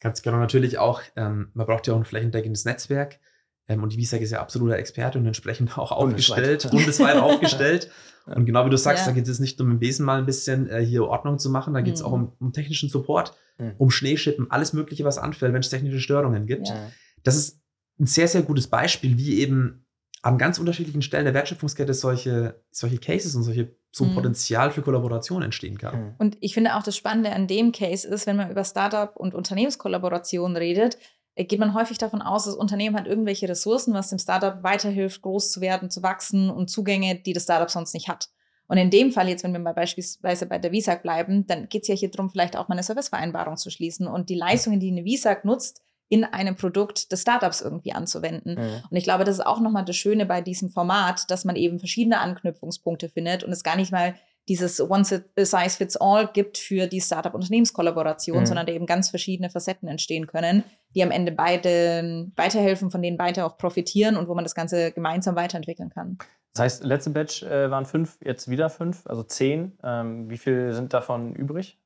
Ganz 0.00 0.22
genau. 0.22 0.38
Natürlich 0.38 0.78
auch, 0.78 1.02
ähm, 1.16 1.50
man 1.54 1.66
braucht 1.66 1.86
ja 1.86 1.94
auch 1.94 1.98
ein 1.98 2.04
flächendeckendes 2.04 2.64
Netzwerk. 2.64 3.20
Ähm, 3.68 3.82
und 3.82 3.92
die 3.92 3.98
WISAG 3.98 4.20
ist 4.20 4.30
ja 4.30 4.40
absoluter 4.40 4.76
Experte 4.76 5.18
und 5.18 5.26
entsprechend 5.26 5.78
auch 5.78 5.92
aufgestellt, 5.92 6.68
bundesweit 6.70 7.16
aufgestellt. 7.16 7.90
Und 8.24 8.46
genau 8.46 8.64
wie 8.64 8.70
du 8.70 8.78
sagst, 8.78 9.04
ja. 9.04 9.10
da 9.10 9.16
geht 9.16 9.26
es 9.26 9.40
nicht 9.40 9.60
um 9.60 9.68
im 9.68 9.78
Besen 9.80 10.06
mal 10.06 10.18
ein 10.18 10.26
bisschen 10.26 10.70
äh, 10.70 10.84
hier 10.84 11.04
Ordnung 11.06 11.40
zu 11.40 11.50
machen, 11.50 11.74
da 11.74 11.80
geht 11.80 11.94
es 11.94 12.02
mhm. 12.02 12.06
auch 12.06 12.12
um, 12.12 12.32
um, 12.38 12.52
technischen 12.52 12.88
Support, 12.88 13.34
mhm. 13.58 13.72
um 13.78 13.90
Schneeschippen, 13.90 14.48
alles 14.48 14.72
Mögliche, 14.72 15.04
was 15.04 15.18
anfällt, 15.18 15.52
wenn 15.52 15.60
es 15.60 15.70
technische 15.70 15.98
Störungen 15.98 16.46
gibt. 16.46 16.68
Ja. 16.68 16.92
Das 17.24 17.34
ist 17.36 17.60
ein 17.98 18.06
sehr, 18.06 18.28
sehr 18.28 18.42
gutes 18.42 18.68
Beispiel, 18.68 19.18
wie 19.18 19.40
eben 19.40 19.86
an 20.22 20.38
ganz 20.38 20.58
unterschiedlichen 20.58 21.02
Stellen 21.02 21.24
der 21.24 21.34
Wertschöpfungskette 21.34 21.94
solche, 21.94 22.62
solche 22.70 22.98
Cases 22.98 23.34
und 23.34 23.42
solche, 23.42 23.74
so 23.90 24.04
ein 24.04 24.10
mhm. 24.10 24.14
Potenzial 24.14 24.70
für 24.70 24.82
Kollaboration 24.82 25.42
entstehen 25.42 25.78
kann. 25.78 26.00
Mhm. 26.00 26.14
Und 26.18 26.38
ich 26.40 26.54
finde 26.54 26.76
auch 26.76 26.84
das 26.84 26.96
Spannende 26.96 27.32
an 27.32 27.48
dem 27.48 27.72
Case 27.72 28.06
ist, 28.06 28.26
wenn 28.26 28.36
man 28.36 28.50
über 28.50 28.64
Startup 28.64 29.14
und 29.16 29.34
Unternehmenskollaboration 29.34 30.56
redet, 30.56 30.96
geht 31.36 31.58
man 31.58 31.74
häufig 31.74 31.98
davon 31.98 32.22
aus, 32.22 32.44
das 32.44 32.54
Unternehmen 32.54 32.96
hat 32.96 33.06
irgendwelche 33.06 33.48
Ressourcen, 33.48 33.94
was 33.94 34.10
dem 34.10 34.18
Startup 34.18 34.62
weiterhilft, 34.62 35.22
groß 35.22 35.50
zu 35.50 35.60
werden, 35.60 35.90
zu 35.90 36.02
wachsen 36.02 36.50
und 36.50 36.68
Zugänge, 36.68 37.16
die 37.16 37.32
das 37.32 37.44
Startup 37.44 37.70
sonst 37.70 37.94
nicht 37.94 38.08
hat. 38.08 38.28
Und 38.68 38.78
in 38.78 38.90
dem 38.90 39.12
Fall, 39.12 39.28
jetzt 39.28 39.44
wenn 39.44 39.52
wir 39.52 39.60
mal 39.60 39.74
beispielsweise 39.74 40.46
bei 40.46 40.58
der 40.58 40.72
Visag 40.72 41.02
bleiben, 41.02 41.46
dann 41.46 41.68
geht 41.68 41.82
es 41.82 41.88
ja 41.88 41.94
hier 41.94 42.10
darum, 42.10 42.30
vielleicht 42.30 42.56
auch 42.56 42.68
mal 42.68 42.74
eine 42.74 42.82
Servicevereinbarung 42.82 43.56
zu 43.56 43.70
schließen 43.70 44.06
und 44.06 44.28
die 44.28 44.34
Leistungen, 44.34 44.80
die 44.80 44.90
eine 44.90 45.04
Visag 45.04 45.44
nutzt, 45.44 45.82
in 46.08 46.24
einem 46.24 46.56
Produkt 46.56 47.10
des 47.10 47.22
Startups 47.22 47.62
irgendwie 47.62 47.92
anzuwenden. 47.92 48.54
Mhm. 48.54 48.82
Und 48.90 48.96
ich 48.96 49.04
glaube, 49.04 49.24
das 49.24 49.36
ist 49.38 49.46
auch 49.46 49.60
nochmal 49.60 49.84
das 49.84 49.96
Schöne 49.96 50.26
bei 50.26 50.42
diesem 50.42 50.68
Format, 50.68 51.30
dass 51.30 51.46
man 51.46 51.56
eben 51.56 51.78
verschiedene 51.78 52.20
Anknüpfungspunkte 52.20 53.08
findet 53.08 53.44
und 53.44 53.50
es 53.50 53.62
gar 53.62 53.76
nicht 53.76 53.92
mal 53.92 54.14
dieses 54.48 54.80
One-Size-Fits-All 54.80 56.30
gibt 56.32 56.58
für 56.58 56.86
die 56.86 57.00
Startup-Unternehmenskollaboration, 57.00 58.40
mhm. 58.40 58.46
sondern 58.46 58.66
da 58.66 58.72
eben 58.72 58.86
ganz 58.86 59.10
verschiedene 59.10 59.50
Facetten 59.50 59.88
entstehen 59.88 60.26
können, 60.26 60.64
die 60.94 61.02
am 61.02 61.10
Ende 61.10 61.32
beide 61.32 62.30
weiterhelfen, 62.36 62.90
von 62.90 63.02
denen 63.02 63.16
beide 63.16 63.44
auch 63.46 63.56
profitieren 63.56 64.16
und 64.16 64.28
wo 64.28 64.34
man 64.34 64.44
das 64.44 64.54
Ganze 64.54 64.92
gemeinsam 64.92 65.36
weiterentwickeln 65.36 65.90
kann. 65.90 66.18
Das 66.54 66.64
heißt, 66.64 66.84
letzte 66.84 67.10
Batch 67.10 67.42
äh, 67.44 67.70
waren 67.70 67.86
fünf, 67.86 68.18
jetzt 68.22 68.50
wieder 68.50 68.68
fünf, 68.68 69.06
also 69.06 69.22
zehn. 69.22 69.78
Ähm, 69.82 70.28
wie 70.28 70.38
viel 70.38 70.72
sind 70.72 70.92
davon 70.92 71.34
übrig? 71.34 71.78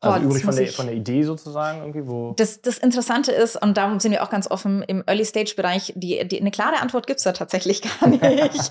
Also 0.00 0.26
übrig 0.26 0.44
von 0.44 0.54
der, 0.54 0.68
von 0.68 0.86
der 0.86 0.94
Idee 0.94 1.24
sozusagen 1.24 1.80
irgendwie, 1.80 2.06
wo. 2.06 2.32
Das, 2.36 2.62
das 2.62 2.78
Interessante 2.78 3.32
ist, 3.32 3.60
und 3.60 3.76
darum 3.76 3.98
sind 3.98 4.12
wir 4.12 4.22
auch 4.22 4.30
ganz 4.30 4.48
offen 4.48 4.82
im 4.82 5.02
Early-Stage-Bereich, 5.04 5.94
die, 5.96 6.26
die, 6.28 6.40
eine 6.40 6.52
klare 6.52 6.80
Antwort 6.80 7.08
gibt 7.08 7.18
es 7.18 7.24
da 7.24 7.32
tatsächlich 7.32 7.82
gar 8.00 8.08
nicht. 8.08 8.20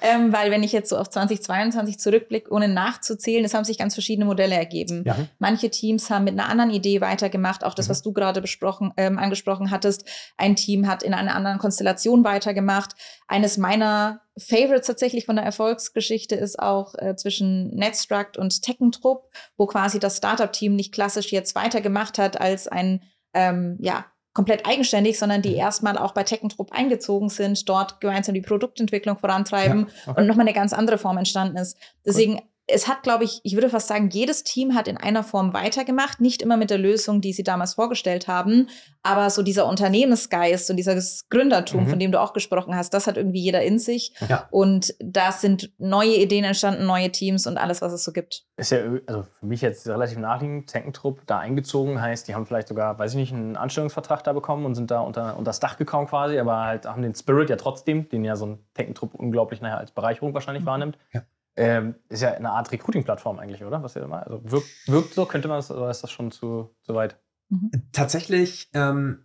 ähm, 0.00 0.32
weil 0.32 0.50
wenn 0.50 0.64
ich 0.64 0.72
jetzt 0.72 0.90
so 0.90 0.98
auf 0.98 1.08
2022 1.08 2.00
zurückblicke, 2.00 2.50
ohne 2.50 2.66
nachzuzählen, 2.66 3.44
es 3.44 3.54
haben 3.54 3.64
sich 3.64 3.78
ganz 3.78 3.94
verschiedene 3.94 4.24
Modelle 4.24 4.56
ergeben. 4.56 5.04
Ja. 5.06 5.16
Manche 5.38 5.70
Teams 5.70 6.10
haben 6.10 6.24
mit 6.24 6.34
einer 6.34 6.48
anderen 6.48 6.70
Idee 6.70 7.00
weitergemacht, 7.00 7.62
auch 7.62 7.74
das, 7.74 7.86
mhm. 7.86 7.90
was 7.90 8.02
du 8.02 8.12
gerade 8.12 8.40
besprochen, 8.40 8.92
ähm, 8.96 9.20
angesprochen 9.20 9.70
hattest. 9.70 10.04
Ein 10.36 10.56
Team 10.56 10.88
hat 10.88 11.04
in 11.04 11.14
einer 11.14 11.36
anderen 11.36 11.58
Konstellation 11.58 12.24
weitergemacht. 12.24 12.96
Eines 13.28 13.58
meiner 13.58 14.23
Favorites 14.36 14.86
tatsächlich 14.86 15.26
von 15.26 15.36
der 15.36 15.44
Erfolgsgeschichte 15.44 16.34
ist 16.34 16.58
auch 16.58 16.94
äh, 16.96 17.14
zwischen 17.16 17.68
Netstruct 17.74 18.36
und 18.36 18.62
Teckentrupp, 18.62 19.30
wo 19.56 19.66
quasi 19.66 20.00
das 20.00 20.16
Startup-Team 20.16 20.74
nicht 20.74 20.92
klassisch 20.92 21.30
jetzt 21.30 21.54
weitergemacht 21.54 22.18
hat 22.18 22.40
als 22.40 22.66
ein, 22.66 23.02
ähm, 23.32 23.78
ja, 23.80 24.06
komplett 24.32 24.66
eigenständig, 24.66 25.16
sondern 25.16 25.42
die 25.42 25.50
mhm. 25.50 25.58
erstmal 25.58 25.96
auch 25.96 26.12
bei 26.12 26.24
Teckentrupp 26.24 26.72
eingezogen 26.72 27.28
sind, 27.28 27.68
dort 27.68 28.00
gemeinsam 28.00 28.34
die 28.34 28.40
Produktentwicklung 28.40 29.16
vorantreiben 29.16 29.86
ja, 29.86 30.10
okay. 30.10 30.20
und 30.20 30.26
nochmal 30.26 30.46
eine 30.46 30.54
ganz 30.54 30.72
andere 30.72 30.98
Form 30.98 31.18
entstanden 31.18 31.56
ist. 31.56 31.78
Deswegen 32.04 32.34
cool 32.34 32.42
es 32.66 32.88
hat, 32.88 33.02
glaube 33.02 33.24
ich, 33.24 33.40
ich 33.42 33.54
würde 33.54 33.68
fast 33.68 33.88
sagen, 33.88 34.08
jedes 34.10 34.42
Team 34.42 34.74
hat 34.74 34.88
in 34.88 34.96
einer 34.96 35.22
Form 35.22 35.52
weitergemacht, 35.52 36.20
nicht 36.20 36.40
immer 36.40 36.56
mit 36.56 36.70
der 36.70 36.78
Lösung, 36.78 37.20
die 37.20 37.34
sie 37.34 37.42
damals 37.42 37.74
vorgestellt 37.74 38.26
haben, 38.26 38.68
aber 39.02 39.28
so 39.28 39.42
dieser 39.42 39.66
Unternehmensgeist 39.66 40.70
und 40.70 40.78
dieses 40.78 41.28
Gründertum, 41.28 41.84
mhm. 41.84 41.88
von 41.88 41.98
dem 41.98 42.10
du 42.10 42.20
auch 42.20 42.32
gesprochen 42.32 42.74
hast, 42.74 42.94
das 42.94 43.06
hat 43.06 43.18
irgendwie 43.18 43.40
jeder 43.40 43.62
in 43.62 43.78
sich. 43.78 44.14
Ja. 44.28 44.48
Und 44.50 44.94
da 44.98 45.30
sind 45.30 45.72
neue 45.76 46.16
Ideen 46.16 46.44
entstanden, 46.44 46.86
neue 46.86 47.12
Teams 47.12 47.46
und 47.46 47.58
alles, 47.58 47.82
was 47.82 47.92
es 47.92 48.02
so 48.02 48.12
gibt. 48.12 48.44
Ist 48.56 48.72
ja 48.72 48.78
also 49.06 49.24
für 49.40 49.46
mich 49.46 49.60
jetzt 49.60 49.86
relativ 49.86 50.16
naheliegend, 50.16 50.70
Tenkentrupp 50.70 51.20
da 51.26 51.38
eingezogen 51.38 52.00
heißt, 52.00 52.28
die 52.28 52.34
haben 52.34 52.46
vielleicht 52.46 52.68
sogar, 52.68 52.98
weiß 52.98 53.10
ich 53.12 53.16
nicht, 53.16 53.32
einen 53.34 53.56
Anstellungsvertrag 53.56 54.24
da 54.24 54.32
bekommen 54.32 54.64
und 54.64 54.74
sind 54.74 54.90
da 54.90 55.00
unter, 55.00 55.36
unter 55.36 55.50
das 55.50 55.60
Dach 55.60 55.76
gekommen 55.76 56.06
quasi, 56.06 56.38
aber 56.38 56.62
halt 56.62 56.86
haben 56.86 57.02
den 57.02 57.14
Spirit 57.14 57.50
ja 57.50 57.56
trotzdem, 57.56 58.08
den 58.08 58.24
ja 58.24 58.36
so 58.36 58.46
ein 58.46 58.58
Tenkentrupp 58.72 59.14
unglaublich 59.14 59.60
nachher 59.60 59.78
als 59.78 59.90
Bereicherung 59.90 60.32
wahrscheinlich 60.32 60.62
mhm. 60.62 60.68
wahrnimmt. 60.68 60.98
Ja 61.12 61.22
ähm, 61.56 61.94
ist 62.08 62.22
ja 62.22 62.32
eine 62.32 62.50
Art 62.50 62.72
Recruiting-Plattform 62.72 63.38
eigentlich, 63.38 63.64
oder? 63.64 63.82
Was 63.82 63.96
ihr 63.96 64.02
immer, 64.02 64.24
also 64.24 64.40
wirkt, 64.44 64.68
wirkt, 64.86 65.14
so, 65.14 65.24
könnte 65.26 65.48
man 65.48 65.58
das, 65.58 65.70
oder 65.70 65.90
ist 65.90 66.02
das 66.02 66.10
schon 66.10 66.30
zu, 66.30 66.74
zu 66.82 66.94
weit? 66.94 67.20
Mhm. 67.48 67.70
Tatsächlich 67.92 68.70
ähm, 68.74 69.24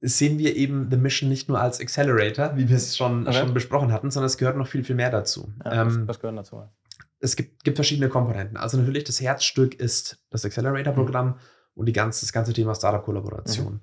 sehen 0.00 0.38
wir 0.38 0.54
eben 0.54 0.90
The 0.90 0.96
Mission 0.96 1.28
nicht 1.28 1.48
nur 1.48 1.60
als 1.60 1.80
Accelerator, 1.80 2.56
wie 2.56 2.68
wir 2.68 2.76
es 2.76 2.96
schon, 2.96 3.26
okay. 3.26 3.38
schon 3.38 3.54
besprochen 3.54 3.92
hatten, 3.92 4.10
sondern 4.10 4.26
es 4.26 4.38
gehört 4.38 4.56
noch 4.56 4.68
viel, 4.68 4.84
viel 4.84 4.94
mehr 4.94 5.10
dazu. 5.10 5.52
Ja, 5.64 5.82
ähm, 5.82 6.02
was, 6.02 6.08
was 6.08 6.20
gehört 6.20 6.38
dazu? 6.38 6.62
Es 7.18 7.36
gibt, 7.36 7.64
gibt, 7.64 7.76
verschiedene 7.76 8.08
Komponenten. 8.08 8.56
Also 8.56 8.76
natürlich 8.76 9.04
das 9.04 9.20
Herzstück 9.20 9.74
ist 9.74 10.22
das 10.30 10.44
Accelerator-Programm 10.44 11.28
mhm. 11.28 11.36
und 11.74 11.86
die 11.86 11.92
ganze, 11.92 12.24
das 12.24 12.32
ganze 12.32 12.52
Thema 12.52 12.74
Startup-Kollaboration. 12.74 13.74
Mhm. 13.74 13.80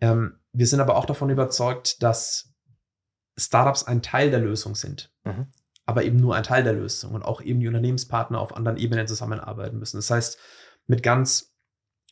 Ähm, 0.00 0.38
wir 0.52 0.66
sind 0.66 0.80
aber 0.80 0.96
auch 0.96 1.04
davon 1.04 1.28
überzeugt, 1.28 2.02
dass 2.02 2.54
Startups 3.36 3.84
ein 3.84 4.00
Teil 4.00 4.30
der 4.30 4.40
Lösung 4.40 4.74
sind. 4.74 5.12
Mhm 5.24 5.48
aber 5.88 6.04
eben 6.04 6.18
nur 6.18 6.36
ein 6.36 6.42
Teil 6.42 6.62
der 6.62 6.74
Lösung 6.74 7.14
und 7.14 7.22
auch 7.22 7.40
eben 7.40 7.60
die 7.60 7.66
Unternehmenspartner 7.66 8.38
auf 8.38 8.54
anderen 8.54 8.76
Ebenen 8.76 9.06
zusammenarbeiten 9.06 9.78
müssen. 9.78 9.96
Das 9.96 10.10
heißt, 10.10 10.38
mit 10.86 11.02
ganz 11.02 11.54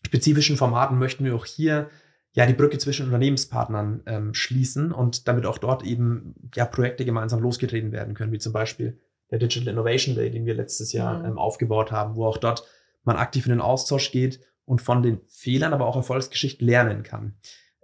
spezifischen 0.03 0.57
Formaten 0.57 0.99
möchten 0.99 1.27
wir 1.27 1.35
auch 1.35 1.45
hier 1.45 1.91
ja, 2.33 2.47
die 2.47 2.55
Brücke 2.55 2.79
zwischen 2.79 3.05
Unternehmenspartnern 3.05 4.03
ähm, 4.07 4.33
schließen 4.33 4.93
und 4.93 5.29
damit 5.29 5.45
auch 5.45 5.59
dort 5.59 5.85
eben 5.85 6.35
ja, 6.55 6.65
Projekte 6.65 7.05
gemeinsam 7.05 7.41
losgetreten 7.41 7.93
werden 7.93 8.15
können, 8.15 8.33
wie 8.33 8.39
zum 8.39 8.55
Beispiel 8.55 8.99
der 9.31 9.41
Digital 9.41 9.69
Innovation 9.69 10.15
Day, 10.15 10.31
den 10.31 10.47
wir 10.47 10.55
letztes 10.55 10.95
Jahr 10.95 11.19
mhm. 11.19 11.25
ähm, 11.27 11.39
aufgebaut 11.39 11.93
haben, 11.93 12.17
wo 12.17 12.25
auch 12.25 12.39
dort 12.39 12.67
man 13.05 13.17
aktiv 13.17 13.45
in 13.45 13.51
den 13.51 13.61
Austausch 13.61 14.11
geht 14.11 14.41
und 14.65 14.81
von 14.81 15.03
den 15.03 15.21
Fehlern, 15.29 15.75
aber 15.75 15.87
auch 15.87 15.97
Erfolgsgeschichten 15.97 16.67
lernen 16.67 17.03
kann. 17.03 17.35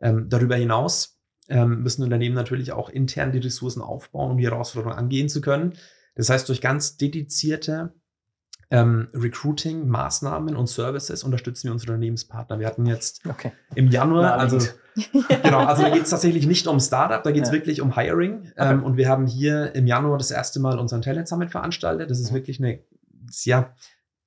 Ähm, 0.01 0.31
darüber 0.31 0.57
hinaus 0.57 1.22
ähm, 1.53 1.83
müssen 1.83 2.03
Unternehmen 2.03 2.35
natürlich 2.35 2.73
auch 2.73 2.89
intern 2.89 3.31
die 3.31 3.39
Ressourcen 3.39 3.83
aufbauen, 3.83 4.31
um 4.33 4.39
die 4.39 4.47
Herausforderungen 4.47 4.99
angehen 4.99 5.29
zu 5.29 5.41
können. 5.43 5.75
Das 6.15 6.31
heißt, 6.31 6.49
durch 6.49 6.61
ganz 6.61 6.97
dedizierte 6.97 7.93
ähm, 8.71 9.09
Recruiting, 9.13 9.87
Maßnahmen 9.87 10.57
und 10.57 10.67
Services 10.67 11.25
unterstützen 11.25 11.65
wir 11.65 11.73
unsere 11.73 11.93
Unternehmenspartner. 11.93 12.59
Wir 12.59 12.67
hatten 12.67 12.87
jetzt 12.87 13.21
okay. 13.29 13.53
im 13.75 13.89
Januar, 13.89 14.39
also 14.39 14.59
genau, 15.43 15.59
also 15.59 15.83
da 15.83 15.91
geht 15.93 16.05
es 16.05 16.11
tatsächlich 16.11 16.47
nicht 16.47 16.67
um 16.67 16.81
Startup, 16.81 17.23
da 17.23 17.33
geht 17.33 17.43
es 17.43 17.51
ja. 17.51 17.55
wirklich 17.55 17.83
um 17.83 17.95
Hiring. 17.95 18.39
Okay. 18.39 18.53
Ähm, 18.57 18.83
und 18.83 18.97
wir 18.97 19.11
haben 19.11 19.27
hier 19.27 19.75
im 19.75 19.87
Januar 19.87 20.17
das 20.17 20.31
erste 20.31 20.59
Mal 20.59 20.79
unseren 20.79 21.03
Talent 21.03 21.29
Summit 21.29 21.51
veranstaltet. 21.51 22.11
Das 22.11 22.19
ist 22.19 22.31
mhm. 22.31 22.37
wirklich 22.37 22.61
eine 22.61 22.81
sehr 23.31 23.75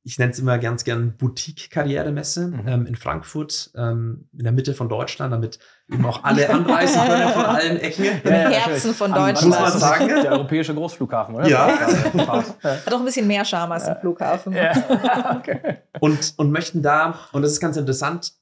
ich 0.08 0.20
nenne 0.20 0.32
es 0.32 0.40
immer 0.40 0.60
ganz 0.60 0.84
gern 0.84 1.18
Boutique-Karrieremesse 1.18 2.48
mhm. 2.50 2.68
ähm, 2.68 2.86
in 2.86 2.96
Frankfurt, 2.96 3.72
ähm, 3.76 4.30
in 4.38 4.44
der 4.44 4.52
Mitte 4.52 4.76
von 4.76 4.88
Deutschland, 4.88 5.34
damit 5.34 5.58
eben 5.92 6.06
auch 6.06 6.24
alle 6.24 6.48
anreisen 6.52 7.02
können 7.02 7.30
von 7.30 7.46
allen 7.46 7.78
Ecken. 7.78 8.06
Im 8.06 8.32
ja, 8.32 8.50
Herzen 8.50 8.94
von 8.94 9.12
Deutschland. 9.12 9.48
Muss 9.48 9.60
man 9.60 9.80
sagen. 9.80 10.08
Der 10.08 10.32
europäische 10.32 10.76
Großflughafen, 10.76 11.34
oder? 11.34 11.48
Ja. 11.48 11.68
Hat 12.64 12.94
auch 12.94 13.00
ein 13.00 13.06
bisschen 13.06 13.26
mehr 13.26 13.44
Charme 13.44 13.72
als 13.72 13.86
ein 13.86 13.98
Flughafen. 14.00 14.54
Ja. 14.54 15.38
okay. 15.40 15.78
und, 16.00 16.36
und 16.38 16.52
möchten 16.52 16.84
da, 16.84 17.20
und 17.32 17.42
das 17.42 17.54
ist 17.54 17.60
ganz 17.60 17.76
interessant, 17.76 18.34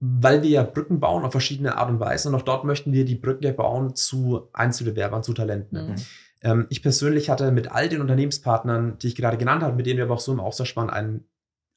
weil 0.00 0.42
wir 0.42 0.50
ja 0.50 0.62
Brücken 0.64 0.98
bauen 0.98 1.24
auf 1.24 1.30
verschiedene 1.30 1.78
Art 1.78 1.90
und 1.90 2.00
Weise 2.00 2.28
und 2.28 2.34
auch 2.34 2.42
dort 2.42 2.64
möchten 2.64 2.92
wir 2.92 3.04
die 3.04 3.14
Brücke 3.14 3.52
bauen 3.52 3.94
zu 3.94 4.48
Einzelbewerbern, 4.52 5.22
zu 5.22 5.32
Talenten. 5.32 5.90
Mhm. 5.90 5.94
Ähm, 6.44 6.66
ich 6.68 6.82
persönlich 6.82 7.30
hatte 7.30 7.50
mit 7.50 7.72
all 7.72 7.88
den 7.88 8.00
Unternehmenspartnern, 8.00 8.98
die 8.98 9.08
ich 9.08 9.16
gerade 9.16 9.38
genannt 9.38 9.62
habe, 9.62 9.74
mit 9.74 9.86
denen 9.86 9.96
wir 9.96 10.04
aber 10.04 10.14
auch 10.14 10.20
so 10.20 10.32
im 10.32 10.40
Austausch 10.40 10.76
waren, 10.76 10.90
einen, 10.90 11.24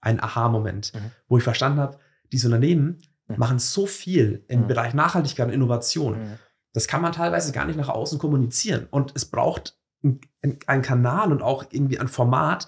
einen 0.02 0.20
Aha-Moment, 0.20 0.94
mhm. 0.94 1.12
wo 1.28 1.38
ich 1.38 1.44
verstanden 1.44 1.80
habe, 1.80 1.98
diese 2.32 2.48
Unternehmen 2.48 3.02
mhm. 3.28 3.38
machen 3.38 3.60
so 3.60 3.88
viel 3.88 4.44
im 4.48 4.64
mhm. 4.64 4.68
Bereich 4.68 4.94
Nachhaltigkeit 4.94 5.48
und 5.48 5.54
Innovation. 5.54 6.20
Mhm. 6.20 6.40
Das 6.74 6.88
kann 6.88 7.02
man 7.02 7.14
teilweise 7.14 7.54
gar 7.54 7.66
nicht 7.66 7.78
nach 7.78 7.90
außen 7.90 8.20
kommunizieren. 8.20 8.88
Und 8.92 9.14
es 9.16 9.26
braucht 9.26 9.78
einen 10.04 10.82
Kanal 10.84 11.32
und 11.32 11.42
auch 11.42 11.66
irgendwie 11.72 12.00
ein 12.00 12.08
Format, 12.08 12.68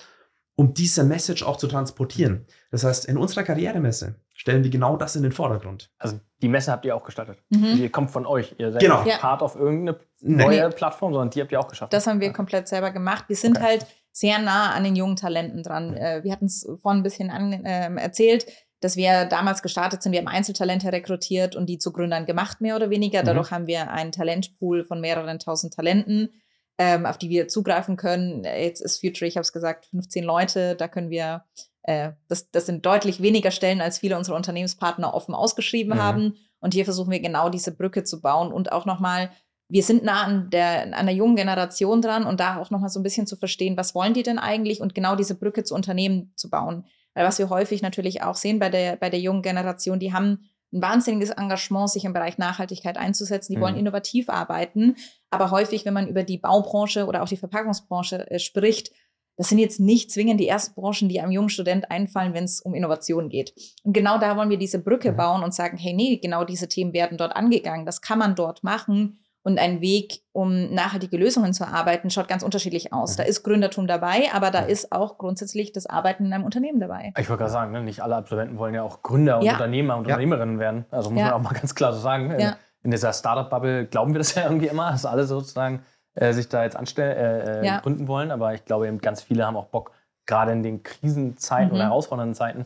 um 0.56 0.74
diese 0.74 1.04
Message 1.04 1.44
auch 1.44 1.58
zu 1.58 1.68
transportieren. 1.68 2.46
Das 2.72 2.84
heißt, 2.84 3.06
in 3.06 3.18
unserer 3.18 3.44
Karrieremesse 3.44 4.16
stellen 4.40 4.64
wir 4.64 4.72
genau 4.72 4.96
das 4.96 5.18
in 5.18 5.24
den 5.24 5.34
Vordergrund. 5.34 5.92
Also 5.98 6.18
die 6.42 6.48
Messe 6.48 6.72
habt 6.72 6.86
ihr 6.86 6.96
auch 6.96 7.04
gestartet. 7.04 7.40
Mhm. 7.50 7.76
Die 7.76 7.90
kommt 7.90 8.10
von 8.10 8.26
euch. 8.26 8.56
Ihr 8.58 8.72
seid 8.72 8.82
genau. 8.82 9.04
nicht 9.04 9.20
Part 9.20 9.42
auf 9.42 9.58
irgendeine 9.58 10.00
neue 10.22 10.70
nee. 10.70 10.74
Plattform, 10.74 11.12
sondern 11.12 11.30
die 11.30 11.42
habt 11.42 11.52
ihr 11.52 11.60
auch 11.60 11.68
geschafft. 11.68 11.92
Das 11.92 12.08
haben 12.08 12.22
wir 12.22 12.32
komplett 12.32 12.70
selber 12.70 12.92
gemacht. 12.92 13.26
Wir 13.28 13.36
sind 13.36 13.58
okay. 13.58 13.66
halt 13.66 13.86
sehr 14.14 14.40
nah 14.40 14.72
an 14.72 14.86
den 14.86 14.96
jungen 14.96 15.18
Talenten 15.18 15.62
dran. 15.62 15.92
Mhm. 15.92 16.24
Wir 16.24 16.32
hatten 16.32 16.46
es 16.46 16.66
vorhin 16.82 17.02
ein 17.02 17.04
bisschen 17.04 17.30
an, 17.30 17.52
äh, 17.52 17.94
erzählt, 17.96 18.46
dass 18.80 18.96
wir 18.96 19.26
damals 19.26 19.62
gestartet 19.62 20.02
sind. 20.02 20.14
Wir 20.14 20.20
haben 20.20 20.30
Einzeltalente 20.30 20.90
rekrutiert 20.94 21.58
und 21.58 21.66
die 21.66 21.78
zu 21.78 21.92
Gründern 21.92 22.26
gemacht, 22.26 22.62
mehr 22.62 22.78
oder 22.78 22.90
weniger. 22.90 23.24
Mhm. 23.24 23.26
Dadurch 23.26 23.52
haben 23.52 23.68
wir 23.68 23.92
einen 23.92 24.14
Talentpool 24.14 24.86
von 24.86 25.02
mehreren 25.02 25.40
tausend 25.40 25.74
Talenten, 25.74 26.30
ähm, 26.78 27.06
auf 27.06 27.18
die 27.18 27.30
wir 27.30 27.50
zugreifen 27.50 27.98
können. 27.98 28.46
Jetzt 28.46 28.80
ist 28.80 29.02
Future, 29.02 29.28
ich 29.28 29.36
habe 29.36 29.42
es 29.42 29.52
gesagt, 29.52 29.88
15 29.88 30.24
Leute. 30.24 30.76
Da 30.76 30.88
können 30.88 31.10
wir 31.10 31.44
äh, 31.68 31.69
das, 31.84 32.52
das 32.52 32.66
sind 32.66 32.86
deutlich 32.86 33.22
weniger 33.22 33.52
Stellen, 33.52 33.82
als 33.82 34.00
viele 34.00 34.18
unserer 34.18 34.36
Unternehmenspartner 34.36 35.14
offen 35.14 35.34
ausgeschrieben 35.34 35.96
mhm. 35.96 36.02
haben. 36.02 36.34
Und 36.60 36.74
hier 36.74 36.86
versuchen 36.86 37.12
wir 37.12 37.20
genau 37.20 37.50
diese 37.50 37.76
Brücke 37.76 38.04
zu 38.04 38.22
bauen 38.22 38.52
und 38.52 38.72
auch 38.72 38.86
nochmal, 38.86 39.32
wir 39.70 39.84
sind 39.84 40.04
nah 40.04 40.24
an 40.24 40.50
der, 40.50 40.98
an 40.98 41.06
der 41.06 41.16
jungen 41.16 41.36
Generation 41.36 42.02
dran 42.02 42.26
und 42.26 42.40
da 42.40 42.58
auch 42.58 42.70
nochmal 42.70 42.90
so 42.90 43.00
ein 43.00 43.04
bisschen 43.04 43.28
zu 43.28 43.38
verstehen, 43.38 43.78
was 43.78 43.96
wollen 43.96 44.14
die 44.14 44.24
denn 44.24 44.40
eigentlich 44.40 44.82
und 44.82 44.96
genau 44.96 45.16
diese 45.16 45.36
Brücke 45.36 45.64
zu 45.64 45.76
Unternehmen 45.76 46.34
zu 46.36 46.50
bauen. 46.50 46.86
Weil 47.14 47.26
was 47.26 47.40
wir 47.40 47.50
häufig 47.50 47.82
natürlich 47.82 48.24
auch 48.24 48.36
sehen 48.36 48.60
bei 48.60 48.70
der, 48.70 48.96
bei 48.96 49.10
der 49.10 49.20
jungen 49.20 49.42
Generation, 49.42 50.00
die 50.00 50.14
haben 50.14 50.50
ein 50.72 50.82
wahnsinniges 50.82 51.32
Engagement, 51.32 51.90
sich 51.90 52.06
im 52.06 52.14
Bereich 52.14 52.38
Nachhaltigkeit 52.38 52.98
einzusetzen. 52.98 53.54
Die 53.54 53.58
mhm. 53.58 53.62
wollen 53.62 53.76
innovativ 53.76 54.30
arbeiten. 54.30 54.96
Aber 55.30 55.52
häufig, 55.52 55.86
wenn 55.86 55.94
man 55.94 56.08
über 56.08 56.24
die 56.24 56.38
Baubranche 56.38 57.06
oder 57.08 57.24
auch 57.24 57.28
die 57.28 57.38
Verpackungsbranche 57.38 58.30
äh, 58.30 58.40
spricht, 58.40 58.92
das 59.40 59.48
sind 59.48 59.60
jetzt 59.60 59.80
nicht 59.80 60.12
zwingend 60.12 60.42
die 60.42 60.50
ersten 60.50 60.76
Branchen, 60.76 61.08
die 61.08 61.22
einem 61.22 61.32
jungen 61.32 61.48
Student 61.48 61.90
einfallen, 61.90 62.34
wenn 62.34 62.44
es 62.44 62.60
um 62.60 62.76
Innovation 62.76 63.30
geht. 63.30 63.54
Und 63.84 63.94
genau 63.94 64.18
da 64.18 64.36
wollen 64.36 64.50
wir 64.50 64.58
diese 64.58 64.80
Brücke 64.80 65.14
mhm. 65.14 65.16
bauen 65.16 65.44
und 65.44 65.54
sagen, 65.54 65.78
hey, 65.78 65.94
nee, 65.94 66.18
genau 66.18 66.44
diese 66.44 66.68
Themen 66.68 66.92
werden 66.92 67.18
dort 67.18 67.34
angegangen. 67.38 67.86
Das 67.86 68.02
kann 68.02 68.20
man 68.20 68.36
dort 68.36 68.66
machen. 68.66 69.20
Und 69.42 69.58
ein 69.58 69.80
Weg, 69.80 70.24
um 70.34 70.74
nachhaltige 70.74 71.16
Lösungen 71.16 71.54
zu 71.54 71.64
erarbeiten, 71.64 72.10
schaut 72.10 72.28
ganz 72.28 72.44
unterschiedlich 72.44 72.92
aus. 72.92 73.14
Mhm. 73.14 73.18
Da 73.18 73.24
ist 73.24 73.44
Gründertum 73.44 73.88
dabei, 73.88 74.28
aber 74.34 74.52
da 74.52 74.60
ist 74.60 74.92
auch 74.92 75.18
grundsätzlich 75.18 75.72
das 75.72 75.86
Arbeiten 75.86 76.26
in 76.26 76.34
einem 76.34 76.44
Unternehmen 76.44 76.82
dabei. 76.82 77.14
Ich 77.18 77.30
wollte 77.30 77.44
gerade 77.44 77.54
sagen, 77.54 77.72
ne, 77.72 77.82
nicht 77.82 78.04
alle 78.04 78.18
Absolventen 78.18 78.58
wollen 78.58 78.74
ja 78.74 78.84
auch 78.84 79.04
Gründer 79.04 79.38
und 79.40 79.46
ja. 79.46 79.54
Unternehmer 79.54 79.96
und 79.96 80.06
ja. 80.06 80.16
Unternehmerinnen 80.16 80.60
werden. 80.60 80.86
Also 80.92 81.12
muss 81.12 81.20
ja. 81.22 81.28
man 81.28 81.36
auch 81.36 81.42
mal 81.50 81.58
ganz 81.58 81.74
klar 81.74 81.94
so 81.94 82.00
sagen. 82.02 82.30
In, 82.32 82.52
in 82.84 82.92
dieser 82.92 83.14
Startup-Bubble 83.14 83.86
glauben 83.86 84.14
wir 84.14 84.18
das 84.18 84.36
ja 84.36 84.44
irgendwie 84.44 84.68
immer, 84.68 84.92
dass 84.92 85.06
alle 85.06 85.24
sozusagen 85.24 85.84
äh, 86.16 86.34
sich 86.34 86.50
da 86.50 86.64
jetzt 86.64 86.76
anstellen, 86.76 87.18
äh, 87.18 87.60
äh, 87.62 87.66
ja. 87.66 87.80
gründen 87.80 88.08
wollen. 88.08 88.32
Aber 88.32 88.54
ich 88.54 88.66
glaube, 88.66 88.88
eben 88.88 89.00
ganz 89.00 89.22
viele 89.22 89.46
haben 89.46 89.58
auch 89.58 89.68
Bock, 89.68 89.92
gerade 90.26 90.52
in 90.52 90.64
den 90.64 90.84
Krisenzeiten 90.84 91.70
mhm. 91.70 91.76
oder 91.76 91.84
herausfordernden 91.86 92.36
Zeiten, 92.36 92.66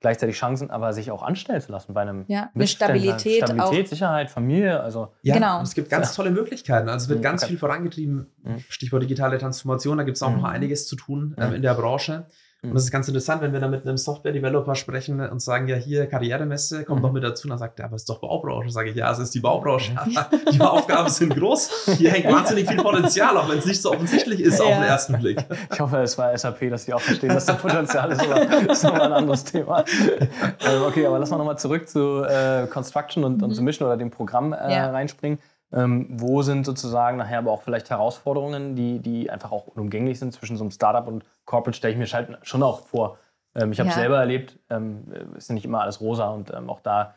gleichzeitig 0.00 0.36
Chancen, 0.36 0.70
aber 0.70 0.92
sich 0.92 1.10
auch 1.10 1.22
anstellen 1.22 1.60
zu 1.60 1.72
lassen 1.72 1.92
bei 1.92 2.02
einem 2.02 2.24
ja, 2.28 2.50
eine 2.54 2.66
Stabilität, 2.66 3.44
Stabilität 3.44 3.86
auch. 3.86 3.88
Sicherheit, 3.88 4.30
Familie, 4.30 4.80
also 4.80 5.12
ja, 5.22 5.34
genau. 5.34 5.60
es 5.60 5.74
gibt 5.74 5.90
ganz 5.90 6.14
tolle 6.14 6.30
Möglichkeiten. 6.30 6.88
Also 6.88 7.04
es 7.04 7.08
wird 7.08 7.18
mhm, 7.18 7.24
ganz 7.24 7.42
okay. 7.42 7.50
viel 7.50 7.58
vorangetrieben. 7.58 8.26
Mhm. 8.42 8.58
Stichwort 8.68 9.02
digitale 9.02 9.38
Transformation, 9.38 9.98
da 9.98 10.04
gibt 10.04 10.16
es 10.16 10.22
auch 10.22 10.30
mhm. 10.30 10.38
noch 10.38 10.44
einiges 10.44 10.86
zu 10.86 10.96
tun 10.96 11.36
ähm, 11.38 11.54
in 11.54 11.62
der 11.62 11.74
Branche. 11.74 12.26
Und 12.62 12.74
das 12.74 12.84
ist 12.84 12.90
ganz 12.90 13.08
interessant, 13.08 13.40
wenn 13.40 13.54
wir 13.54 13.60
dann 13.60 13.70
mit 13.70 13.86
einem 13.86 13.96
Software-Developer 13.96 14.74
sprechen 14.74 15.18
und 15.20 15.40
sagen, 15.40 15.66
ja, 15.66 15.76
hier 15.76 16.06
Karrieremesse, 16.06 16.84
kommt 16.84 17.00
mhm. 17.00 17.06
noch 17.06 17.12
mit 17.12 17.24
dazu. 17.24 17.46
Und 17.46 17.50
dann 17.50 17.58
sagt 17.58 17.78
er, 17.78 17.86
aber 17.86 17.96
es 17.96 18.02
ist 18.02 18.10
doch 18.10 18.20
Baubranche. 18.20 18.70
Sage 18.70 18.90
ich, 18.90 18.96
ja, 18.96 19.10
es 19.10 19.18
ist 19.18 19.34
die 19.34 19.40
Baubranche. 19.40 19.92
Mhm. 19.92 20.18
die 20.52 20.60
Aufgaben 20.60 21.08
sind 21.08 21.34
groß. 21.34 21.94
Hier 21.96 22.10
hängt 22.10 22.30
wahnsinnig 22.30 22.68
viel 22.68 22.76
Potenzial, 22.76 23.34
auch 23.38 23.48
wenn 23.48 23.58
es 23.58 23.64
nicht 23.64 23.80
so 23.80 23.92
offensichtlich 23.92 24.40
ist 24.40 24.58
ja. 24.58 24.66
auf 24.66 24.72
den 24.72 24.82
ersten 24.82 25.18
Blick. 25.18 25.42
Ich 25.72 25.80
hoffe, 25.80 25.98
es 25.98 26.18
war 26.18 26.36
SAP, 26.36 26.68
dass 26.68 26.84
die 26.84 26.92
auch 26.92 27.00
verstehen, 27.00 27.30
dass 27.30 27.46
da 27.46 27.54
Potenzial 27.54 28.12
ist, 28.12 28.20
aber 28.20 28.44
das 28.44 28.78
ist 28.78 28.84
nochmal 28.84 29.02
ein 29.02 29.12
anderes 29.12 29.44
Thema. 29.44 29.84
Ähm, 30.20 30.82
okay, 30.86 31.06
aber 31.06 31.18
lass 31.18 31.30
mal 31.30 31.38
nochmal 31.38 31.58
zurück 31.58 31.88
zu 31.88 32.24
äh, 32.24 32.66
Construction 32.66 33.24
und, 33.24 33.38
mhm. 33.38 33.44
und 33.44 33.54
zu 33.54 33.62
Mission 33.62 33.86
oder 33.88 33.96
dem 33.96 34.10
Programm 34.10 34.52
äh, 34.52 34.74
ja. 34.74 34.90
reinspringen. 34.90 35.38
Ähm, 35.72 36.08
wo 36.10 36.42
sind 36.42 36.66
sozusagen 36.66 37.16
nachher 37.16 37.38
aber 37.38 37.52
auch 37.52 37.62
vielleicht 37.62 37.90
Herausforderungen, 37.90 38.74
die, 38.74 38.98
die 38.98 39.30
einfach 39.30 39.52
auch 39.52 39.68
unumgänglich 39.68 40.18
sind 40.18 40.32
zwischen 40.32 40.56
so 40.56 40.64
einem 40.64 40.72
Startup 40.72 41.06
und 41.06 41.24
Corporate, 41.44 41.76
stelle 41.76 41.92
ich 41.92 41.98
mir 41.98 42.06
halt 42.06 42.38
schon 42.42 42.62
auch 42.62 42.80
vor. 42.80 43.18
Ähm, 43.54 43.72
ich 43.72 43.78
habe 43.78 43.88
es 43.88 43.94
ja. 43.94 44.02
selber 44.02 44.18
erlebt, 44.18 44.58
ähm, 44.68 45.04
ist 45.36 45.48
ja 45.48 45.54
nicht 45.54 45.64
immer 45.64 45.82
alles 45.82 46.00
rosa 46.00 46.28
und 46.30 46.52
ähm, 46.52 46.68
auch 46.68 46.80
da 46.80 47.14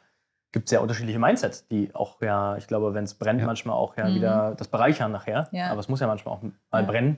gibt 0.51 0.65
es 0.65 0.71
ja 0.71 0.79
unterschiedliche 0.79 1.19
Mindsets, 1.19 1.67
die 1.67 1.93
auch 1.95 2.21
ja, 2.21 2.55
ich 2.57 2.67
glaube, 2.67 2.93
wenn 2.93 3.03
es 3.03 3.15
brennt, 3.15 3.41
ja. 3.41 3.47
manchmal 3.47 3.75
auch 3.75 3.97
ja 3.97 4.07
mhm. 4.07 4.15
wieder 4.15 4.53
das 4.55 4.67
bereichern 4.67 5.11
nachher. 5.11 5.49
Ja. 5.51 5.71
Aber 5.71 5.79
es 5.79 5.89
muss 5.89 5.99
ja 5.99 6.07
manchmal 6.07 6.35
auch 6.35 6.41
mal 6.71 6.83
brennen. 6.83 7.17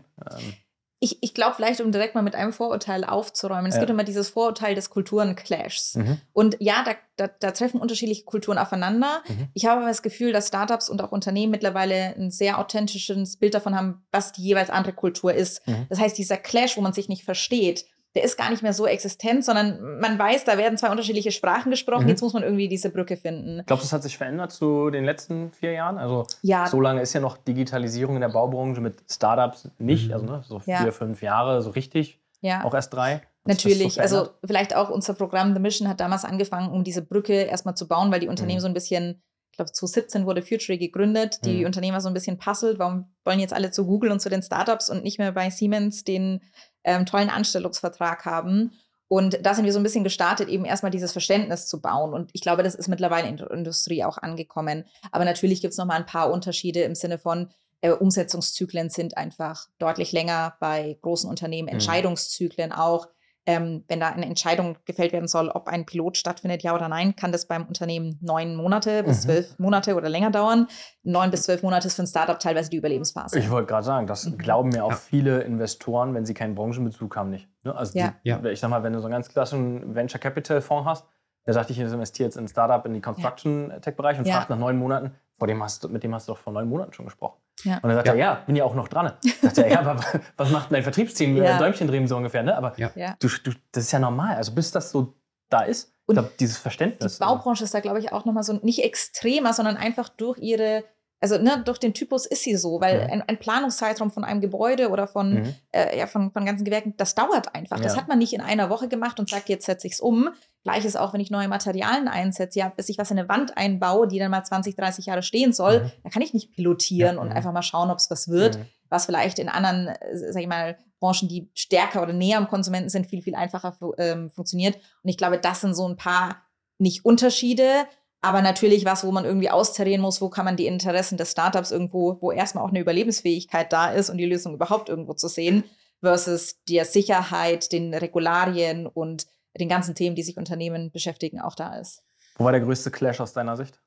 Ich, 0.99 1.21
ich 1.21 1.33
glaube, 1.33 1.55
vielleicht, 1.55 1.81
um 1.81 1.91
direkt 1.91 2.15
mal 2.15 2.21
mit 2.21 2.35
einem 2.35 2.53
Vorurteil 2.53 3.03
aufzuräumen. 3.03 3.67
Es 3.67 3.75
ja. 3.75 3.81
gibt 3.81 3.89
immer 3.89 4.05
dieses 4.05 4.29
Vorurteil 4.29 4.75
des 4.75 4.89
Kulturenclashs. 4.89 5.95
Mhm. 5.95 6.21
Und 6.31 6.57
ja, 6.59 6.83
da, 6.85 6.95
da, 7.17 7.27
da, 7.27 7.51
treffen 7.51 7.81
unterschiedliche 7.81 8.23
Kulturen 8.23 8.57
aufeinander. 8.57 9.21
Mhm. 9.27 9.49
Ich 9.53 9.65
habe 9.65 9.81
aber 9.81 9.89
das 9.89 10.01
Gefühl, 10.01 10.31
dass 10.31 10.47
Startups 10.47 10.89
und 10.89 11.01
auch 11.01 11.11
Unternehmen 11.11 11.51
mittlerweile 11.51 12.15
ein 12.15 12.31
sehr 12.31 12.59
authentisches 12.59 13.37
Bild 13.37 13.53
davon 13.53 13.75
haben, 13.75 14.05
was 14.11 14.31
die 14.31 14.41
jeweils 14.41 14.69
andere 14.69 14.93
Kultur 14.93 15.33
ist. 15.33 15.67
Mhm. 15.67 15.85
Das 15.89 15.99
heißt, 15.99 16.17
dieser 16.17 16.37
Clash, 16.37 16.77
wo 16.77 16.81
man 16.81 16.93
sich 16.93 17.09
nicht 17.09 17.25
versteht, 17.25 17.85
der 18.15 18.23
ist 18.23 18.37
gar 18.37 18.49
nicht 18.49 18.63
mehr 18.63 18.73
so 18.73 18.87
existent, 18.87 19.43
sondern 19.43 19.99
man 19.99 20.17
weiß, 20.17 20.45
da 20.45 20.57
werden 20.57 20.77
zwei 20.77 20.89
unterschiedliche 20.89 21.31
Sprachen 21.31 21.69
gesprochen. 21.69 22.03
Mhm. 22.03 22.09
Jetzt 22.09 22.21
muss 22.21 22.33
man 22.33 22.43
irgendwie 22.43 22.69
diese 22.69 22.89
Brücke 22.89 23.17
finden. 23.17 23.61
Glaubst 23.65 23.83
du, 23.83 23.87
das 23.87 23.93
hat 23.93 24.03
sich 24.03 24.17
verändert 24.17 24.53
zu 24.53 24.89
den 24.89 25.03
letzten 25.03 25.51
vier 25.51 25.73
Jahren? 25.73 25.97
Also 25.97 26.25
ja. 26.41 26.65
so 26.67 26.79
lange 26.79 27.01
ist 27.01 27.13
ja 27.13 27.19
noch 27.19 27.37
Digitalisierung 27.37 28.15
in 28.15 28.21
der 28.21 28.29
Baubranche 28.29 28.79
mit 28.79 28.95
Startups 29.11 29.69
nicht, 29.79 30.07
mhm. 30.07 30.13
also 30.13 30.25
ne, 30.25 30.43
so 30.47 30.59
vier, 30.59 30.73
ja. 30.73 30.91
fünf 30.91 31.21
Jahre 31.21 31.61
so 31.61 31.71
richtig. 31.71 32.19
Ja. 32.39 32.63
Auch 32.63 32.73
erst 32.73 32.93
drei. 32.93 33.21
Natürlich, 33.43 33.95
so 33.95 34.01
also 34.01 34.29
vielleicht 34.45 34.75
auch 34.75 34.89
unser 34.89 35.13
Programm 35.13 35.53
The 35.53 35.59
Mission 35.59 35.87
hat 35.87 35.99
damals 35.99 36.25
angefangen, 36.25 36.71
um 36.71 36.83
diese 36.83 37.01
Brücke 37.01 37.33
erstmal 37.33 37.75
zu 37.75 37.87
bauen, 37.87 38.11
weil 38.11 38.19
die 38.19 38.27
Unternehmen 38.27 38.59
mhm. 38.59 38.61
so 38.61 38.67
ein 38.67 38.73
bisschen 38.73 39.21
ich 39.51 39.57
glaube, 39.57 39.71
2017 39.71 40.25
wurde 40.25 40.41
Future 40.41 40.77
gegründet. 40.77 41.39
Die 41.45 41.59
mhm. 41.59 41.67
Unternehmer 41.67 42.01
so 42.01 42.09
ein 42.09 42.13
bisschen 42.13 42.37
puzzelt. 42.37 42.77
Warum 42.77 43.13
wollen 43.23 43.39
jetzt 43.39 43.53
alle 43.53 43.71
zu 43.71 43.85
Google 43.85 44.11
und 44.11 44.19
zu 44.19 44.29
den 44.29 44.41
Startups 44.41 44.89
und 44.89 45.01
nicht 45.01 45.17
mehr 45.17 45.31
bei 45.31 45.49
Siemens 45.49 46.03
den 46.03 46.41
ähm, 46.85 47.05
tollen 47.05 47.29
Anstellungsvertrag 47.29 48.25
haben? 48.25 48.71
Und 49.07 49.45
da 49.45 49.53
sind 49.53 49.65
wir 49.65 49.73
so 49.73 49.79
ein 49.79 49.83
bisschen 49.83 50.03
gestartet, 50.03 50.49
eben 50.49 50.65
erstmal 50.65 50.91
dieses 50.91 51.11
Verständnis 51.11 51.67
zu 51.67 51.79
bauen. 51.79 52.13
Und 52.13 52.31
ich 52.33 52.41
glaube, 52.41 52.63
das 52.63 52.73
ist 52.73 52.87
mittlerweile 52.87 53.27
in 53.27 53.37
der 53.37 53.51
Industrie 53.51 54.03
auch 54.03 54.17
angekommen. 54.17 54.85
Aber 55.11 55.25
natürlich 55.25 55.61
gibt 55.61 55.73
es 55.73 55.77
noch 55.77 55.85
mal 55.85 55.95
ein 55.95 56.07
paar 56.07 56.31
Unterschiede 56.31 56.81
im 56.81 56.95
Sinne 56.95 57.19
von, 57.19 57.49
äh, 57.81 57.91
Umsetzungszyklen 57.91 58.89
sind 58.89 59.15
einfach 59.15 59.67
deutlich 59.77 60.11
länger 60.11 60.55
bei 60.59 60.97
großen 61.01 61.29
Unternehmen, 61.29 61.67
mhm. 61.67 61.73
Entscheidungszyklen 61.73 62.71
auch. 62.71 63.07
Ähm, 63.45 63.83
wenn 63.87 63.99
da 63.99 64.09
eine 64.09 64.25
Entscheidung 64.25 64.77
gefällt 64.85 65.13
werden 65.13 65.27
soll, 65.27 65.49
ob 65.49 65.67
ein 65.67 65.85
Pilot 65.85 66.17
stattfindet, 66.17 66.63
ja 66.63 66.73
oder 66.73 66.89
nein, 66.89 67.15
kann 67.15 67.31
das 67.31 67.47
beim 67.47 67.65
Unternehmen 67.65 68.17
neun 68.21 68.55
Monate 68.55 69.03
bis 69.03 69.19
mhm. 69.19 69.29
zwölf 69.29 69.59
Monate 69.59 69.95
oder 69.95 70.09
länger 70.09 70.31
dauern. 70.31 70.67
Neun 71.03 71.31
bis 71.31 71.43
zwölf 71.43 71.61
Monate 71.61 71.87
ist 71.87 71.95
für 71.95 72.03
ein 72.03 72.07
Startup 72.07 72.39
teilweise 72.39 72.69
die 72.69 72.77
Überlebensphase. 72.77 73.37
Ich 73.37 73.49
wollte 73.49 73.67
gerade 73.67 73.85
sagen, 73.85 74.07
das 74.07 74.25
mhm. 74.25 74.37
glauben 74.37 74.69
mir 74.69 74.83
auch 74.83 74.91
ja. 74.91 74.97
viele 74.97 75.41
Investoren, 75.41 76.13
wenn 76.13 76.25
sie 76.25 76.33
keinen 76.33 76.55
Branchenbezug 76.55 77.15
haben, 77.15 77.29
nicht. 77.29 77.47
Ne? 77.63 77.75
Also 77.75 77.97
ja. 77.97 78.15
Die, 78.23 78.29
ja. 78.29 78.43
ich 78.45 78.59
sag 78.59 78.69
mal, 78.69 78.83
wenn 78.83 78.93
du 78.93 78.99
so 78.99 79.05
einen 79.05 79.13
ganz 79.13 79.29
klassischen 79.29 79.93
Venture 79.93 80.19
Capital 80.19 80.61
Fonds 80.61 80.89
hast, 80.89 81.05
der 81.45 81.53
sagt, 81.53 81.69
ich 81.69 81.79
investiere 81.79 82.27
jetzt 82.27 82.37
in 82.37 82.45
ein 82.45 82.47
Startup 82.47 82.83
in 82.85 82.93
die 82.93 83.01
Construction 83.01 83.71
Tech 83.81 83.95
Bereich 83.95 84.17
und 84.17 84.27
fragt 84.27 84.49
nach 84.49 84.57
neun 84.57 84.77
Monaten, 84.77 85.11
vor 85.37 85.47
dem 85.47 85.61
hast 85.61 85.83
du, 85.83 85.89
mit 85.89 86.03
dem 86.03 86.13
hast 86.13 86.27
du 86.27 86.33
doch 86.33 86.39
vor 86.39 86.53
neun 86.53 86.67
Monaten 86.67 86.93
schon 86.93 87.05
gesprochen. 87.05 87.39
Ja. 87.63 87.75
Und 87.75 87.83
dann 87.83 87.95
sagt 87.95 88.07
ja. 88.07 88.13
er, 88.13 88.19
ja, 88.19 88.33
bin 88.45 88.55
ja 88.55 88.63
auch 88.63 88.75
noch 88.75 88.87
dran. 88.87 89.13
Sagt 89.41 89.57
er, 89.57 89.69
ja, 89.69 89.79
aber 89.79 89.99
was 90.37 90.51
macht 90.51 90.71
dein 90.71 90.83
Vertriebsteam? 90.83 91.37
Ja. 91.37 91.57
Däumchen 91.57 91.87
drehen 91.87 92.07
so 92.07 92.17
ungefähr, 92.17 92.43
ne? 92.43 92.55
Aber 92.55 92.73
ja. 92.77 93.15
Du, 93.19 93.27
du, 93.27 93.51
das 93.71 93.85
ist 93.85 93.91
ja 93.91 93.99
normal. 93.99 94.35
Also 94.35 94.53
bis 94.53 94.71
das 94.71 94.91
so 94.91 95.13
da 95.49 95.61
ist, 95.61 95.93
und 96.07 96.15
glaub, 96.15 96.37
dieses 96.37 96.57
Verständnis. 96.57 97.17
Die 97.17 97.23
Baubranche 97.23 97.63
ist 97.63 97.73
da, 97.73 97.79
glaube 97.79 97.99
ich, 97.99 98.11
auch 98.11 98.25
nochmal 98.25 98.43
so 98.43 98.53
nicht 98.53 98.83
extremer, 98.83 99.53
sondern 99.53 99.75
einfach 99.75 100.09
durch 100.09 100.37
ihre 100.37 100.83
also 101.21 101.37
ne, 101.37 101.61
durch 101.63 101.79
den 101.79 101.93
Typus 101.93 102.25
ist 102.25 102.43
sie 102.43 102.55
so, 102.55 102.81
weil 102.81 102.99
ja. 102.99 103.05
ein, 103.07 103.21
ein, 103.21 103.37
Planungszeitraum 103.37 104.11
von 104.11 104.23
einem 104.23 104.41
Gebäude 104.41 104.89
oder 104.89 105.07
von, 105.07 105.33
mhm. 105.33 105.55
äh, 105.71 105.97
ja, 105.97 106.07
von, 106.07 106.31
von 106.31 106.45
ganzen 106.45 106.65
Gewerken, 106.65 106.93
das 106.97 107.15
dauert 107.15 107.55
einfach. 107.55 107.77
Ja. 107.77 107.83
Das 107.83 107.97
hat 107.97 108.07
man 108.07 108.19
nicht 108.19 108.33
in 108.33 108.41
einer 108.41 108.69
Woche 108.69 108.87
gemacht 108.87 109.19
und 109.19 109.29
sagt, 109.29 109.49
jetzt 109.49 109.65
setze 109.65 109.87
ich 109.87 109.93
es 109.93 109.99
um. 110.01 110.29
Gleiches 110.63 110.95
auch, 110.95 111.13
wenn 111.13 111.21
ich 111.21 111.31
neue 111.31 111.47
Materialien 111.47 112.07
einsetze, 112.07 112.59
ja, 112.59 112.69
bis 112.69 112.89
ich 112.89 112.97
was 112.97 113.11
in 113.11 113.19
eine 113.19 113.29
Wand 113.29 113.57
einbaue, 113.57 114.07
die 114.07 114.19
dann 114.19 114.31
mal 114.31 114.43
20, 114.43 114.75
30 114.75 115.05
Jahre 115.05 115.23
stehen 115.23 115.53
soll, 115.53 115.83
mhm. 115.83 115.91
da 116.03 116.09
kann 116.09 116.21
ich 116.21 116.33
nicht 116.33 116.51
pilotieren 116.53 117.15
ja. 117.15 117.21
und 117.21 117.29
mhm. 117.29 117.35
einfach 117.35 117.53
mal 117.53 117.63
schauen, 117.63 117.89
ob 117.89 117.97
es 117.97 118.11
was 118.11 118.27
wird, 118.27 118.57
mhm. 118.57 118.65
was 118.89 119.05
vielleicht 119.05 119.39
in 119.39 119.49
anderen, 119.49 119.87
äh, 119.87 120.31
sag 120.31 120.41
ich 120.41 120.47
mal, 120.47 120.77
Branchen, 120.99 121.27
die 121.27 121.49
stärker 121.53 122.01
oder 122.01 122.13
näher 122.13 122.37
am 122.37 122.47
Konsumenten 122.47 122.89
sind, 122.89 123.07
viel, 123.07 123.21
viel 123.21 123.35
einfacher 123.35 123.77
ähm, 123.97 124.29
funktioniert. 124.31 124.75
Und 125.03 125.09
ich 125.09 125.17
glaube, 125.17 125.37
das 125.37 125.61
sind 125.61 125.75
so 125.75 125.87
ein 125.87 125.97
paar 125.97 126.41
nicht 126.77 127.05
Unterschiede, 127.05 127.85
aber 128.25 128.41
natürlich 128.41 128.85
was, 128.85 129.05
wo 129.05 129.11
man 129.11 129.23
irgendwie 129.23 129.49
austarieren 129.49 130.01
muss, 130.01 130.19
wo 130.19 130.29
kann 130.29 130.45
man 130.45 130.57
die 130.57 130.65
Interessen 130.65 131.17
des 131.17 131.31
Startups 131.31 131.71
irgendwo, 131.71 132.17
wo 132.21 132.31
erstmal 132.31 132.63
auch 132.63 132.69
eine 132.69 132.79
Überlebensfähigkeit 132.79 133.71
da 133.71 133.91
ist 133.91 134.09
und 134.09 134.17
die 134.17 134.25
Lösung 134.25 134.55
überhaupt 134.55 134.89
irgendwo 134.89 135.13
zu 135.13 135.27
sehen, 135.27 135.63
versus 136.01 136.63
der 136.67 136.85
Sicherheit, 136.85 137.71
den 137.71 137.93
Regularien 137.93 138.87
und 138.87 139.27
den 139.59 139.69
ganzen 139.69 139.95
Themen, 139.95 140.15
die 140.15 140.23
sich 140.23 140.37
Unternehmen 140.37 140.91
beschäftigen, 140.91 141.39
auch 141.39 141.55
da 141.55 141.79
ist. 141.79 142.03
Wo 142.37 142.43
war 142.43 142.51
der 142.51 142.61
größte 142.61 142.91
Clash 142.91 143.21
aus 143.21 143.33
deiner 143.33 143.55
Sicht? 143.55 143.79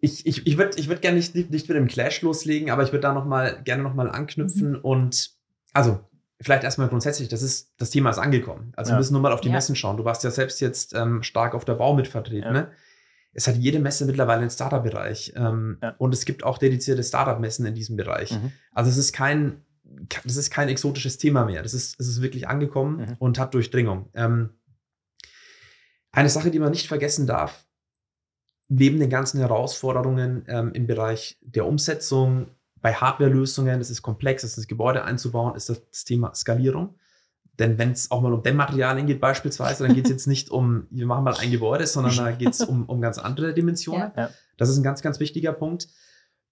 Ich, 0.00 0.26
ich, 0.26 0.46
ich 0.46 0.58
würde 0.58 0.78
ich 0.78 0.88
würd 0.88 1.02
gerne 1.02 1.16
nicht, 1.16 1.34
nicht 1.34 1.50
mit 1.68 1.76
dem 1.76 1.88
Clash 1.88 2.22
loslegen, 2.22 2.70
aber 2.70 2.82
ich 2.82 2.92
würde 2.92 3.02
da 3.02 3.12
noch 3.12 3.24
mal, 3.24 3.62
gerne 3.62 3.82
nochmal 3.82 4.08
anknüpfen 4.08 4.72
mhm. 4.72 4.80
und 4.80 5.30
also 5.72 6.00
vielleicht 6.40 6.64
erstmal 6.64 6.88
grundsätzlich, 6.88 7.28
das 7.28 7.42
ist, 7.42 7.72
das 7.78 7.90
Thema 7.90 8.10
ist 8.10 8.18
angekommen. 8.18 8.72
Also 8.76 8.90
ja. 8.90 8.96
wir 8.96 8.98
müssen 8.98 9.12
nur 9.12 9.22
mal 9.22 9.32
auf 9.32 9.40
die 9.40 9.48
ja. 9.48 9.54
Messen 9.54 9.76
schauen. 9.76 9.96
Du 9.96 10.04
warst 10.04 10.24
ja 10.24 10.30
selbst 10.30 10.60
jetzt 10.60 10.94
ähm, 10.94 11.22
stark 11.22 11.54
auf 11.54 11.64
der 11.64 11.74
Bau 11.74 11.94
mit 11.94 12.08
vertreten. 12.08 12.46
Ja. 12.46 12.52
Ne? 12.52 12.70
Es 13.32 13.46
hat 13.46 13.56
jede 13.56 13.78
Messe 13.78 14.04
mittlerweile 14.04 14.40
einen 14.40 14.50
Startup-Bereich. 14.50 15.32
Ähm, 15.36 15.78
und 15.98 16.14
es 16.14 16.24
gibt 16.24 16.44
auch 16.44 16.58
dedizierte 16.58 17.02
Startup-Messen 17.02 17.66
in 17.66 17.74
diesem 17.74 17.96
Bereich. 17.96 18.32
Mhm. 18.32 18.52
Also 18.72 18.90
es 18.90 18.96
ist 18.96 19.12
kein, 19.12 19.64
das 20.24 20.36
ist 20.36 20.50
kein 20.50 20.68
exotisches 20.68 21.18
Thema 21.18 21.44
mehr. 21.44 21.62
Das 21.62 21.74
ist, 21.74 21.98
es 22.00 22.08
ist 22.08 22.22
wirklich 22.22 22.48
angekommen 22.48 22.98
mhm. 22.98 23.16
und 23.18 23.38
hat 23.38 23.54
Durchdringung. 23.54 24.08
Ähm, 24.14 24.50
eine 26.12 26.30
Sache, 26.30 26.50
die 26.50 26.58
man 26.58 26.70
nicht 26.70 26.88
vergessen 26.88 27.26
darf, 27.26 27.66
neben 28.68 29.00
den 29.00 29.10
ganzen 29.10 29.40
Herausforderungen 29.40 30.44
ähm, 30.46 30.72
im 30.72 30.86
Bereich 30.86 31.38
der 31.42 31.66
Umsetzung, 31.66 32.48
bei 32.80 32.94
Hardware-Lösungen, 32.94 33.78
das 33.78 33.90
ist 33.90 34.02
komplex, 34.02 34.42
das 34.42 34.52
ist 34.52 34.58
das 34.58 34.66
Gebäude 34.66 35.04
einzubauen, 35.04 35.54
ist 35.54 35.68
das, 35.68 35.82
das 35.90 36.04
Thema 36.04 36.34
Skalierung. 36.34 36.94
Denn 37.58 37.76
wenn 37.76 37.90
es 37.90 38.10
auch 38.10 38.20
mal 38.20 38.32
um 38.32 38.42
Dämmmaterialien 38.42 39.06
geht 39.06 39.20
beispielsweise, 39.20 39.84
dann 39.84 39.94
geht 39.94 40.04
es 40.04 40.10
jetzt 40.10 40.26
nicht 40.28 40.50
um, 40.50 40.86
wir 40.90 41.06
machen 41.06 41.24
mal 41.24 41.34
ein 41.36 41.50
Gebäude, 41.50 41.86
sondern 41.86 42.16
da 42.16 42.30
geht 42.30 42.50
es 42.50 42.60
um, 42.60 42.84
um 42.84 43.00
ganz 43.00 43.18
andere 43.18 43.52
Dimensionen. 43.52 44.12
Ja. 44.16 44.30
Das 44.56 44.68
ist 44.68 44.76
ein 44.76 44.84
ganz, 44.84 45.02
ganz 45.02 45.18
wichtiger 45.18 45.52
Punkt. 45.52 45.88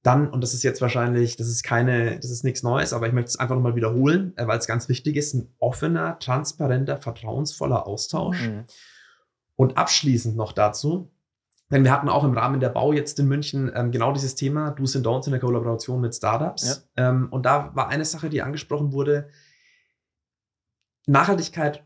Dann, 0.03 0.29
und 0.29 0.41
das 0.41 0.55
ist 0.55 0.63
jetzt 0.63 0.81
wahrscheinlich, 0.81 1.37
das 1.37 1.49
ist 1.49 1.63
keine, 1.63 2.17
das 2.17 2.31
ist 2.31 2.45
nichts 2.45 2.63
Neues, 2.63 2.93
aber 2.93 3.07
ich 3.07 3.13
möchte 3.13 3.29
es 3.29 3.39
einfach 3.39 3.57
nochmal 3.57 3.75
wiederholen, 3.77 4.33
äh, 4.37 4.47
weil 4.47 4.59
es 4.59 4.67
ganz 4.67 4.89
wichtig 4.89 5.17
ist, 5.17 5.35
ein 5.35 5.53
offener, 5.59 6.19
transparenter, 6.19 6.99
vertrauensvoller 6.99 7.87
Austausch. 7.87 8.49
Mhm. 8.49 8.65
Und 9.57 9.79
abschließend 9.79 10.37
noch 10.37 10.53
dazu, 10.53 11.11
denn 11.71 11.83
wir 11.83 11.93
hatten 11.93 12.09
auch 12.09 12.25
im 12.25 12.37
Rahmen 12.37 12.61
der 12.61 12.69
Bau 12.69 12.93
jetzt 12.93 13.19
in 13.19 13.27
München 13.27 13.73
ähm, 13.75 13.91
genau 13.91 14.13
dieses 14.13 14.35
Thema, 14.35 14.71
Do's 14.71 14.95
and 14.95 15.07
Don'ts 15.07 15.27
in 15.27 15.33
der 15.33 15.41
Kollaboration 15.41 16.01
mit 16.01 16.15
Startups. 16.15 16.87
Ja. 16.97 17.09
Ähm, 17.09 17.29
und 17.31 17.45
da 17.45 17.75
war 17.75 17.89
eine 17.89 18.05
Sache, 18.05 18.31
die 18.31 18.43
angesprochen 18.43 18.93
wurde, 18.93 19.29
Nachhaltigkeit 21.07 21.85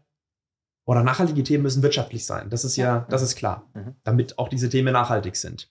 oder 0.84 1.02
nachhaltige 1.02 1.42
Themen 1.42 1.62
müssen 1.62 1.82
wirtschaftlich 1.82 2.26
sein. 2.26 2.50
Das 2.50 2.64
ist 2.64 2.76
ja, 2.76 3.06
das 3.10 3.22
ist 3.22 3.36
klar, 3.36 3.70
mhm. 3.74 3.94
damit 4.02 4.38
auch 4.38 4.48
diese 4.48 4.68
Themen 4.68 4.92
nachhaltig 4.92 5.36
sind. 5.36 5.70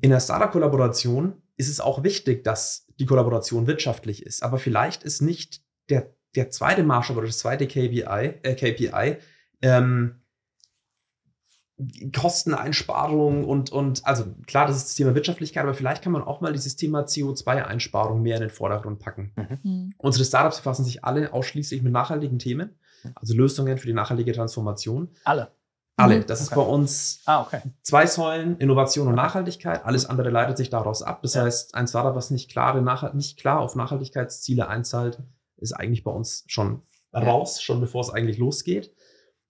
In 0.00 0.10
der 0.10 0.20
Startup-Kollaboration 0.20 1.42
ist 1.56 1.68
es 1.68 1.80
auch 1.80 2.04
wichtig, 2.04 2.44
dass 2.44 2.86
die 2.98 3.06
Kollaboration 3.06 3.66
wirtschaftlich 3.66 4.24
ist. 4.24 4.42
Aber 4.42 4.58
vielleicht 4.58 5.02
ist 5.02 5.20
nicht 5.20 5.62
der, 5.88 6.14
der 6.36 6.50
zweite 6.50 6.84
Maßstab 6.84 7.16
oder 7.16 7.26
das 7.26 7.38
zweite 7.38 7.66
KPI, 7.66 8.38
äh, 8.42 8.54
KPI 8.54 9.18
ähm, 9.62 10.22
Kosteneinsparung 12.16 13.44
und, 13.44 13.70
und, 13.70 14.04
also 14.04 14.24
klar, 14.46 14.66
das 14.66 14.76
ist 14.76 14.88
das 14.88 14.94
Thema 14.96 15.14
Wirtschaftlichkeit, 15.14 15.62
aber 15.62 15.74
vielleicht 15.74 16.02
kann 16.02 16.12
man 16.12 16.24
auch 16.24 16.40
mal 16.40 16.52
dieses 16.52 16.74
Thema 16.74 17.02
CO2-Einsparung 17.02 18.20
mehr 18.20 18.36
in 18.36 18.42
den 18.42 18.50
Vordergrund 18.50 18.98
packen. 18.98 19.32
Mhm. 19.36 19.58
mhm. 19.62 19.94
Unsere 19.98 20.24
Startups 20.24 20.56
befassen 20.56 20.84
sich 20.84 21.04
alle 21.04 21.32
ausschließlich 21.32 21.82
mit 21.82 21.92
nachhaltigen 21.92 22.40
Themen, 22.40 22.76
also 23.14 23.34
Lösungen 23.34 23.78
für 23.78 23.86
die 23.86 23.92
nachhaltige 23.92 24.32
Transformation. 24.32 25.08
Alle. 25.24 25.52
Alle. 25.96 26.18
Mhm. 26.18 26.26
Das 26.26 26.40
okay. 26.40 26.50
ist 26.50 26.54
bei 26.54 26.62
uns 26.62 27.20
ah, 27.26 27.42
okay. 27.42 27.60
zwei 27.82 28.06
Säulen, 28.06 28.56
Innovation 28.58 29.06
und 29.06 29.14
Nachhaltigkeit. 29.14 29.84
Alles 29.84 30.06
andere 30.06 30.30
leitet 30.30 30.56
sich 30.56 30.70
daraus 30.70 31.02
ab. 31.02 31.22
Das 31.22 31.34
ja. 31.34 31.42
heißt, 31.42 31.76
ein 31.76 31.86
Startup, 31.86 32.14
was 32.14 32.30
nicht, 32.30 32.50
klare, 32.50 32.82
nicht 33.14 33.38
klar 33.38 33.60
auf 33.60 33.76
Nachhaltigkeitsziele 33.76 34.68
einzahlt, 34.68 35.22
ist 35.58 35.72
eigentlich 35.72 36.02
bei 36.02 36.10
uns 36.10 36.44
schon 36.48 36.82
raus, 37.14 37.62
schon 37.62 37.80
bevor 37.80 38.00
es 38.00 38.10
eigentlich 38.10 38.38
losgeht. 38.38 38.92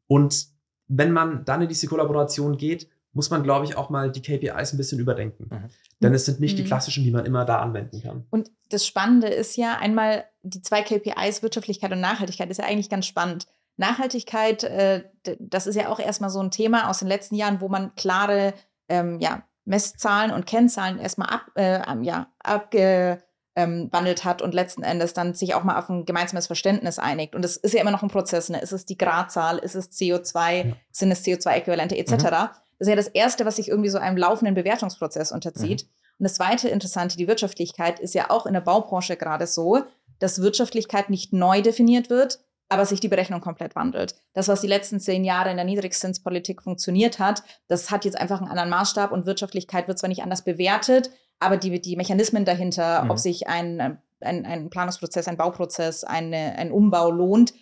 Und 0.07 0.58
wenn 0.89 1.13
man 1.13 1.45
dann 1.45 1.63
in 1.63 1.69
diese 1.69 1.87
Kollaboration 1.87 2.57
geht, 2.57 2.89
muss 3.13 3.31
man, 3.31 3.43
glaube 3.43 3.65
ich, 3.65 3.77
auch 3.77 3.91
mal 3.91 4.11
die 4.11 4.23
KPIs 4.23 4.73
ein 4.73 4.77
bisschen 4.77 5.01
überdenken. 5.01 5.49
Mhm. 5.51 5.71
Denn 6.01 6.15
es 6.15 6.27
sind 6.27 6.41
nicht 6.41 6.53
mhm. 6.53 6.57
die 6.59 6.65
klassischen, 6.65 7.05
die 7.05 7.11
man 7.11 7.27
immer 7.27 7.45
da 7.45 7.61
anwenden 7.61 8.03
kann. 8.03 8.27
Und 8.31 8.51
das 8.71 8.87
Spannende 8.87 9.29
ist 9.29 9.57
ja 9.57 9.79
einmal 9.79 10.25
die 10.43 10.63
zwei 10.63 10.83
KPIs, 10.83 11.43
Wirtschaftlichkeit 11.43 11.93
und 11.93 12.01
Nachhaltigkeit, 12.01 12.51
ist 12.51 12.59
ja 12.59 12.65
eigentlich 12.65 12.91
ganz 12.91 13.07
spannend. 13.07 13.47
Nachhaltigkeit, 13.77 14.65
äh, 14.65 15.05
das 15.39 15.67
ist 15.67 15.77
ja 15.77 15.89
auch 15.89 16.01
erstmal 16.01 16.31
so 16.31 16.41
ein 16.41 16.51
Thema 16.51 16.91
aus 16.91 16.99
den 16.99 17.09
letzten 17.09 17.37
Jahren, 17.37 17.61
wo 17.61 17.69
man 17.69 17.95
klare 17.95 18.55
ähm, 18.89 19.21
ja, 19.21 19.45
Messzahlen 19.65 20.33
und 20.33 20.47
Kennzahlen 20.47 20.99
erstmal 20.99 21.29
ab, 21.29 21.47
äh, 21.55 21.81
ja, 22.03 22.33
abge, 22.41 23.23
ähm, 23.59 23.89
wandelt 23.91 24.25
hat 24.25 24.41
und 24.41 24.55
letzten 24.55 24.85
Endes 24.85 25.15
dann 25.15 25.35
sich 25.35 25.55
auch 25.55 25.65
mal 25.65 25.77
auf 25.81 25.89
ein 25.89 26.07
gemeinsames 26.07 26.47
Verständnis 26.47 27.01
einigt. 27.01 27.35
Und 27.35 27.45
es 27.45 27.57
ist 27.57 27.75
ja 27.75 27.81
immer 27.81 27.91
noch 27.91 28.05
ein 28.05 28.09
Prozess. 28.09 28.51
Ne? 28.51 28.61
Ist 28.61 28.71
es 28.71 28.87
die 28.87 28.97
Gradzahl? 28.97 29.59
Ist 29.59 29.75
es 29.75 29.91
CO2? 29.91 30.69
Ja. 30.69 30.77
Sind 30.93 31.11
es 31.11 31.25
CO2-Äquivalente 31.25 31.97
etc.? 31.97 32.13
Mhm. 32.13 32.31
Das 32.31 32.87
ist 32.87 32.89
ja 32.89 32.95
das 32.95 33.09
Erste, 33.09 33.45
was 33.45 33.57
sich 33.57 33.69
irgendwie 33.69 33.89
so 33.89 33.99
einem 33.99 34.17
laufenden 34.17 34.55
Bewertungsprozess 34.55 35.33
unterzieht. 35.33 35.83
Mhm. 35.83 35.89
Und 36.21 36.25
das 36.25 36.35
zweite 36.35 36.69
Interessante, 36.69 37.17
die 37.17 37.27
Wirtschaftlichkeit, 37.27 37.99
ist 37.99 38.15
ja 38.15 38.31
auch 38.31 38.47
in 38.47 38.53
der 38.53 38.61
Baubranche 38.61 39.17
gerade 39.17 39.49
so, 39.49 39.83
dass 40.21 40.41
Wirtschaftlichkeit 40.41 41.11
nicht 41.11 41.33
neu 41.33 41.61
definiert 41.61 42.11
wird, 42.11 42.39
aber 42.69 42.87
sich 42.87 43.01
die 43.01 43.09
Berechnung 43.09 43.41
komplett 43.41 43.75
wandelt. 43.75 44.15
Das, 44.35 44.47
was 44.47 44.61
die 44.61 44.69
letzten 44.69 45.01
zehn 45.01 45.25
Jahre 45.25 45.51
in 45.51 45.57
der 45.57 45.65
Niedrigzinspolitik 45.65 46.63
funktioniert 46.63 47.19
hat, 47.19 47.43
das 47.67 47.91
hat 47.91 48.05
jetzt 48.05 48.21
einfach 48.21 48.41
einen 48.41 48.51
anderen 48.51 48.71
Maßstab 48.71 49.11
und 49.11 49.27
Wirtschaftlichkeit 49.27 49.89
wird 49.89 49.99
zwar 49.99 50.09
nicht 50.09 50.23
anders 50.23 50.43
bewertet, 50.43 51.11
aber 51.41 51.57
die, 51.57 51.81
die 51.81 51.97
Mechanismen 51.97 52.45
dahinter, 52.45 53.05
mhm. 53.05 53.11
ob 53.11 53.19
sich 53.19 53.49
ein, 53.49 53.99
ein, 54.21 54.45
ein 54.45 54.71
Planungsprozess, 54.71 55.29
ein 55.29 55.37
Bauprozess, 55.37 56.05
eine, 56.05 56.57
ein 56.57 56.73
Umbau 56.73 57.11
lohnt, 57.11 57.55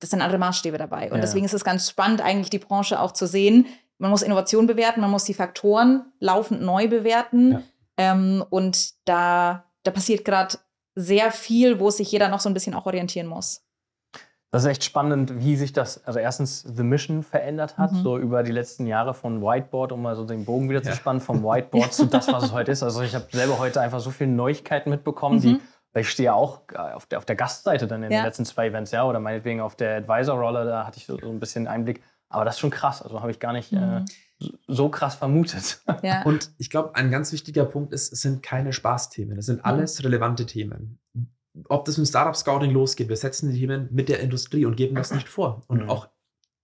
das 0.00 0.10
sind 0.10 0.20
andere 0.20 0.38
Maßstäbe 0.38 0.76
dabei. 0.76 1.10
Und 1.10 1.16
ja. 1.16 1.20
deswegen 1.20 1.46
ist 1.46 1.54
es 1.54 1.64
ganz 1.64 1.88
spannend, 1.88 2.20
eigentlich 2.20 2.50
die 2.50 2.58
Branche 2.58 3.00
auch 3.00 3.12
zu 3.12 3.26
sehen. 3.26 3.66
Man 3.98 4.10
muss 4.10 4.22
Innovation 4.22 4.66
bewerten, 4.66 5.00
man 5.00 5.10
muss 5.10 5.24
die 5.24 5.34
Faktoren 5.34 6.04
laufend 6.18 6.60
neu 6.62 6.88
bewerten. 6.88 7.52
Ja. 7.52 7.62
Ähm, 7.96 8.44
und 8.50 8.94
da, 9.08 9.64
da 9.82 9.90
passiert 9.90 10.24
gerade 10.24 10.58
sehr 10.94 11.32
viel, 11.32 11.80
wo 11.80 11.90
sich 11.90 12.10
jeder 12.12 12.28
noch 12.28 12.40
so 12.40 12.48
ein 12.48 12.54
bisschen 12.54 12.74
auch 12.74 12.86
orientieren 12.86 13.26
muss. 13.26 13.63
Das 14.54 14.62
ist 14.62 14.70
echt 14.70 14.84
spannend, 14.84 15.40
wie 15.40 15.56
sich 15.56 15.72
das, 15.72 16.04
also 16.04 16.20
erstens 16.20 16.60
The 16.60 16.84
Mission 16.84 17.24
verändert 17.24 17.76
hat, 17.76 17.90
mhm. 17.90 18.02
so 18.04 18.18
über 18.18 18.44
die 18.44 18.52
letzten 18.52 18.86
Jahre 18.86 19.12
von 19.12 19.42
Whiteboard, 19.42 19.90
um 19.90 20.00
mal 20.00 20.14
so 20.14 20.24
den 20.24 20.44
Bogen 20.44 20.70
wieder 20.70 20.80
ja. 20.80 20.92
zu 20.92 20.96
spannen, 20.96 21.20
vom 21.20 21.42
Whiteboard 21.42 21.92
zu 21.92 22.06
das, 22.06 22.28
was 22.28 22.44
es 22.44 22.52
heute 22.52 22.70
ist. 22.70 22.84
Also 22.84 23.02
ich 23.02 23.16
habe 23.16 23.26
selber 23.32 23.58
heute 23.58 23.80
einfach 23.80 23.98
so 23.98 24.10
viele 24.10 24.30
Neuigkeiten 24.30 24.90
mitbekommen, 24.90 25.38
mhm. 25.38 25.40
die, 25.40 25.60
weil 25.92 26.02
ich 26.02 26.08
stehe 26.08 26.26
ja 26.26 26.34
auch 26.34 26.60
äh, 26.72 26.76
auf 26.76 27.06
der, 27.06 27.18
auf 27.18 27.24
der 27.24 27.34
Gastseite 27.34 27.88
dann 27.88 28.04
in 28.04 28.12
ja. 28.12 28.20
den 28.20 28.26
letzten 28.26 28.44
zwei 28.44 28.68
Events, 28.68 28.92
ja, 28.92 29.04
oder 29.04 29.18
meinetwegen 29.18 29.60
auf 29.60 29.74
der 29.74 29.96
Advisor-Rolle, 29.96 30.64
da 30.66 30.86
hatte 30.86 30.98
ich 30.98 31.06
so, 31.06 31.18
so, 31.18 31.30
ein 31.30 31.40
bisschen 31.40 31.66
Einblick. 31.66 32.00
Aber 32.28 32.44
das 32.44 32.54
ist 32.54 32.60
schon 32.60 32.70
krass, 32.70 33.02
also 33.02 33.22
habe 33.22 33.32
ich 33.32 33.40
gar 33.40 33.54
nicht 33.54 33.72
äh, 33.72 33.76
mhm. 33.80 34.04
äh, 34.40 34.46
so 34.68 34.88
krass 34.88 35.16
vermutet. 35.16 35.80
Ja. 36.02 36.22
Und 36.26 36.52
ich 36.58 36.70
glaube, 36.70 36.94
ein 36.94 37.10
ganz 37.10 37.32
wichtiger 37.32 37.64
Punkt 37.64 37.92
ist, 37.92 38.12
es 38.12 38.20
sind 38.20 38.44
keine 38.44 38.72
Spaßthemen, 38.72 39.36
es 39.36 39.46
sind 39.46 39.56
mhm. 39.56 39.64
alles 39.64 40.04
relevante 40.04 40.46
Themen 40.46 41.00
ob 41.68 41.84
das 41.84 41.98
mit 41.98 42.08
Startup 42.08 42.36
Scouting 42.36 42.70
losgeht, 42.70 43.08
wir 43.08 43.16
setzen 43.16 43.50
die 43.50 43.60
Themen 43.60 43.88
mit 43.92 44.08
der 44.08 44.20
Industrie 44.20 44.64
und 44.64 44.76
geben 44.76 44.94
das 44.96 45.12
nicht 45.12 45.28
vor. 45.28 45.62
Und 45.68 45.82
mhm. 45.82 45.90
auch 45.90 46.08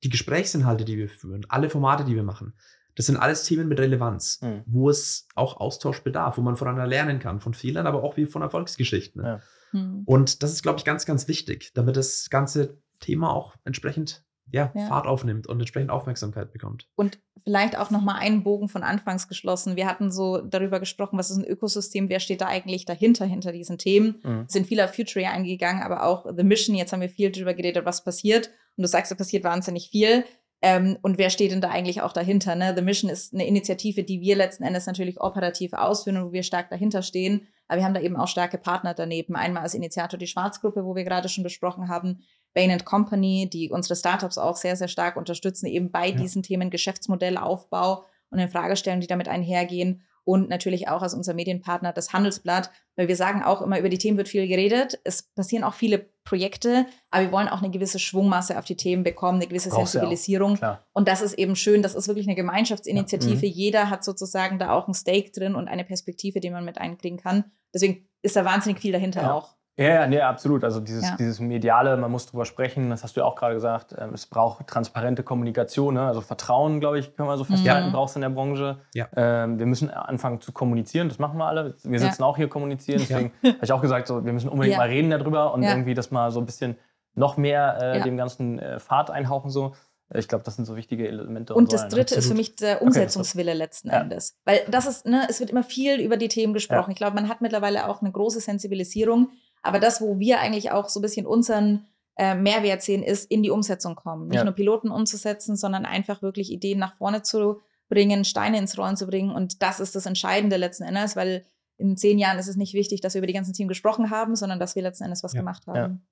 die 0.02 0.08
Gesprächsinhalte, 0.08 0.84
die 0.84 0.96
wir 0.96 1.08
führen, 1.08 1.46
alle 1.48 1.70
Formate, 1.70 2.04
die 2.04 2.16
wir 2.16 2.22
machen, 2.22 2.54
das 2.96 3.06
sind 3.06 3.16
alles 3.16 3.44
Themen 3.44 3.68
mit 3.68 3.78
Relevanz, 3.78 4.40
mhm. 4.42 4.62
wo 4.66 4.90
es 4.90 5.28
auch 5.34 5.58
Austausch 5.58 6.02
bedarf, 6.02 6.38
wo 6.38 6.42
man 6.42 6.56
voneinander 6.56 6.86
lernen 6.86 7.18
kann, 7.18 7.40
von 7.40 7.54
Fehlern, 7.54 7.86
aber 7.86 8.02
auch 8.02 8.16
wie 8.16 8.26
von 8.26 8.42
Erfolgsgeschichten. 8.42 9.24
Ja. 9.24 9.40
Mhm. 9.72 10.02
Und 10.04 10.42
das 10.42 10.52
ist, 10.52 10.62
glaube 10.62 10.78
ich, 10.78 10.84
ganz, 10.84 11.06
ganz 11.06 11.28
wichtig, 11.28 11.72
damit 11.74 11.96
das 11.96 12.28
ganze 12.30 12.78
Thema 12.98 13.32
auch 13.32 13.54
entsprechend 13.64 14.24
ja, 14.52 14.72
ja, 14.74 14.86
Fahrt 14.86 15.06
aufnimmt 15.06 15.46
und 15.46 15.60
entsprechend 15.60 15.90
Aufmerksamkeit 15.90 16.52
bekommt. 16.52 16.88
Und 16.96 17.18
vielleicht 17.44 17.78
auch 17.78 17.90
nochmal 17.90 18.16
einen 18.20 18.42
Bogen 18.42 18.68
von 18.68 18.82
anfangs 18.82 19.28
geschlossen. 19.28 19.76
Wir 19.76 19.86
hatten 19.86 20.10
so 20.10 20.38
darüber 20.38 20.80
gesprochen, 20.80 21.18
was 21.18 21.30
ist 21.30 21.38
ein 21.38 21.44
Ökosystem, 21.44 22.08
wer 22.08 22.20
steht 22.20 22.40
da 22.40 22.46
eigentlich 22.46 22.84
dahinter, 22.84 23.24
hinter 23.24 23.52
diesen 23.52 23.78
Themen. 23.78 24.20
Mhm. 24.22 24.44
Sind 24.48 24.80
auf 24.80 24.94
Future 24.94 25.28
eingegangen, 25.28 25.82
aber 25.82 26.04
auch 26.04 26.26
The 26.36 26.44
Mission, 26.44 26.76
jetzt 26.76 26.92
haben 26.92 27.00
wir 27.00 27.08
viel 27.08 27.30
darüber 27.30 27.54
geredet, 27.54 27.84
was 27.84 28.04
passiert. 28.04 28.48
Und 28.76 28.82
du 28.82 28.88
sagst, 28.88 29.10
da 29.10 29.16
passiert 29.16 29.44
wahnsinnig 29.44 29.90
viel. 29.90 30.24
Ähm, 30.62 30.98
und 31.00 31.16
wer 31.16 31.30
steht 31.30 31.52
denn 31.52 31.62
da 31.62 31.70
eigentlich 31.70 32.02
auch 32.02 32.12
dahinter? 32.12 32.54
Ne? 32.54 32.74
The 32.76 32.82
Mission 32.82 33.10
ist 33.10 33.32
eine 33.32 33.46
Initiative, 33.46 34.04
die 34.04 34.20
wir 34.20 34.36
letzten 34.36 34.62
Endes 34.62 34.86
natürlich 34.86 35.20
operativ 35.20 35.72
ausführen 35.72 36.18
und 36.18 36.28
wo 36.28 36.32
wir 36.32 36.42
stark 36.42 36.68
dahinter 36.68 37.02
stehen. 37.02 37.48
Aber 37.66 37.78
wir 37.78 37.84
haben 37.84 37.94
da 37.94 38.00
eben 38.00 38.16
auch 38.16 38.28
starke 38.28 38.58
Partner 38.58 38.94
daneben. 38.94 39.36
Einmal 39.36 39.62
als 39.62 39.74
Initiator 39.74 40.18
die 40.18 40.26
Schwarzgruppe, 40.26 40.84
wo 40.84 40.94
wir 40.94 41.04
gerade 41.04 41.28
schon 41.28 41.44
besprochen 41.44 41.88
haben, 41.88 42.20
Bain 42.54 42.84
Company, 42.84 43.48
die 43.50 43.70
unsere 43.70 43.96
Startups 43.96 44.38
auch 44.38 44.56
sehr, 44.56 44.76
sehr 44.76 44.88
stark 44.88 45.16
unterstützen, 45.16 45.66
eben 45.66 45.90
bei 45.90 46.08
ja. 46.08 46.16
diesen 46.16 46.42
Themen 46.42 46.70
Geschäftsmodellaufbau 46.70 48.04
und 48.30 48.38
in 48.38 48.48
Fragestellungen, 48.48 49.00
die 49.00 49.06
damit 49.06 49.28
einhergehen 49.28 50.02
und 50.24 50.48
natürlich 50.48 50.88
auch 50.88 51.02
als 51.02 51.14
unser 51.14 51.34
Medienpartner 51.34 51.92
das 51.92 52.12
Handelsblatt, 52.12 52.70
weil 52.96 53.08
wir 53.08 53.16
sagen 53.16 53.42
auch 53.42 53.62
immer, 53.62 53.78
über 53.78 53.88
die 53.88 53.98
Themen 53.98 54.16
wird 54.16 54.28
viel 54.28 54.46
geredet. 54.46 55.00
Es 55.02 55.22
passieren 55.22 55.64
auch 55.64 55.74
viele 55.74 56.10
Projekte, 56.24 56.86
aber 57.10 57.24
wir 57.24 57.32
wollen 57.32 57.48
auch 57.48 57.62
eine 57.62 57.70
gewisse 57.70 57.98
Schwungmasse 57.98 58.58
auf 58.58 58.64
die 58.64 58.76
Themen 58.76 59.02
bekommen, 59.02 59.38
eine 59.40 59.48
gewisse 59.48 59.70
Brauchst 59.70 59.92
Sensibilisierung. 59.92 60.58
und 60.92 61.08
das 61.08 61.22
ist 61.22 61.34
eben 61.34 61.56
schön, 61.56 61.82
das 61.82 61.94
ist 61.94 62.06
wirklich 62.06 62.26
eine 62.26 62.36
Gemeinschaftsinitiative. 62.36 63.46
Ja. 63.46 63.52
Mhm. 63.52 63.56
Jeder 63.56 63.90
hat 63.90 64.04
sozusagen 64.04 64.58
da 64.58 64.72
auch 64.72 64.86
ein 64.86 64.94
Stake 64.94 65.30
drin 65.30 65.54
und 65.54 65.68
eine 65.68 65.84
Perspektive, 65.84 66.40
die 66.40 66.50
man 66.50 66.64
mit 66.64 66.78
einkriegen 66.78 67.18
kann. 67.18 67.44
Deswegen 67.74 68.08
ist 68.22 68.36
da 68.36 68.44
wahnsinnig 68.44 68.80
viel 68.80 68.92
dahinter 68.92 69.22
ja. 69.22 69.32
auch. 69.32 69.56
Ja, 69.80 69.88
ja, 69.88 70.06
nee, 70.06 70.20
absolut. 70.20 70.62
Also 70.62 70.78
dieses, 70.78 71.08
ja. 71.08 71.16
dieses 71.18 71.40
Mediale, 71.40 71.96
man 71.96 72.10
muss 72.10 72.26
drüber 72.26 72.44
sprechen, 72.44 72.90
das 72.90 73.02
hast 73.02 73.16
du 73.16 73.20
ja 73.20 73.26
auch 73.26 73.34
gerade 73.34 73.54
gesagt. 73.54 73.94
Ähm, 73.96 74.12
es 74.12 74.26
braucht 74.26 74.66
transparente 74.66 75.22
Kommunikation, 75.22 75.94
ne? 75.94 76.06
also 76.06 76.20
Vertrauen, 76.20 76.80
glaube 76.80 76.98
ich, 76.98 77.16
können 77.16 77.30
wir 77.30 77.38
so 77.38 77.44
festhalten, 77.44 77.88
mhm. 77.88 77.92
brauchst 77.92 78.14
du 78.14 78.18
in 78.18 78.22
der 78.22 78.28
Branche. 78.28 78.76
Ja. 78.92 79.08
Ähm, 79.16 79.58
wir 79.58 79.64
müssen 79.64 79.88
anfangen 79.88 80.42
zu 80.42 80.52
kommunizieren, 80.52 81.08
das 81.08 81.18
machen 81.18 81.38
wir 81.38 81.46
alle. 81.46 81.76
Wir 81.82 81.98
sitzen 81.98 82.20
ja. 82.20 82.28
auch 82.28 82.36
hier 82.36 82.48
kommunizieren, 82.48 82.98
deswegen 83.00 83.32
habe 83.42 83.58
ich 83.62 83.72
auch 83.72 83.80
gesagt, 83.80 84.06
so, 84.06 84.22
wir 84.22 84.34
müssen 84.34 84.50
unbedingt 84.50 84.76
mal 84.76 84.88
reden 84.88 85.08
darüber 85.08 85.54
und 85.54 85.62
irgendwie 85.62 85.94
das 85.94 86.10
mal 86.10 86.30
so 86.30 86.40
ein 86.40 86.46
bisschen 86.46 86.76
noch 87.14 87.38
mehr 87.38 87.78
äh, 87.80 88.02
dem 88.02 88.18
ganzen 88.18 88.58
äh, 88.58 88.78
Fahrt 88.80 89.10
einhauchen 89.10 89.50
so. 89.50 89.74
Ich 90.12 90.26
glaube, 90.26 90.42
das 90.44 90.56
sind 90.56 90.64
so 90.64 90.76
wichtige 90.76 91.06
Elemente. 91.06 91.54
Und, 91.54 91.64
und 91.64 91.72
das 91.72 91.82
Dritte 91.82 92.16
Absolut. 92.16 92.18
ist 92.18 92.28
für 92.28 92.34
mich 92.34 92.56
der 92.56 92.82
Umsetzungswille 92.82 93.52
okay, 93.52 93.58
letzten 93.58 93.88
ja. 93.88 94.00
Endes. 94.00 94.36
Weil 94.44 94.60
das 94.68 94.86
ist, 94.86 95.06
ne, 95.06 95.26
es 95.28 95.38
wird 95.38 95.50
immer 95.50 95.62
viel 95.62 96.00
über 96.00 96.16
die 96.16 96.26
Themen 96.28 96.52
gesprochen. 96.52 96.90
Ja. 96.90 96.90
Ich 96.90 96.96
glaube, 96.96 97.14
man 97.14 97.28
hat 97.28 97.40
mittlerweile 97.40 97.88
auch 97.88 98.02
eine 98.02 98.10
große 98.10 98.40
Sensibilisierung. 98.40 99.30
Aber 99.62 99.78
das, 99.78 100.00
wo 100.00 100.18
wir 100.18 100.40
eigentlich 100.40 100.70
auch 100.70 100.88
so 100.88 101.00
ein 101.00 101.02
bisschen 101.02 101.26
unseren 101.26 101.86
äh, 102.16 102.34
Mehrwert 102.34 102.82
sehen, 102.82 103.02
ist 103.02 103.30
in 103.30 103.42
die 103.42 103.50
Umsetzung 103.50 103.94
kommen. 103.94 104.28
Nicht 104.28 104.36
ja. 104.36 104.44
nur 104.44 104.54
Piloten 104.54 104.90
umzusetzen, 104.90 105.56
sondern 105.56 105.86
einfach 105.86 106.22
wirklich 106.22 106.50
Ideen 106.50 106.78
nach 106.78 106.96
vorne 106.96 107.22
zu 107.22 107.60
bringen, 107.88 108.24
Steine 108.24 108.58
ins 108.58 108.78
Rollen 108.78 108.96
zu 108.96 109.06
bringen. 109.06 109.30
Und 109.30 109.62
das 109.62 109.80
ist 109.80 109.94
das 109.94 110.06
Entscheidende 110.06 110.56
letzten 110.56 110.84
Endes, 110.84 111.16
weil 111.16 111.44
in 111.76 111.96
zehn 111.96 112.18
Jahren 112.18 112.38
ist 112.38 112.48
es 112.48 112.56
nicht 112.56 112.74
wichtig, 112.74 113.00
dass 113.00 113.14
wir 113.14 113.20
über 113.20 113.26
die 113.26 113.32
ganzen 113.32 113.54
Themen 113.54 113.68
gesprochen 113.68 114.10
haben, 114.10 114.36
sondern 114.36 114.60
dass 114.60 114.76
wir 114.76 114.82
letzten 114.82 115.04
Endes 115.04 115.22
was 115.22 115.32
ja. 115.32 115.40
gemacht 115.40 115.66
haben. 115.66 116.06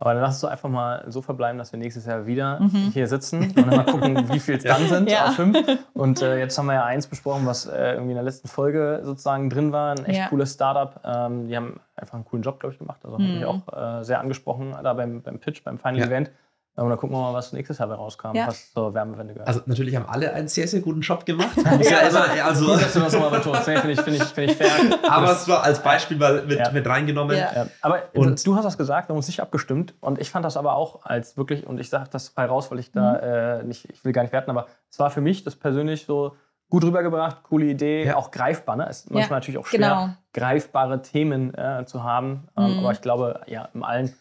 Aber 0.00 0.14
dann 0.14 0.22
lass 0.22 0.34
uns 0.34 0.40
doch 0.42 0.50
einfach 0.50 0.68
mal 0.68 1.04
so 1.08 1.22
verbleiben, 1.22 1.58
dass 1.58 1.72
wir 1.72 1.78
nächstes 1.78 2.06
Jahr 2.06 2.26
wieder 2.26 2.60
mhm. 2.60 2.90
hier 2.92 3.08
sitzen 3.08 3.42
und 3.42 3.58
dann 3.58 3.68
mal 3.68 3.84
gucken, 3.84 4.28
wie 4.32 4.38
viel 4.38 4.56
es 4.56 4.62
dann 4.62 4.86
sind, 4.86 5.10
ja. 5.10 5.32
fünf. 5.32 5.58
Und 5.92 6.22
äh, 6.22 6.38
jetzt 6.38 6.56
haben 6.56 6.66
wir 6.66 6.74
ja 6.74 6.84
eins 6.84 7.08
besprochen, 7.08 7.46
was 7.46 7.66
äh, 7.66 7.94
irgendwie 7.94 8.12
in 8.12 8.16
der 8.16 8.22
letzten 8.22 8.46
Folge 8.46 9.00
sozusagen 9.02 9.50
drin 9.50 9.72
war. 9.72 9.96
Ein 9.96 10.04
echt 10.04 10.18
ja. 10.18 10.28
cooles 10.28 10.54
Startup. 10.54 11.00
Ähm, 11.04 11.48
die 11.48 11.56
haben 11.56 11.80
einfach 11.96 12.14
einen 12.14 12.24
coolen 12.24 12.44
Job, 12.44 12.60
glaube 12.60 12.74
ich, 12.74 12.78
gemacht. 12.78 13.00
Also 13.02 13.18
mhm. 13.18 13.24
hat 13.24 13.34
mich 13.34 13.44
auch 13.44 14.00
äh, 14.00 14.04
sehr 14.04 14.20
angesprochen 14.20 14.76
da 14.82 14.94
beim, 14.94 15.20
beim 15.20 15.40
Pitch, 15.40 15.64
beim 15.64 15.78
Final 15.78 15.98
ja. 15.98 16.06
Event. 16.06 16.30
Und 16.78 16.90
dann 16.90 16.98
gucken 16.98 17.16
wir 17.16 17.20
mal, 17.20 17.34
was 17.34 17.52
nächstes 17.52 17.78
Jahr 17.78 17.90
rauskam, 17.90 18.34
ja. 18.34 18.46
was 18.46 18.72
zur 18.72 18.94
Wärmewende 18.94 19.34
gehört. 19.34 19.48
Also 19.48 19.60
natürlich 19.66 19.96
haben 19.96 20.06
alle 20.08 20.32
einen 20.32 20.48
sehr, 20.48 20.68
sehr 20.68 20.80
guten 20.80 21.00
Job 21.00 21.26
gemacht. 21.26 21.56
ja, 21.56 21.98
also, 21.98 22.18
also 22.18 22.66
Gut, 22.66 22.82
dass 22.82 22.92
du 22.92 23.00
das 23.00 23.12
nochmal 23.12 23.30
betonst. 23.30 23.66
Nee, 23.66 23.76
finde 23.76 23.92
ich, 23.92 24.00
find 24.00 24.16
ich, 24.16 24.22
find 24.22 24.50
ich 24.52 24.56
fair. 24.56 24.70
Aber 25.08 25.32
es 25.32 25.48
war 25.48 25.64
als 25.64 25.82
Beispiel 25.82 26.16
mal 26.16 26.44
mit, 26.44 26.58
ja. 26.58 26.70
mit 26.70 26.86
reingenommen. 26.86 27.36
Ja. 27.36 27.66
Aber 27.82 28.02
und 28.14 28.46
du 28.46 28.54
hast 28.56 28.64
das 28.64 28.78
gesagt, 28.78 29.08
wir 29.08 29.12
haben 29.12 29.16
uns 29.16 29.26
nicht 29.26 29.40
abgestimmt. 29.40 29.94
Und 30.00 30.20
ich 30.20 30.30
fand 30.30 30.44
das 30.44 30.56
aber 30.56 30.74
auch 30.74 31.04
als 31.04 31.36
wirklich, 31.36 31.66
und 31.66 31.80
ich 31.80 31.90
sage 31.90 32.08
das 32.10 32.28
frei 32.28 32.46
raus, 32.46 32.70
weil 32.70 32.78
ich 32.78 32.92
da 32.92 33.14
mhm. 33.14 33.18
äh, 33.18 33.62
nicht, 33.64 33.88
ich 33.90 34.04
will 34.04 34.12
gar 34.12 34.22
nicht 34.22 34.32
werten, 34.32 34.50
aber 34.50 34.66
es 34.90 34.98
war 34.98 35.10
für 35.10 35.20
mich 35.20 35.44
das 35.44 35.56
persönlich 35.56 36.04
so 36.06 36.36
gut 36.70 36.84
rübergebracht, 36.84 37.42
coole 37.44 37.66
Idee, 37.66 38.12
auch 38.12 38.30
greifbar. 38.30 38.76
Ne? 38.76 38.86
Es 38.88 39.00
ist 39.00 39.10
manchmal 39.10 39.40
natürlich 39.40 39.58
auch 39.58 39.66
schwer, 39.66 39.78
genau. 39.78 40.08
greifbare 40.32 41.02
Themen 41.02 41.54
äh, 41.54 41.84
zu 41.86 42.04
haben. 42.04 42.48
Ähm, 42.56 42.72
mhm. 42.72 42.78
Aber 42.80 42.92
ich 42.92 43.00
glaube, 43.00 43.40
ja, 43.46 43.68
im 43.74 43.82
Allen 43.82 44.14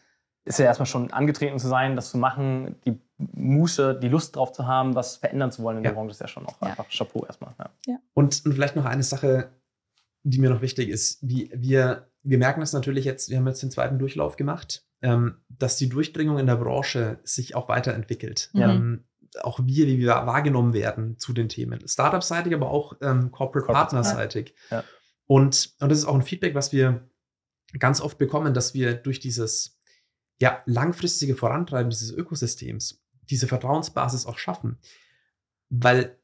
ist 0.47 0.59
ja 0.59 0.65
erstmal 0.65 0.85
schon 0.85 1.11
angetreten 1.11 1.59
zu 1.59 1.67
sein, 1.67 1.95
das 1.95 2.11
zu 2.11 2.17
machen, 2.17 2.75
die 2.85 2.99
Muße, 3.17 3.99
die 3.99 4.07
Lust 4.07 4.35
drauf 4.35 4.51
zu 4.51 4.65
haben, 4.65 4.95
was 4.95 5.17
verändern 5.17 5.51
zu 5.51 5.63
wollen 5.63 5.77
in 5.77 5.83
ja. 5.83 5.89
der 5.89 5.95
Branche, 5.95 6.11
ist 6.11 6.21
ja 6.21 6.27
schon 6.27 6.45
auch 6.45 6.61
ja. 6.61 6.69
einfach 6.69 6.87
Chapeau 6.89 7.25
erstmal. 7.25 7.53
Ja. 7.59 7.69
ja. 7.87 7.97
Und, 8.13 8.45
und, 8.45 8.53
vielleicht 8.53 8.75
noch 8.75 8.85
eine 8.85 9.03
Sache, 9.03 9.49
die 10.23 10.39
mir 10.39 10.49
noch 10.49 10.61
wichtig 10.61 10.89
ist. 10.89 11.19
Wie, 11.21 11.51
wir, 11.53 12.07
wir 12.23 12.37
merken 12.37 12.61
das 12.61 12.73
natürlich 12.73 13.05
jetzt, 13.05 13.29
wir 13.29 13.37
haben 13.37 13.47
jetzt 13.47 13.61
den 13.61 13.71
zweiten 13.71 13.99
Durchlauf 13.99 14.37
gemacht, 14.37 14.85
ähm, 15.01 15.37
dass 15.49 15.75
die 15.77 15.89
Durchdringung 15.89 16.39
in 16.39 16.47
der 16.47 16.55
Branche 16.55 17.19
sich 17.23 17.55
auch 17.55 17.69
weiterentwickelt. 17.69 18.49
Mhm. 18.53 18.61
Ähm, 18.61 19.03
auch 19.41 19.59
wir, 19.63 19.87
wie 19.87 19.99
wir 19.99 20.09
wahrgenommen 20.09 20.73
werden 20.73 21.17
zu 21.17 21.33
den 21.33 21.49
Themen. 21.49 21.85
Startup-seitig, 21.87 22.53
aber 22.53 22.69
auch 22.71 22.93
ähm, 23.01 23.31
Corporate, 23.31 23.65
Corporate 23.65 23.73
Partner-seitig. 23.73 24.55
Und, 25.27 25.73
und 25.79 25.89
das 25.89 25.99
ist 25.99 26.05
auch 26.05 26.15
ein 26.15 26.21
Feedback, 26.21 26.55
was 26.55 26.71
wir 26.71 27.07
ganz 27.77 28.01
oft 28.01 28.17
bekommen, 28.17 28.53
dass 28.53 28.73
wir 28.73 28.93
durch 28.93 29.19
dieses 29.19 29.76
ja, 30.39 30.61
langfristige 30.65 31.35
Vorantreiben 31.35 31.89
dieses 31.89 32.11
Ökosystems, 32.11 33.03
diese 33.29 33.47
Vertrauensbasis 33.47 34.25
auch 34.25 34.37
schaffen. 34.37 34.77
Weil 35.69 36.17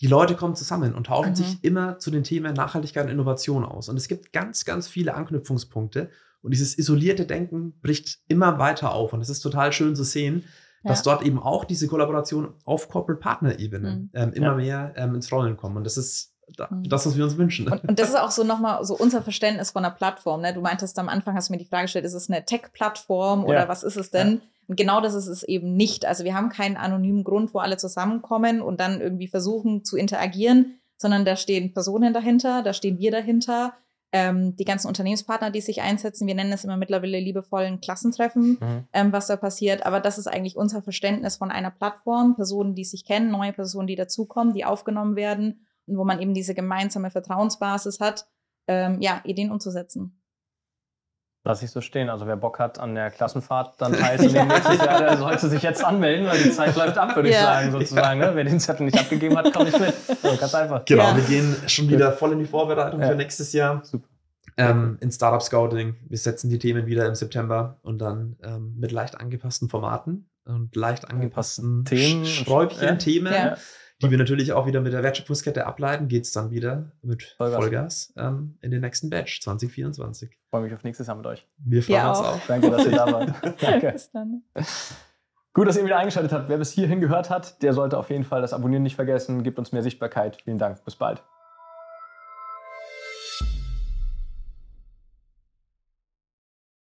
die 0.00 0.06
Leute 0.06 0.34
kommen 0.34 0.56
zusammen 0.56 0.94
und 0.94 1.06
tauschen 1.06 1.30
mhm. 1.30 1.36
sich 1.36 1.64
immer 1.64 1.98
zu 1.98 2.10
den 2.10 2.24
Themen 2.24 2.54
Nachhaltigkeit 2.54 3.04
und 3.04 3.12
Innovation 3.12 3.64
aus. 3.64 3.88
Und 3.88 3.96
es 3.96 4.08
gibt 4.08 4.32
ganz, 4.32 4.64
ganz 4.64 4.88
viele 4.88 5.14
Anknüpfungspunkte. 5.14 6.10
Und 6.42 6.50
dieses 6.52 6.76
isolierte 6.76 7.24
Denken 7.24 7.78
bricht 7.80 8.18
immer 8.28 8.58
weiter 8.58 8.92
auf. 8.92 9.12
Und 9.12 9.20
es 9.20 9.28
ist 9.28 9.40
total 9.40 9.72
schön 9.72 9.96
zu 9.96 10.04
sehen, 10.04 10.44
ja. 10.82 10.90
dass 10.90 11.02
dort 11.02 11.22
eben 11.22 11.38
auch 11.38 11.64
diese 11.64 11.86
Kollaboration 11.88 12.54
auf 12.64 12.88
Corporate 12.88 13.20
Partner 13.20 13.58
Ebene 13.58 13.96
mhm. 13.96 14.10
ähm, 14.14 14.32
immer 14.32 14.48
ja. 14.48 14.54
mehr 14.54 14.94
ähm, 14.96 15.14
ins 15.14 15.30
Rollen 15.32 15.56
kommen. 15.56 15.76
Und 15.76 15.84
das 15.84 15.96
ist. 15.96 16.35
Das, 16.46 17.06
was 17.06 17.16
wir 17.16 17.24
uns 17.24 17.36
wünschen. 17.36 17.68
Und, 17.68 17.88
und 17.88 17.98
das 17.98 18.10
ist 18.10 18.18
auch 18.18 18.30
so 18.30 18.44
nochmal 18.44 18.84
so 18.84 18.96
unser 18.96 19.22
Verständnis 19.22 19.72
von 19.72 19.84
einer 19.84 19.94
Plattform. 19.94 20.42
Ne? 20.42 20.54
Du 20.54 20.60
meintest 20.60 20.98
am 20.98 21.08
Anfang, 21.08 21.34
hast 21.34 21.48
du 21.48 21.52
mir 21.52 21.58
die 21.58 21.64
Frage 21.64 21.84
gestellt, 21.84 22.04
ist 22.04 22.14
es 22.14 22.30
eine 22.30 22.44
Tech-Plattform 22.44 23.44
oder 23.44 23.62
ja. 23.62 23.68
was 23.68 23.82
ist 23.82 23.96
es 23.96 24.10
denn? 24.10 24.34
Ja. 24.34 24.40
Und 24.68 24.76
genau 24.76 25.00
das 25.00 25.14
ist 25.14 25.26
es 25.26 25.42
eben 25.42 25.76
nicht. 25.76 26.06
Also 26.06 26.24
wir 26.24 26.34
haben 26.34 26.48
keinen 26.48 26.76
anonymen 26.76 27.24
Grund, 27.24 27.54
wo 27.54 27.58
alle 27.58 27.76
zusammenkommen 27.76 28.60
und 28.60 28.80
dann 28.80 29.00
irgendwie 29.00 29.28
versuchen 29.28 29.84
zu 29.84 29.96
interagieren, 29.96 30.78
sondern 30.96 31.24
da 31.24 31.36
stehen 31.36 31.72
Personen 31.72 32.12
dahinter, 32.12 32.62
da 32.62 32.72
stehen 32.72 32.98
wir 32.98 33.10
dahinter, 33.10 33.74
ähm, 34.12 34.56
die 34.56 34.64
ganzen 34.64 34.86
Unternehmenspartner, 34.86 35.50
die 35.50 35.60
sich 35.60 35.82
einsetzen. 35.82 36.26
Wir 36.26 36.34
nennen 36.34 36.52
es 36.52 36.64
immer 36.64 36.76
mittlerweile 36.76 37.20
liebevollen 37.20 37.80
Klassentreffen, 37.80 38.50
mhm. 38.60 38.84
ähm, 38.92 39.12
was 39.12 39.26
da 39.26 39.36
passiert. 39.36 39.84
Aber 39.84 40.00
das 40.00 40.16
ist 40.16 40.26
eigentlich 40.26 40.56
unser 40.56 40.80
Verständnis 40.80 41.36
von 41.36 41.50
einer 41.50 41.70
Plattform. 41.70 42.36
Personen, 42.36 42.74
die 42.74 42.84
sich 42.84 43.04
kennen, 43.04 43.30
neue 43.30 43.52
Personen, 43.52 43.88
die 43.88 43.96
dazukommen, 43.96 44.54
die 44.54 44.64
aufgenommen 44.64 45.16
werden 45.16 45.65
und 45.86 45.96
wo 45.96 46.04
man 46.04 46.20
eben 46.20 46.34
diese 46.34 46.54
gemeinsame 46.54 47.10
Vertrauensbasis 47.10 48.00
hat, 48.00 48.26
ähm, 48.68 49.00
ja, 49.00 49.20
Ideen 49.24 49.50
umzusetzen. 49.50 50.20
Lass 51.44 51.62
ich 51.62 51.70
so 51.70 51.80
stehen. 51.80 52.10
Also 52.10 52.26
wer 52.26 52.36
Bock 52.36 52.58
hat 52.58 52.80
an 52.80 52.96
der 52.96 53.12
Klassenfahrt, 53.12 53.80
dann 53.80 53.92
heißt 53.92 54.32
ja. 54.32 54.44
nächstes 54.44 54.78
Jahr, 54.78 54.98
der 54.98 55.16
sollte 55.16 55.48
sich 55.48 55.62
jetzt 55.62 55.84
anmelden, 55.84 56.26
weil 56.26 56.42
die 56.42 56.50
Zeit 56.50 56.74
läuft 56.74 56.98
ab, 56.98 57.14
würde 57.14 57.30
ja. 57.30 57.36
ich 57.36 57.44
sagen, 57.44 57.70
sozusagen. 57.70 58.18
Ne? 58.18 58.32
Wer 58.34 58.44
den 58.44 58.58
Zettel 58.58 58.86
nicht 58.86 58.98
abgegeben 58.98 59.36
hat, 59.36 59.52
kommt 59.52 59.66
nicht 59.66 59.78
mit. 59.78 59.94
So, 59.94 60.36
ganz 60.36 60.54
einfach. 60.56 60.84
Genau, 60.84 61.04
ja. 61.04 61.16
wir 61.16 61.22
gehen 61.22 61.54
schon 61.68 61.88
wieder 61.88 62.12
voll 62.12 62.32
in 62.32 62.40
die 62.40 62.46
Vorbereitung 62.46 63.00
für 63.00 63.14
nächstes 63.14 63.52
Jahr. 63.52 63.84
Super. 63.84 64.08
Ähm, 64.56 64.98
in 65.00 65.12
Startup 65.12 65.42
Scouting. 65.42 65.94
Wir 66.08 66.18
setzen 66.18 66.50
die 66.50 66.58
Themen 66.58 66.86
wieder 66.86 67.06
im 67.06 67.14
September 67.14 67.78
und 67.82 67.98
dann 67.98 68.36
ähm, 68.42 68.74
mit 68.76 68.90
leicht 68.90 69.20
angepassten 69.20 69.68
Formaten 69.68 70.28
und 70.46 70.74
leicht 70.74 71.08
angepassten 71.08 71.84
Themen, 71.84 72.24
Sträubchen, 72.24 72.98
Themen. 72.98 73.32
Die 74.02 74.10
wir 74.10 74.18
natürlich 74.18 74.52
auch 74.52 74.66
wieder 74.66 74.82
mit 74.82 74.92
der 74.92 75.02
Wertschöpfungskette 75.02 75.66
ableiten, 75.66 76.08
geht 76.08 76.24
es 76.24 76.32
dann 76.32 76.50
wieder 76.50 76.92
mit 77.00 77.34
Vollgas, 77.38 77.56
Vollgas 77.56 78.12
ähm, 78.16 78.58
in 78.60 78.70
den 78.70 78.82
nächsten 78.82 79.08
Batch 79.08 79.40
2024. 79.40 80.30
Ich 80.30 80.36
freue 80.50 80.62
mich 80.62 80.74
auf 80.74 80.84
nächstes 80.84 81.06
Jahr 81.06 81.16
mit 81.16 81.26
euch. 81.26 81.46
Wir 81.58 81.82
freuen 81.82 81.96
ja, 81.96 82.10
uns 82.10 82.18
auch. 82.18 82.34
auch. 82.34 82.46
Danke, 82.46 82.70
dass 82.70 82.84
ihr 82.84 82.92
da 82.92 83.10
wart. 83.10 83.32
Danke. 83.60 83.92
Bis 83.92 84.10
dann. 84.10 84.42
Gut, 85.54 85.66
dass 85.66 85.78
ihr 85.78 85.84
wieder 85.86 85.96
eingeschaltet 85.96 86.32
habt. 86.32 86.50
Wer 86.50 86.58
bis 86.58 86.72
hierhin 86.72 87.00
gehört 87.00 87.30
hat, 87.30 87.62
der 87.62 87.72
sollte 87.72 87.96
auf 87.96 88.10
jeden 88.10 88.24
Fall 88.24 88.42
das 88.42 88.52
Abonnieren 88.52 88.82
nicht 88.82 88.96
vergessen. 88.96 89.42
Gibt 89.42 89.58
uns 89.58 89.72
mehr 89.72 89.82
Sichtbarkeit. 89.82 90.42
Vielen 90.44 90.58
Dank. 90.58 90.84
Bis 90.84 90.96
bald. 90.96 91.22